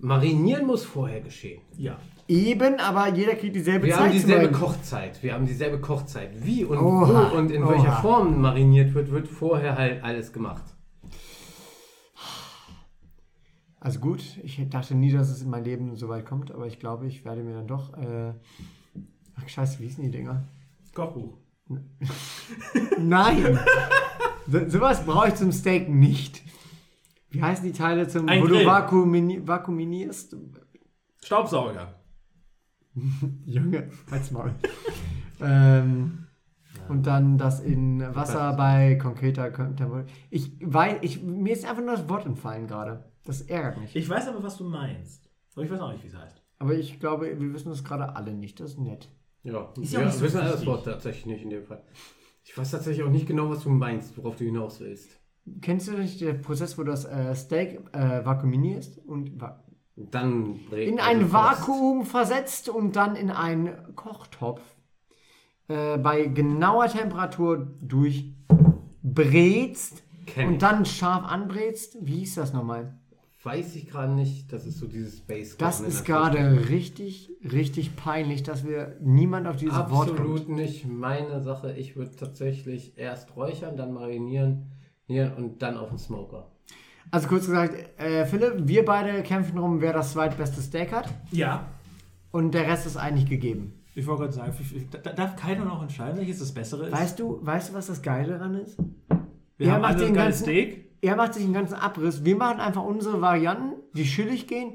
[0.00, 1.60] Marinieren muss vorher geschehen.
[1.76, 1.96] Ja.
[2.26, 4.00] Eben, aber jeder kriegt dieselbe Wir Zeit.
[4.00, 4.52] haben zu dieselbe.
[4.52, 5.22] Kochzeit.
[5.22, 6.30] Wir haben dieselbe Kochzeit.
[6.42, 7.30] Wie und Oha.
[7.32, 7.72] wo und in Oha.
[7.72, 10.73] welcher Form mariniert wird, wird vorher halt alles gemacht.
[13.84, 16.78] Also gut, ich dachte nie, dass es in mein Leben so weit kommt, aber ich
[16.78, 17.92] glaube, ich werde mir dann doch.
[17.98, 18.32] Äh,
[19.36, 20.42] ach, scheiße, wie hießen die Dinger?
[20.94, 21.36] Kochbuch.
[22.98, 23.58] Nein!
[24.48, 26.42] so, sowas brauche ich zum Steak nicht.
[27.28, 28.60] Wie heißen die Teile, zum, Ein wo Grill.
[28.60, 30.34] du vakuumini vakuuminierst?
[31.22, 31.94] Staubsauger.
[33.44, 34.54] Junge, halt's Maul.
[35.42, 36.26] ähm,
[36.88, 40.06] und dann das in Wasser bei konkreter Temperatur.
[40.30, 43.12] Ich weiß, ich, mir ist einfach nur das Wort entfallen gerade.
[43.24, 43.96] Das ärgert mich.
[43.96, 45.28] Ich weiß aber, was du meinst.
[45.54, 46.42] Aber ich weiß auch nicht, wie es heißt.
[46.58, 48.60] Aber ich glaube, wir wissen das gerade alle nicht.
[48.60, 49.08] Das ist nett.
[49.42, 50.64] Ja, Ist ja nicht so wissen das.
[50.66, 51.82] Wort tatsächlich nicht in dem Fall.
[52.44, 55.10] Ich weiß tatsächlich auch nicht genau, was du meinst, worauf du hinaus willst.
[55.60, 59.62] Kennst du nicht den Prozess, wo du das äh, Steak äh, vakuuminierst und va
[59.96, 64.62] Dann in ein Vakuum versetzt und dann in einen Kochtopf
[65.68, 70.02] äh, bei genauer Temperatur durchbrätst
[70.36, 71.98] und dann scharf anbrätst?
[72.00, 72.98] Wie hieß das nochmal?
[73.44, 75.56] Weiß ich gerade nicht, das ist so dieses Space.
[75.58, 80.10] Das ist gerade richtig, richtig peinlich, dass wir niemand auf dieses Wort kommt.
[80.20, 81.72] Absolut nicht meine Sache.
[81.76, 84.72] Ich würde tatsächlich erst räuchern, dann marinieren
[85.08, 86.50] nieren und dann auf den Smoker.
[87.10, 91.66] Also kurz gesagt, äh, Philipp, wir beide kämpfen darum, wer das zweitbeste Steak hat Ja.
[92.30, 93.74] und der Rest ist eigentlich gegeben.
[93.94, 94.54] Ich wollte gerade sagen,
[95.02, 96.92] da- darf keiner noch entscheiden, welches das Bessere ist?
[96.92, 98.78] Weißt du, weißt du, was das Geile daran ist?
[99.58, 100.90] wir er haben macht alle den ein geiles ganzen- Steak.
[101.04, 102.24] Er macht sich einen ganzen Abriss.
[102.24, 104.72] Wir machen einfach unsere Varianten, die chillig gehen,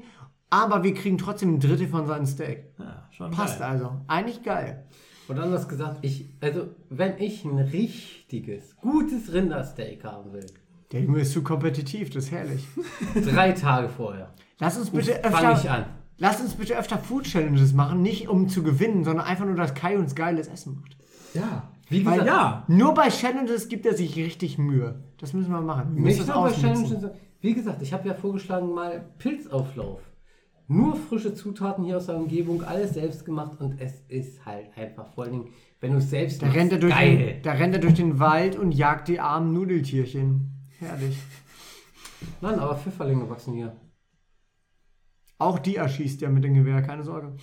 [0.48, 2.72] aber wir kriegen trotzdem ein Drittel von seinem Steak.
[2.78, 3.68] Ja, schon Passt geil.
[3.70, 4.00] also.
[4.06, 4.84] Eigentlich geil.
[5.26, 10.46] Und anders gesagt, ich, also wenn ich ein richtiges, gutes Rindersteak haben will,
[10.92, 12.64] Der Junge ist zu kompetitiv, das ist herrlich.
[13.24, 15.84] drei Tage vorher, Lass uns bitte ich öfter, an.
[16.18, 19.74] lass uns bitte öfter Food Challenges machen, nicht um zu gewinnen, sondern einfach nur, dass
[19.74, 20.96] Kai uns geiles Essen macht.
[21.34, 21.72] Ja.
[21.88, 22.64] Wie Weil gesagt, Ja.
[22.68, 25.02] Nur bei Challenges gibt er sich richtig Mühe.
[25.18, 25.96] Das müssen wir machen.
[25.96, 26.52] Wir nicht nur bei.
[26.52, 27.10] Challenges.
[27.40, 30.00] Wie gesagt, ich habe ja vorgeschlagen, mal Pilzauflauf.
[30.68, 35.08] Nur frische Zutaten hier aus der Umgebung, alles selbst gemacht und es ist halt einfach
[35.14, 35.48] vor allen Dingen,
[35.80, 37.16] wenn du es selbst Da machst, rennt, er durch geil.
[37.16, 40.68] den, da rennt er durch den Wald und jagt die armen Nudeltierchen.
[40.78, 41.18] Herrlich.
[42.40, 43.74] Nein, aber Pfifferlinge wachsen hier
[45.38, 47.36] Auch die erschießt er mit dem Gewehr, keine Sorge.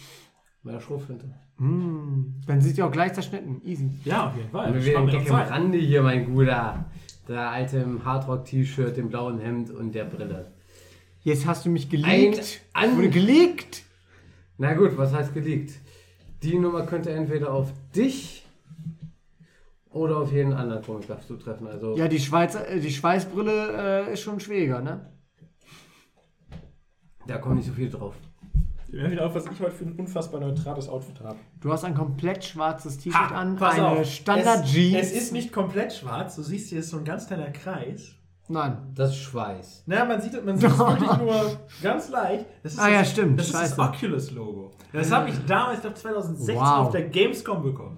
[0.64, 1.34] bei der Schrotflinte.
[1.60, 3.62] Mm, dann sind sie auch gleich zerschnitten.
[3.66, 3.90] Easy.
[4.06, 4.68] Ja, auf jeden Fall.
[4.72, 5.54] Und wir sparen den wir noch Gag am.
[5.54, 6.86] Rande hier, mein Guter.
[7.28, 10.52] Der alte im Hardrock-T-Shirt, dem blauen Hemd und der Brille.
[11.24, 12.62] Jetzt hast du mich geleakt.
[12.74, 13.84] Ein- an- Wurde geleakt.
[14.58, 15.74] Na gut, was heißt geleakt?
[16.44, 18.46] Die Nummer könnte entweder auf dich
[19.90, 21.68] oder auf jeden anderen Comic darfst du treffen.
[21.68, 25.12] Also Ja, die, Schweizer, äh, die Schweißbrille äh, ist schon schwieriger, ne?
[27.26, 28.16] da kommt nicht so viel drauf.
[28.90, 31.36] Wir hören wieder auf, was ich heute für ein unfassbar neutrales Outfit habe.
[31.60, 34.06] Du hast ein komplett schwarzes T-Shirt an, eine.
[34.06, 34.98] Standard-Jeans.
[34.98, 36.36] Es, es ist nicht komplett schwarz.
[36.38, 38.14] Du siehst hier ist so ein ganz kleiner Kreis.
[38.48, 38.78] Nein.
[38.96, 39.84] Das ist Schweiß.
[39.88, 42.46] Naja, man sieht, man sieht es wirklich nur ganz leicht.
[42.64, 43.76] Das ist Ah ja, das, stimmt, Das ist scheiße.
[43.76, 44.72] das Oculus-Logo.
[44.94, 46.64] Das habe ich damals, ich glaube 2016, Wow.
[46.88, 47.98] auf der Gamescom bekommen.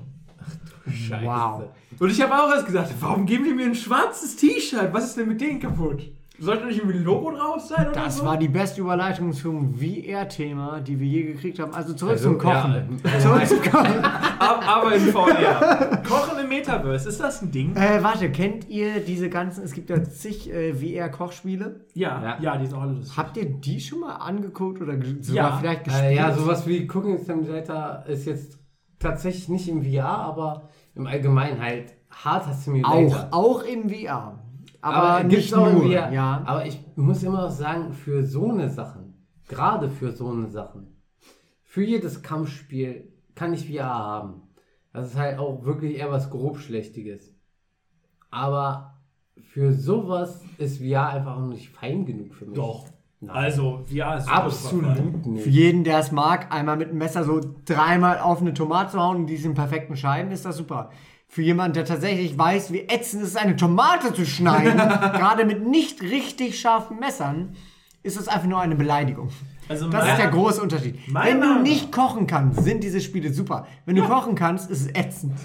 [0.91, 1.23] Scheiße.
[1.23, 1.63] Wow.
[1.99, 4.91] Und ich habe auch erst gesagt, warum geben die mir ein schwarzes T-Shirt?
[4.91, 6.11] Was ist denn mit denen kaputt?
[6.39, 8.25] Sollte nicht irgendwie ein Logo drauf sein oder Das so?
[8.25, 11.73] war die beste Überleitung zum VR-Thema, die wir je gekriegt haben.
[11.73, 12.99] Also zurück Also, zum Kochen.
[13.03, 13.99] ja, zurück zum Kochen.
[14.03, 16.01] Ab- aber in VR.
[16.07, 17.75] Kochen im Metaverse, ist das ein Ding?
[17.75, 21.85] Äh, warte, kennt ihr diese ganzen, es gibt ja zig äh, VR-Kochspiele.
[21.93, 22.57] Ja, ja, Ja.
[22.57, 23.17] die sind auch alle lustig.
[23.17, 25.57] Habt ihr die schon mal angeguckt oder sogar Ja.
[25.57, 26.05] vielleicht gespielt?
[26.11, 28.57] Äh, ja, sowas wie Cooking Simulator ist jetzt
[28.99, 33.27] tatsächlich nicht im VR, aber im Allgemeinen halt harter Simulator.
[33.31, 34.38] Auch, auch im VR.
[34.81, 35.81] Aber, gibt's nicht nur.
[35.81, 36.11] VR.
[36.11, 36.43] Ja.
[36.45, 41.01] Aber ich muss immer noch sagen, für so eine Sachen, gerade für so eine Sachen,
[41.63, 44.41] für jedes Kampfspiel kann ich VR haben.
[44.93, 47.35] Das ist halt auch wirklich eher was grobschlächtiges.
[48.31, 48.99] Aber
[49.41, 52.55] für sowas ist VR einfach noch nicht fein genug für mich.
[52.55, 52.87] Doch.
[53.21, 53.35] Nein.
[53.35, 54.37] Also, VR ist super.
[54.37, 55.45] Absolut Für nicht.
[55.47, 59.17] jeden, der es mag, einmal mit dem Messer so dreimal auf eine Tomate zu hauen
[59.17, 60.89] und die ist in perfekten Scheiben, ist das super.
[61.31, 65.65] Für jemanden, der tatsächlich weiß, wie ätzend es ist, eine Tomate zu schneiden, gerade mit
[65.65, 67.55] nicht richtig scharfen Messern,
[68.01, 69.29] ist das einfach nur eine Beleidigung.
[69.67, 70.97] Also Das mein- ist der große Unterschied.
[71.13, 73.67] Wenn du nicht kochen kannst, sind diese Spiele super.
[73.85, 75.35] Wenn du kochen kannst, ist es ätzend.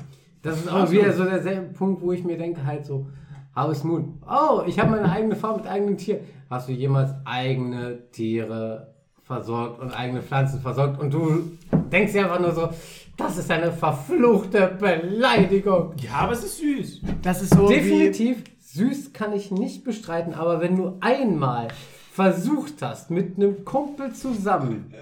[0.41, 3.07] Das ist auch wieder so derselbe Punkt, wo ich mir denke, halt so,
[3.55, 4.23] Harvest Moon.
[4.27, 6.21] Oh, ich habe meine eigene Farm mit eigenen Tieren.
[6.49, 10.99] Hast du jemals eigene Tiere versorgt und eigene Pflanzen versorgt?
[11.01, 11.51] Und du
[11.93, 12.71] denkst dir einfach nur so,
[13.17, 15.95] das ist eine verfluchte Beleidigung.
[15.99, 17.01] Ja, aber es ist süß.
[17.23, 17.69] Das ist so.
[17.69, 21.69] Definitiv süß kann ich nicht bestreiten, aber wenn du einmal
[22.13, 24.93] versucht hast, mit einem Kumpel zusammen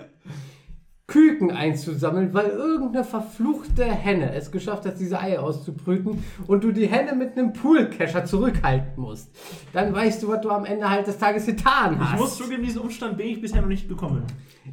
[1.12, 6.86] Küken einzusammeln, weil irgendeine verfluchte Henne es geschafft hat, diese Eier auszubrüten und du die
[6.86, 9.30] Henne mit einem Poolcasher zurückhalten musst,
[9.74, 12.14] dann weißt du, was du am Ende halt des Tages getan hast.
[12.14, 14.22] Ich muss zugeben, diesen Umstand bin ich bisher noch nicht bekommen.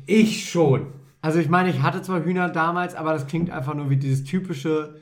[0.06, 0.88] ich schon.
[1.22, 4.24] Also ich meine, ich hatte zwar Hühner damals, aber das klingt einfach nur wie dieses
[4.24, 4.96] typische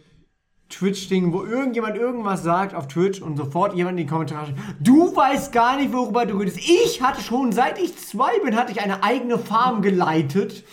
[0.69, 5.15] Twitch-Ding, wo irgendjemand irgendwas sagt auf Twitch und sofort jemand in die Kommentare schreibt, du
[5.15, 6.57] weißt gar nicht, worüber du redest.
[6.59, 10.63] Ich hatte schon, seit ich zwei bin, hatte ich eine eigene Farm geleitet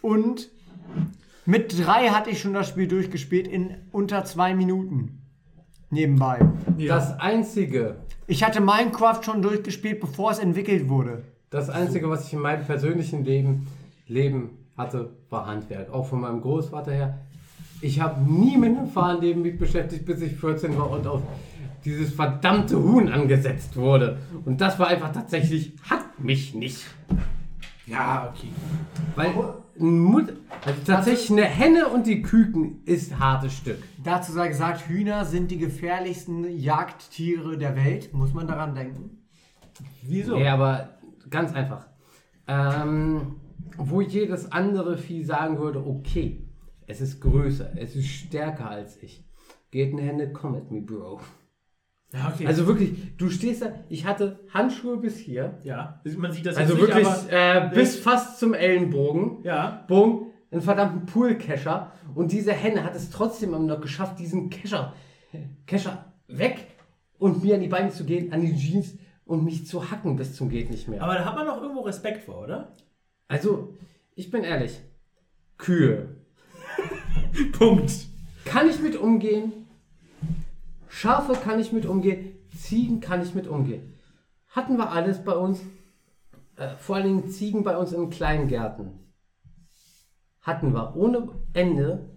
[0.00, 0.50] und
[1.44, 5.18] mit drei hatte ich schon das Spiel durchgespielt in unter zwei Minuten.
[5.90, 6.38] Nebenbei.
[6.78, 7.96] Das einzige,
[8.26, 11.24] Ich hatte Minecraft schon durchgespielt, bevor es entwickelt wurde.
[11.50, 13.66] Das Einzige, was ich in meinem persönlichen Leben,
[14.06, 15.92] Leben hatte, war Handwerk.
[15.92, 17.18] Auch von meinem Großvater her.
[17.80, 21.22] Ich habe nie mit einem Fahrleben mich beschäftigt, bis ich 14 war und auf
[21.84, 24.18] dieses verdammte Huhn angesetzt wurde.
[24.44, 26.86] Und das war einfach tatsächlich, hat mich nicht.
[27.86, 28.48] Ja, okay.
[29.16, 29.32] Weil
[29.78, 30.32] Mut,
[30.64, 33.82] also tatsächlich eine Henne und die Küken ist hartes Stück.
[34.02, 38.12] Dazu sei gesagt, Hühner sind die gefährlichsten Jagdtiere der Welt.
[38.12, 39.18] Muss man daran denken.
[40.02, 40.36] Wieso?
[40.36, 40.90] Ja, aber
[41.30, 41.86] ganz einfach.
[42.46, 43.36] Ähm,
[43.78, 46.44] wo jedes andere Vieh sagen würde, okay,
[46.86, 49.24] es ist größer, es ist stärker als ich.
[49.70, 51.20] Geht eine Hände, come at me, Bro.
[52.12, 52.46] Ja, okay.
[52.46, 55.58] Also wirklich, du stehst da, ich hatte Handschuhe bis hier.
[55.62, 59.38] ja, man sieht das Also jetzt wirklich nicht, aber, äh, bis fast zum Ellenbogen.
[59.44, 59.84] ja.
[59.88, 61.92] Boom, einen verdammten Poolkescher.
[62.14, 64.92] Und diese Henne hat es trotzdem noch geschafft, diesen Kescher,
[65.66, 66.66] Kescher weg
[67.18, 70.34] und mir an die Beine zu gehen, an die Jeans und mich zu hacken bis
[70.34, 71.02] zum geht nicht mehr.
[71.02, 72.76] Aber da hat man doch irgendwo Respekt vor, oder?
[73.32, 73.72] Also,
[74.14, 74.78] ich bin ehrlich.
[75.56, 76.16] Kühe.
[77.52, 77.90] Punkt.
[78.44, 79.54] Kann ich mit umgehen?
[80.90, 82.34] Schafe kann ich mit umgehen.
[82.54, 83.94] Ziegen kann ich mit umgehen.
[84.48, 85.62] Hatten wir alles bei uns.
[86.56, 88.98] Äh, vor allen Dingen Ziegen bei uns in kleinen Gärten.
[90.42, 92.10] Hatten wir ohne Ende.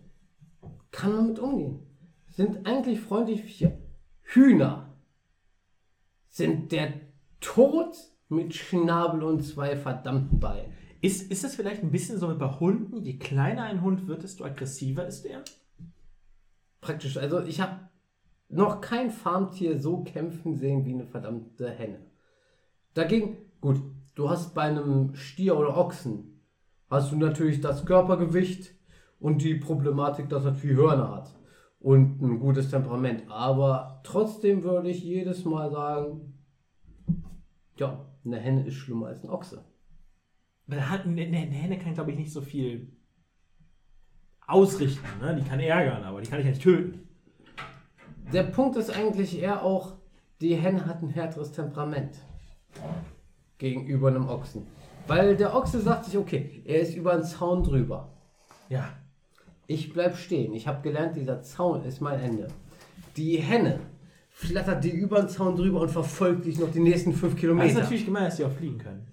[0.91, 1.79] Kann man mit umgehen.
[2.31, 3.71] Sind eigentlich freundlich Viecher.
[4.21, 4.93] Hühner
[6.27, 6.91] sind der
[7.39, 7.95] Tod
[8.27, 10.75] mit Schnabel und zwei verdammten Beinen.
[11.05, 13.03] Ist, ist das vielleicht ein bisschen so bei Hunden?
[13.03, 15.43] Je kleiner ein Hund wird, desto aggressiver ist er?
[16.81, 17.89] Praktisch, also ich habe
[18.49, 21.99] noch kein Farmtier so kämpfen sehen wie eine verdammte Henne.
[22.95, 23.81] Dagegen, gut,
[24.15, 26.41] du hast bei einem Stier oder Ochsen,
[26.89, 28.73] hast du natürlich das Körpergewicht
[29.19, 31.35] und die Problematik, dass er viel Hörner hat
[31.79, 33.25] und ein gutes Temperament.
[33.29, 36.33] Aber trotzdem würde ich jedes Mal sagen,
[37.77, 39.63] ja, eine Henne ist schlimmer als ein Ochse.
[40.67, 42.91] Weil eine, Henne kann, glaube ich, nicht so viel
[44.47, 45.05] ausrichten.
[45.21, 45.35] Ne?
[45.35, 47.07] Die kann ärgern, aber die kann ich ja nicht töten.
[48.33, 49.93] Der Punkt ist eigentlich eher auch,
[50.41, 52.17] die Henne hat ein härteres Temperament
[53.57, 54.65] gegenüber einem Ochsen.
[55.07, 58.11] Weil der Ochse sagt sich, okay, er ist über den Zaun drüber.
[58.69, 58.89] Ja.
[59.67, 60.53] Ich bleib stehen.
[60.53, 62.47] Ich habe gelernt, dieser Zaun ist mein Ende.
[63.15, 63.79] Die Henne
[64.29, 67.39] flattert dir über den Zaun drüber und verfolgt dich noch die nächsten fünf Aber ist
[67.39, 67.79] Kilometer.
[67.79, 69.07] natürlich gemein, dass die auch fliegen können.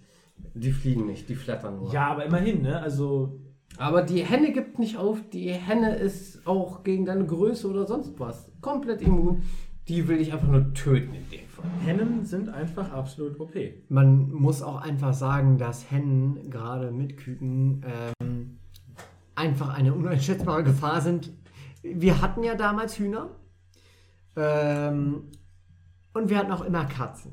[0.55, 1.93] Die fliegen nicht, die flattern nur.
[1.93, 2.81] Ja, aber immerhin, ne?
[2.81, 3.41] Also,
[3.79, 5.19] Aber die Henne gibt nicht auf.
[5.33, 9.43] Die Henne ist auch gegen deine Größe oder sonst was komplett immun.
[9.89, 11.65] die will ich einfach nur töten in dem Fall.
[11.85, 13.55] Hennen sind einfach absolut OP.
[13.89, 17.85] Man muss auch einfach sagen, dass Hennen gerade mit Küken
[18.21, 18.59] ähm,
[19.35, 21.31] einfach eine uneinschätzbare Gefahr sind.
[21.83, 23.31] Wir hatten ja damals Hühner
[24.37, 25.25] ähm,
[26.15, 27.33] und wir hatten auch immer Katzen.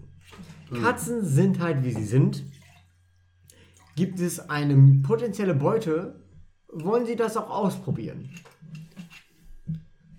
[0.82, 2.43] Katzen sind halt wie sie sind.
[3.99, 6.15] Gibt es eine potenzielle Beute,
[6.71, 8.29] wollen sie das auch ausprobieren.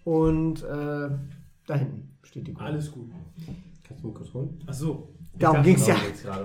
[0.05, 1.09] Und äh,
[1.67, 2.63] da hinten steht die Kuh.
[2.63, 3.11] Alles gut.
[3.83, 4.59] Kannst du mal kurz holen?
[4.67, 5.15] Ach so.
[5.39, 5.97] Darum ging es ja.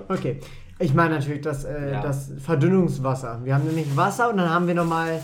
[0.08, 0.40] Okay.
[0.78, 2.00] Ich meine natürlich das, äh, Ja.
[2.00, 3.44] das Verdünnungswasser.
[3.44, 5.22] Wir haben nämlich Wasser und dann haben wir nochmal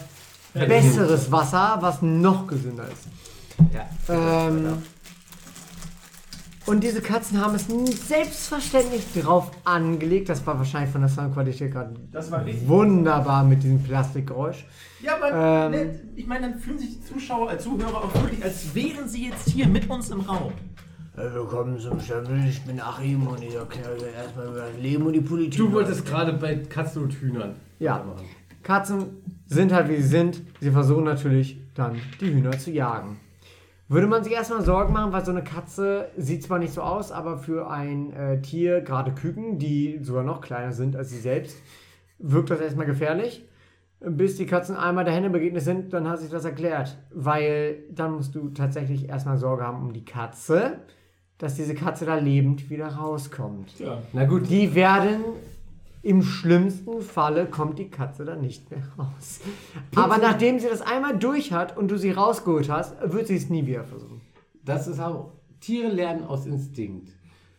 [0.53, 3.09] Ja, besseres Wasser, was noch gesünder ist.
[3.73, 3.89] Ja.
[4.15, 4.83] Ähm,
[6.67, 7.67] und diese Katzen haben es
[8.09, 10.29] selbstverständlich drauf angelegt.
[10.29, 12.69] Das war wahrscheinlich von der Soundqualität gerade Das war richtig.
[12.69, 14.65] wunderbar mit diesem Plastikgeräusch.
[15.03, 15.71] Ja, aber Ähm.
[15.73, 19.27] ne, ich meine, dann fühlen sich die Zuschauer, äh, Zuhörer auch wirklich, als wären sie
[19.29, 20.53] jetzt hier mit uns im Raum.
[21.15, 22.49] Willkommen zum Stammtisch.
[22.49, 25.59] Ich bin Achim und ich erkläre erstmal über das Leben und die Politik.
[25.59, 28.03] Du wolltest gerade bei Katzen und Hühnern Ja.
[28.63, 29.07] Katzen
[29.47, 30.41] sind halt wie sie sind.
[30.61, 33.19] Sie versuchen natürlich dann die Hühner zu jagen.
[33.93, 37.13] Würde man sich erstmal Sorgen machen, weil so eine Katze sieht zwar nicht so aus,
[37.13, 41.59] aber für ein äh, Tier, gerade Küken, die sogar noch kleiner sind als sie selbst,
[42.19, 43.47] wirkt das erstmal gefährlich.
[44.01, 46.97] Bis die Katzen einmal der Henne begegnet sind, dann hat sich das erklärt.
[47.11, 50.79] Weil dann musst du tatsächlich erstmal Sorge haben um die Katze,
[51.37, 53.79] dass diese Katze da lebend wieder rauskommt.
[53.79, 53.99] Ja.
[54.15, 55.21] Na gut, Die werden
[56.03, 59.41] im schlimmsten Falle kommt die Katze dann nicht mehr raus.
[59.95, 63.49] Aber nachdem sie das einmal durch hat und du sie rausgeholt hast, wird sie es
[63.49, 64.21] nie wieder versuchen.
[64.65, 65.33] das ist auch.
[65.61, 67.13] Tiere lernen aus Instinkt.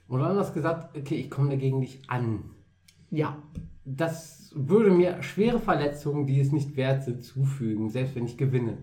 [0.09, 2.43] Oder anders gesagt, okay, ich komme dagegen nicht an.
[3.09, 3.37] Ja.
[3.85, 8.77] Das würde mir schwere Verletzungen, die es nicht wert sind, zufügen, selbst wenn ich gewinne.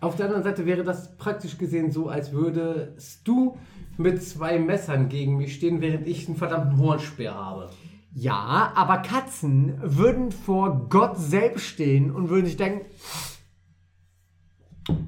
[0.00, 3.56] Auf der anderen Seite wäre das praktisch gesehen so, als würdest du
[3.96, 7.70] mit zwei Messern gegen mich stehen, während ich einen verdammten Hornspeer habe.
[8.14, 12.84] Ja, aber Katzen würden vor Gott selbst stehen und würden sich denken,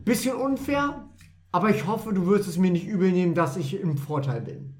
[0.04, 1.08] bisschen unfair,
[1.52, 4.74] aber ich hoffe, du wirst es mir nicht übel nehmen, dass ich im Vorteil bin.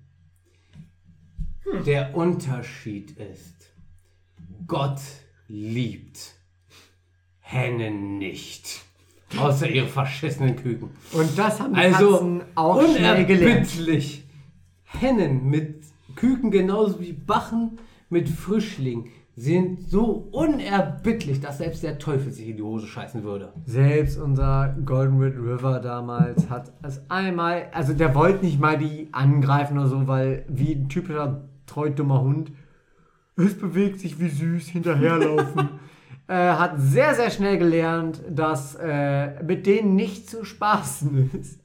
[1.86, 3.72] Der Unterschied ist,
[4.66, 5.00] Gott
[5.48, 6.34] liebt
[7.40, 8.82] Hennen nicht.
[9.36, 10.90] Außer ihre verschissenen Küken.
[11.12, 13.68] Und das haben die Also Katzen auch schnell gelernt.
[14.84, 15.82] Hennen mit
[16.14, 17.78] Küken genauso wie Bachen
[18.14, 23.52] mit Frischling sind so unerbittlich, dass selbst der Teufel sich in die Hose scheißen würde.
[23.66, 29.08] Selbst unser Golden Red River damals hat es einmal, also der wollte nicht mal die
[29.10, 32.52] angreifen oder so, weil wie ein typischer treu dummer Hund,
[33.36, 35.70] es bewegt sich wie süß hinterherlaufen.
[36.28, 41.58] äh, hat sehr, sehr schnell gelernt, dass äh, mit denen nicht zu spaßen ist.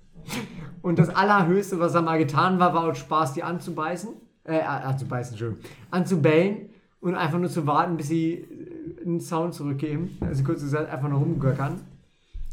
[0.82, 4.10] Und das Allerhöchste, was er mal getan war, war aus Spaß, die anzubeißen.
[4.50, 5.64] Äh, anzubeißen, Entschuldigung.
[5.92, 6.70] Anzubellen
[7.02, 10.18] und einfach nur zu warten, bis sie äh, einen Sound zurückgeben.
[10.22, 11.82] Also kurz gesagt, einfach nur rumgöckern.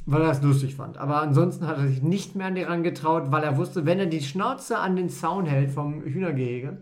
[0.08, 0.98] Weil er es lustig fand.
[0.98, 4.06] Aber ansonsten hat er sich nicht mehr an die rangetraut, weil er wusste, wenn er
[4.06, 6.76] die Schnauze an den Zaun hält vom Hühnergehege,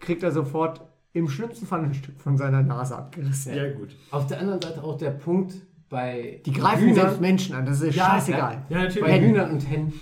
[0.00, 0.82] kriegt er sofort
[1.14, 3.54] im schlimmsten Fall ein Stück von seiner Nase abgerissen.
[3.54, 3.96] Sehr gut.
[4.10, 5.54] Auf der anderen Seite auch der Punkt
[5.88, 8.62] bei Die greifen Hühnern, selbst Menschen an, das ist scheißegal.
[8.68, 9.00] Ja, natürlich.
[9.08, 9.92] bei Hühnern und Hennen,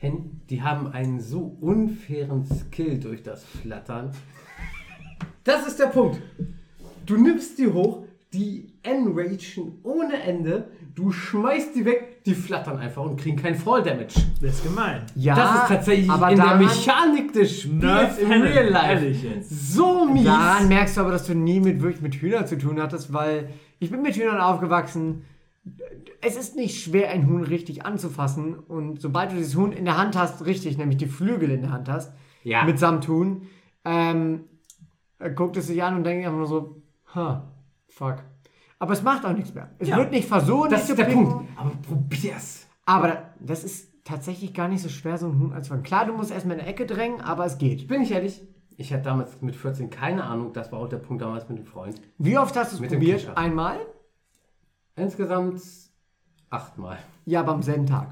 [0.00, 4.12] Hennen, die haben einen so unfairen Skill durch das Flattern.
[5.44, 6.22] Das ist der Punkt.
[7.04, 13.02] Du nimmst die hoch, die enragen ohne Ende, du schmeißt die weg, die flattern einfach
[13.02, 14.14] und kriegen keinen Fall Damage.
[14.40, 15.02] Das ist gemein.
[15.16, 20.24] Ja, das ist tatsächlich aber in der Mechanik des Spiels im Real Life so mies.
[20.24, 23.50] Daran merkst du aber, dass du nie mit wirklich mit Hühnern zu tun hattest, weil
[23.78, 25.26] ich bin mit Hühnern aufgewachsen.
[26.22, 28.54] Es ist nicht schwer, ein Huhn richtig anzufassen.
[28.58, 31.72] Und sobald du dieses Huhn in der Hand hast, richtig, nämlich die Flügel in der
[31.72, 32.12] Hand hast,
[32.42, 32.64] Ja.
[32.64, 33.42] mitsamt Huhn,
[33.84, 34.44] ähm,
[35.34, 36.82] guckt es sich an und denkt einfach nur so,
[37.14, 37.52] ha,
[37.88, 38.22] fuck.
[38.78, 39.70] Aber es macht auch nichts mehr.
[39.78, 39.96] Es Ja.
[39.98, 41.04] wird nicht versucht, das ist zu der.
[41.04, 41.46] Punkt.
[41.56, 42.66] Aber probier's.
[42.86, 45.84] Aber das ist tatsächlich gar nicht so schwer, so ein Huhn anzufangen.
[45.84, 47.86] Klar, du musst erstmal in eine Ecke drängen, aber es geht.
[47.88, 48.42] Bin ich ehrlich?
[48.78, 51.66] Ich hatte damals mit 14 keine Ahnung, das war auch der Punkt damals mit dem
[51.66, 52.00] Freund.
[52.16, 53.30] Wie oft hast du es Mit dem probiert?
[53.36, 53.76] Einmal?
[55.00, 55.60] Insgesamt
[56.50, 56.98] achtmal.
[57.24, 58.08] Ja, aber am selben Tag.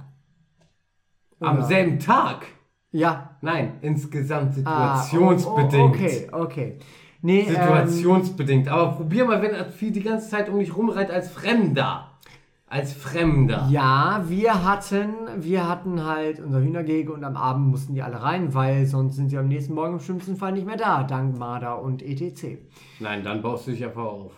[1.41, 2.47] Am Oder- selben Tag?
[2.91, 3.37] Ja.
[3.43, 5.75] Nein, insgesamt Ah, situationsbedingt.
[5.75, 6.79] oh, oh, okay, okay.
[7.21, 8.69] Nee, ähm, Situationsbedingt.
[8.69, 12.05] Aber probier mal, wenn das Vieh die ganze Zeit um dich rumreiht als Fremder.
[12.71, 13.67] Als Fremder.
[13.71, 18.53] ja, wir hatten, wir hatten halt unser Hühnergehege und am Abend mussten die alle rein,
[18.53, 21.81] weil sonst sind sie am nächsten Morgen im schlimmsten Fall nicht mehr da, dank Marder
[21.81, 22.59] und etc.
[23.01, 24.33] Nein, dann baust du dich einfach auf.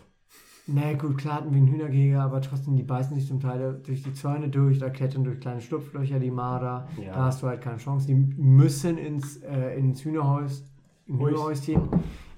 [0.67, 4.03] Na gut, klar hatten wir einen Hühnergehege, aber trotzdem, die beißen sich zum Teil durch
[4.03, 6.89] die Zäune durch, da klettern durch kleine Schlupflöcher die Marder.
[7.05, 7.13] Ja.
[7.13, 8.07] Da hast du halt keine Chance.
[8.07, 10.63] Die müssen ins, äh, ins Hühnerhaus,
[11.07, 11.31] in Häus.
[11.67, 11.89] Hühnerhäuschen.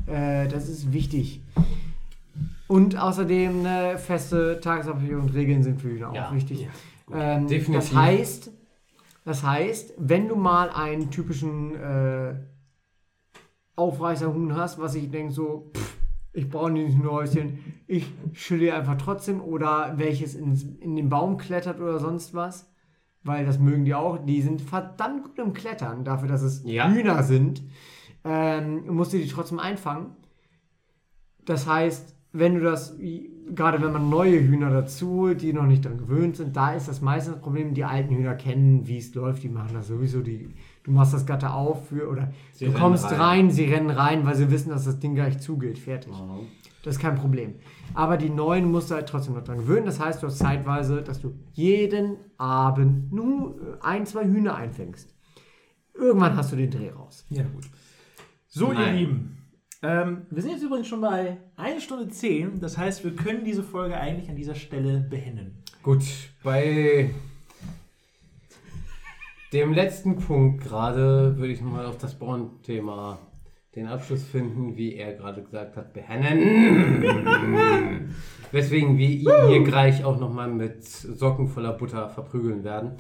[0.06, 1.42] Äh, das ist wichtig.
[2.68, 6.32] Und außerdem eine feste Tagesabrechnung und Regeln sind für Hühner auch Ja.
[6.34, 6.68] wichtig.
[7.10, 7.36] Ja.
[7.36, 7.90] Ähm, Definitiv.
[7.90, 8.50] Das heißt,
[9.26, 12.34] das heißt, wenn du mal einen typischen äh,
[13.76, 15.96] Aufreißerhuhn hast, was ich denke so, pff,
[16.32, 21.36] ich brauche nicht ein Häuschen, ich schülle einfach trotzdem oder welches ins, in den Baum
[21.36, 22.70] klettert oder sonst was,
[23.22, 26.90] weil das mögen die auch, die sind verdammt gut im Klettern, dafür, dass es Ja.
[26.90, 27.62] Hühner sind,
[28.24, 30.16] ähm, musst du die trotzdem einfangen.
[31.44, 32.96] Das heißt, wenn du das,
[33.54, 36.88] gerade wenn man neue Hühner dazu holt, die noch nicht daran gewöhnt sind, da ist
[36.88, 40.22] das meistens das Problem, die alten Hühner kennen, wie es läuft, die machen das sowieso,
[40.22, 40.48] die,
[40.84, 43.20] du machst das Gatter auf für, oder Sie du kommst rein.
[43.20, 43.50] rein.
[43.50, 46.12] sie rennen rein, weil sie wissen, dass das Ding gleich zugeht, fertig.
[46.12, 46.46] Mhm.
[46.82, 47.54] Das ist kein Problem.
[47.94, 49.86] Aber die neuen musst du halt trotzdem noch dran gewöhnen.
[49.86, 55.14] Das heißt, du hast zeitweise, dass du jeden Abend nur äh, ein, zwei Hühner einfängst.
[55.94, 57.24] Irgendwann hast du den Dreh raus.
[57.28, 57.64] Ja, gut.
[58.48, 58.96] So, ihr Nein.
[58.96, 59.38] Lieben.
[59.82, 62.60] Ähm, wir sind jetzt übrigens schon bei 1 Stunde 10.
[62.60, 65.62] Das heißt, wir können diese Folge eigentlich an dieser Stelle beenden.
[65.82, 66.02] Gut,
[66.42, 67.10] bei
[69.52, 73.18] dem letzten Punkt gerade würde ich nochmal auf das Born-Thema
[73.74, 77.02] den Abschluss finden, wie er gerade gesagt hat, behennen.
[78.52, 82.92] Weswegen wir ihn hier gleich auch nochmal mit Socken voller Butter verprügeln werden.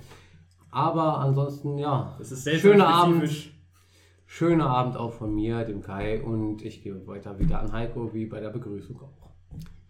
[0.70, 3.52] Aber ansonsten, ja, Das ist schöner Abend.
[4.24, 8.24] Schöner Abend auch von mir, dem Kai, und ich gebe weiter wieder an Heiko, wie
[8.24, 9.30] bei der Begrüßung auch.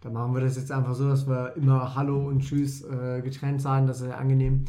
[0.01, 3.61] Dann machen wir das jetzt einfach so, dass wir immer Hallo und Tschüss äh, getrennt
[3.61, 3.87] sagen.
[3.87, 4.65] Das ist sehr angenehm.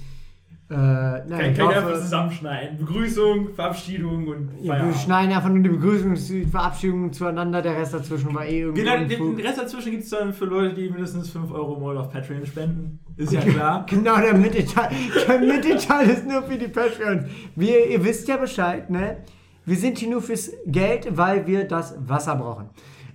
[0.71, 2.79] Äh, nein, Kann, ich kann ich einfach hoffe, zusammenschneiden.
[2.79, 4.97] Begrüßung, Verabschiedung und ja, wir Feierabend.
[4.97, 7.61] schneiden einfach nur die Begrüßung und die Verabschiedung zueinander.
[7.61, 8.83] Der Rest dazwischen war eh irgendwie.
[8.83, 11.81] Genau, den, den Rest dazwischen gibt es dann für Leute, die mindestens 5 Euro im
[11.81, 12.99] Monat auf Patreon spenden.
[13.17, 13.85] Ist ja klar.
[13.91, 14.89] Genau, der Mittelteil,
[15.29, 17.25] der Mittelteil ist nur für die Patreons.
[17.55, 19.19] Wir, ihr wisst ja Bescheid, ne?
[19.67, 22.71] Wir sind hier nur fürs Geld, weil wir das Wasser brauchen.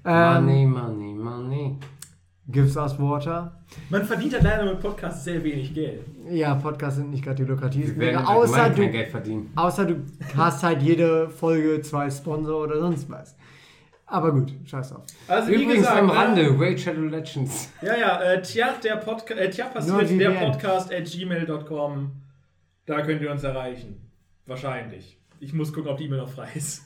[0.05, 1.77] Ähm, Money, money, money.
[2.51, 3.51] Gives us water.
[3.89, 6.01] Man verdient halt leider mit Podcasts sehr wenig Geld.
[6.31, 8.15] Ja, Podcasts sind nicht gerade die lukrativsten.
[8.15, 9.51] Außer, du, Geld verdienen.
[9.55, 10.03] außer du
[10.35, 13.35] hast halt jede Folge zwei Sponsor oder sonst was.
[14.07, 15.03] Aber gut, scheiß auf.
[15.27, 16.09] Also wie Übrigens gesagt, am?
[16.09, 17.71] Rande, Raid Shadow Legends.
[17.83, 20.31] Ja, ja, äh, tja, der Podca äh, tja, passiert der.
[20.31, 22.11] Podcast at gmail.com.
[22.87, 24.11] Da könnt ihr uns erreichen.
[24.47, 25.19] Wahrscheinlich.
[25.39, 26.83] Ich muss gucken, ob die E-Mail noch frei ist.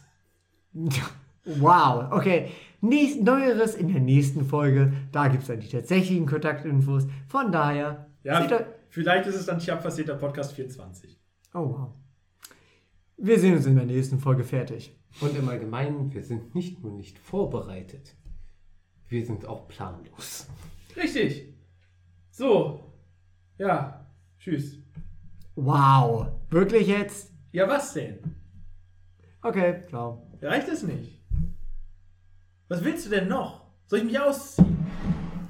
[1.46, 2.52] Wow, okay.
[2.82, 4.94] Nächst, Neueres in der nächsten Folge.
[5.12, 7.06] Da gibt es dann die tatsächlichen Kontaktinfos.
[7.28, 8.48] Von daher, Ja,
[8.90, 11.20] vielleicht ist es dann tja, passiert der Podcast 24.
[11.54, 11.90] Oh wow.
[13.18, 14.98] Wir sehen uns in der nächsten Folge fertig.
[15.22, 18.16] Und im Allgemeinen, wir sind nicht nur nicht vorbereitet,
[19.08, 20.48] wir sind auch planlos.
[20.96, 21.54] Richtig.
[22.32, 22.92] So.
[23.58, 24.08] Ja.
[24.40, 24.80] Tschüss.
[25.56, 26.28] Wow.
[26.50, 27.32] Wirklich jetzt?
[27.52, 28.18] Ja, was denn?
[29.44, 30.28] Okay, ciao.
[30.42, 31.13] Reicht es nicht?
[32.70, 33.62] Was willst du denn noch?
[33.88, 34.78] Soll ich mich ausziehen?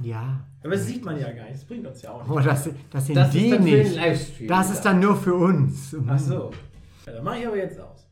[0.01, 0.39] Ja.
[0.63, 1.55] Aber das sieht man ja gar nicht.
[1.55, 2.47] Das bringt uns ja auch Oh, nicht.
[2.49, 3.95] das, das sind Das die ist dann für den nicht.
[3.95, 4.47] Livestream.
[4.47, 5.95] Das ist dann nur für uns.
[6.07, 6.51] Ach so.
[7.05, 8.02] Ja, dann mach ich aber jetzt aus.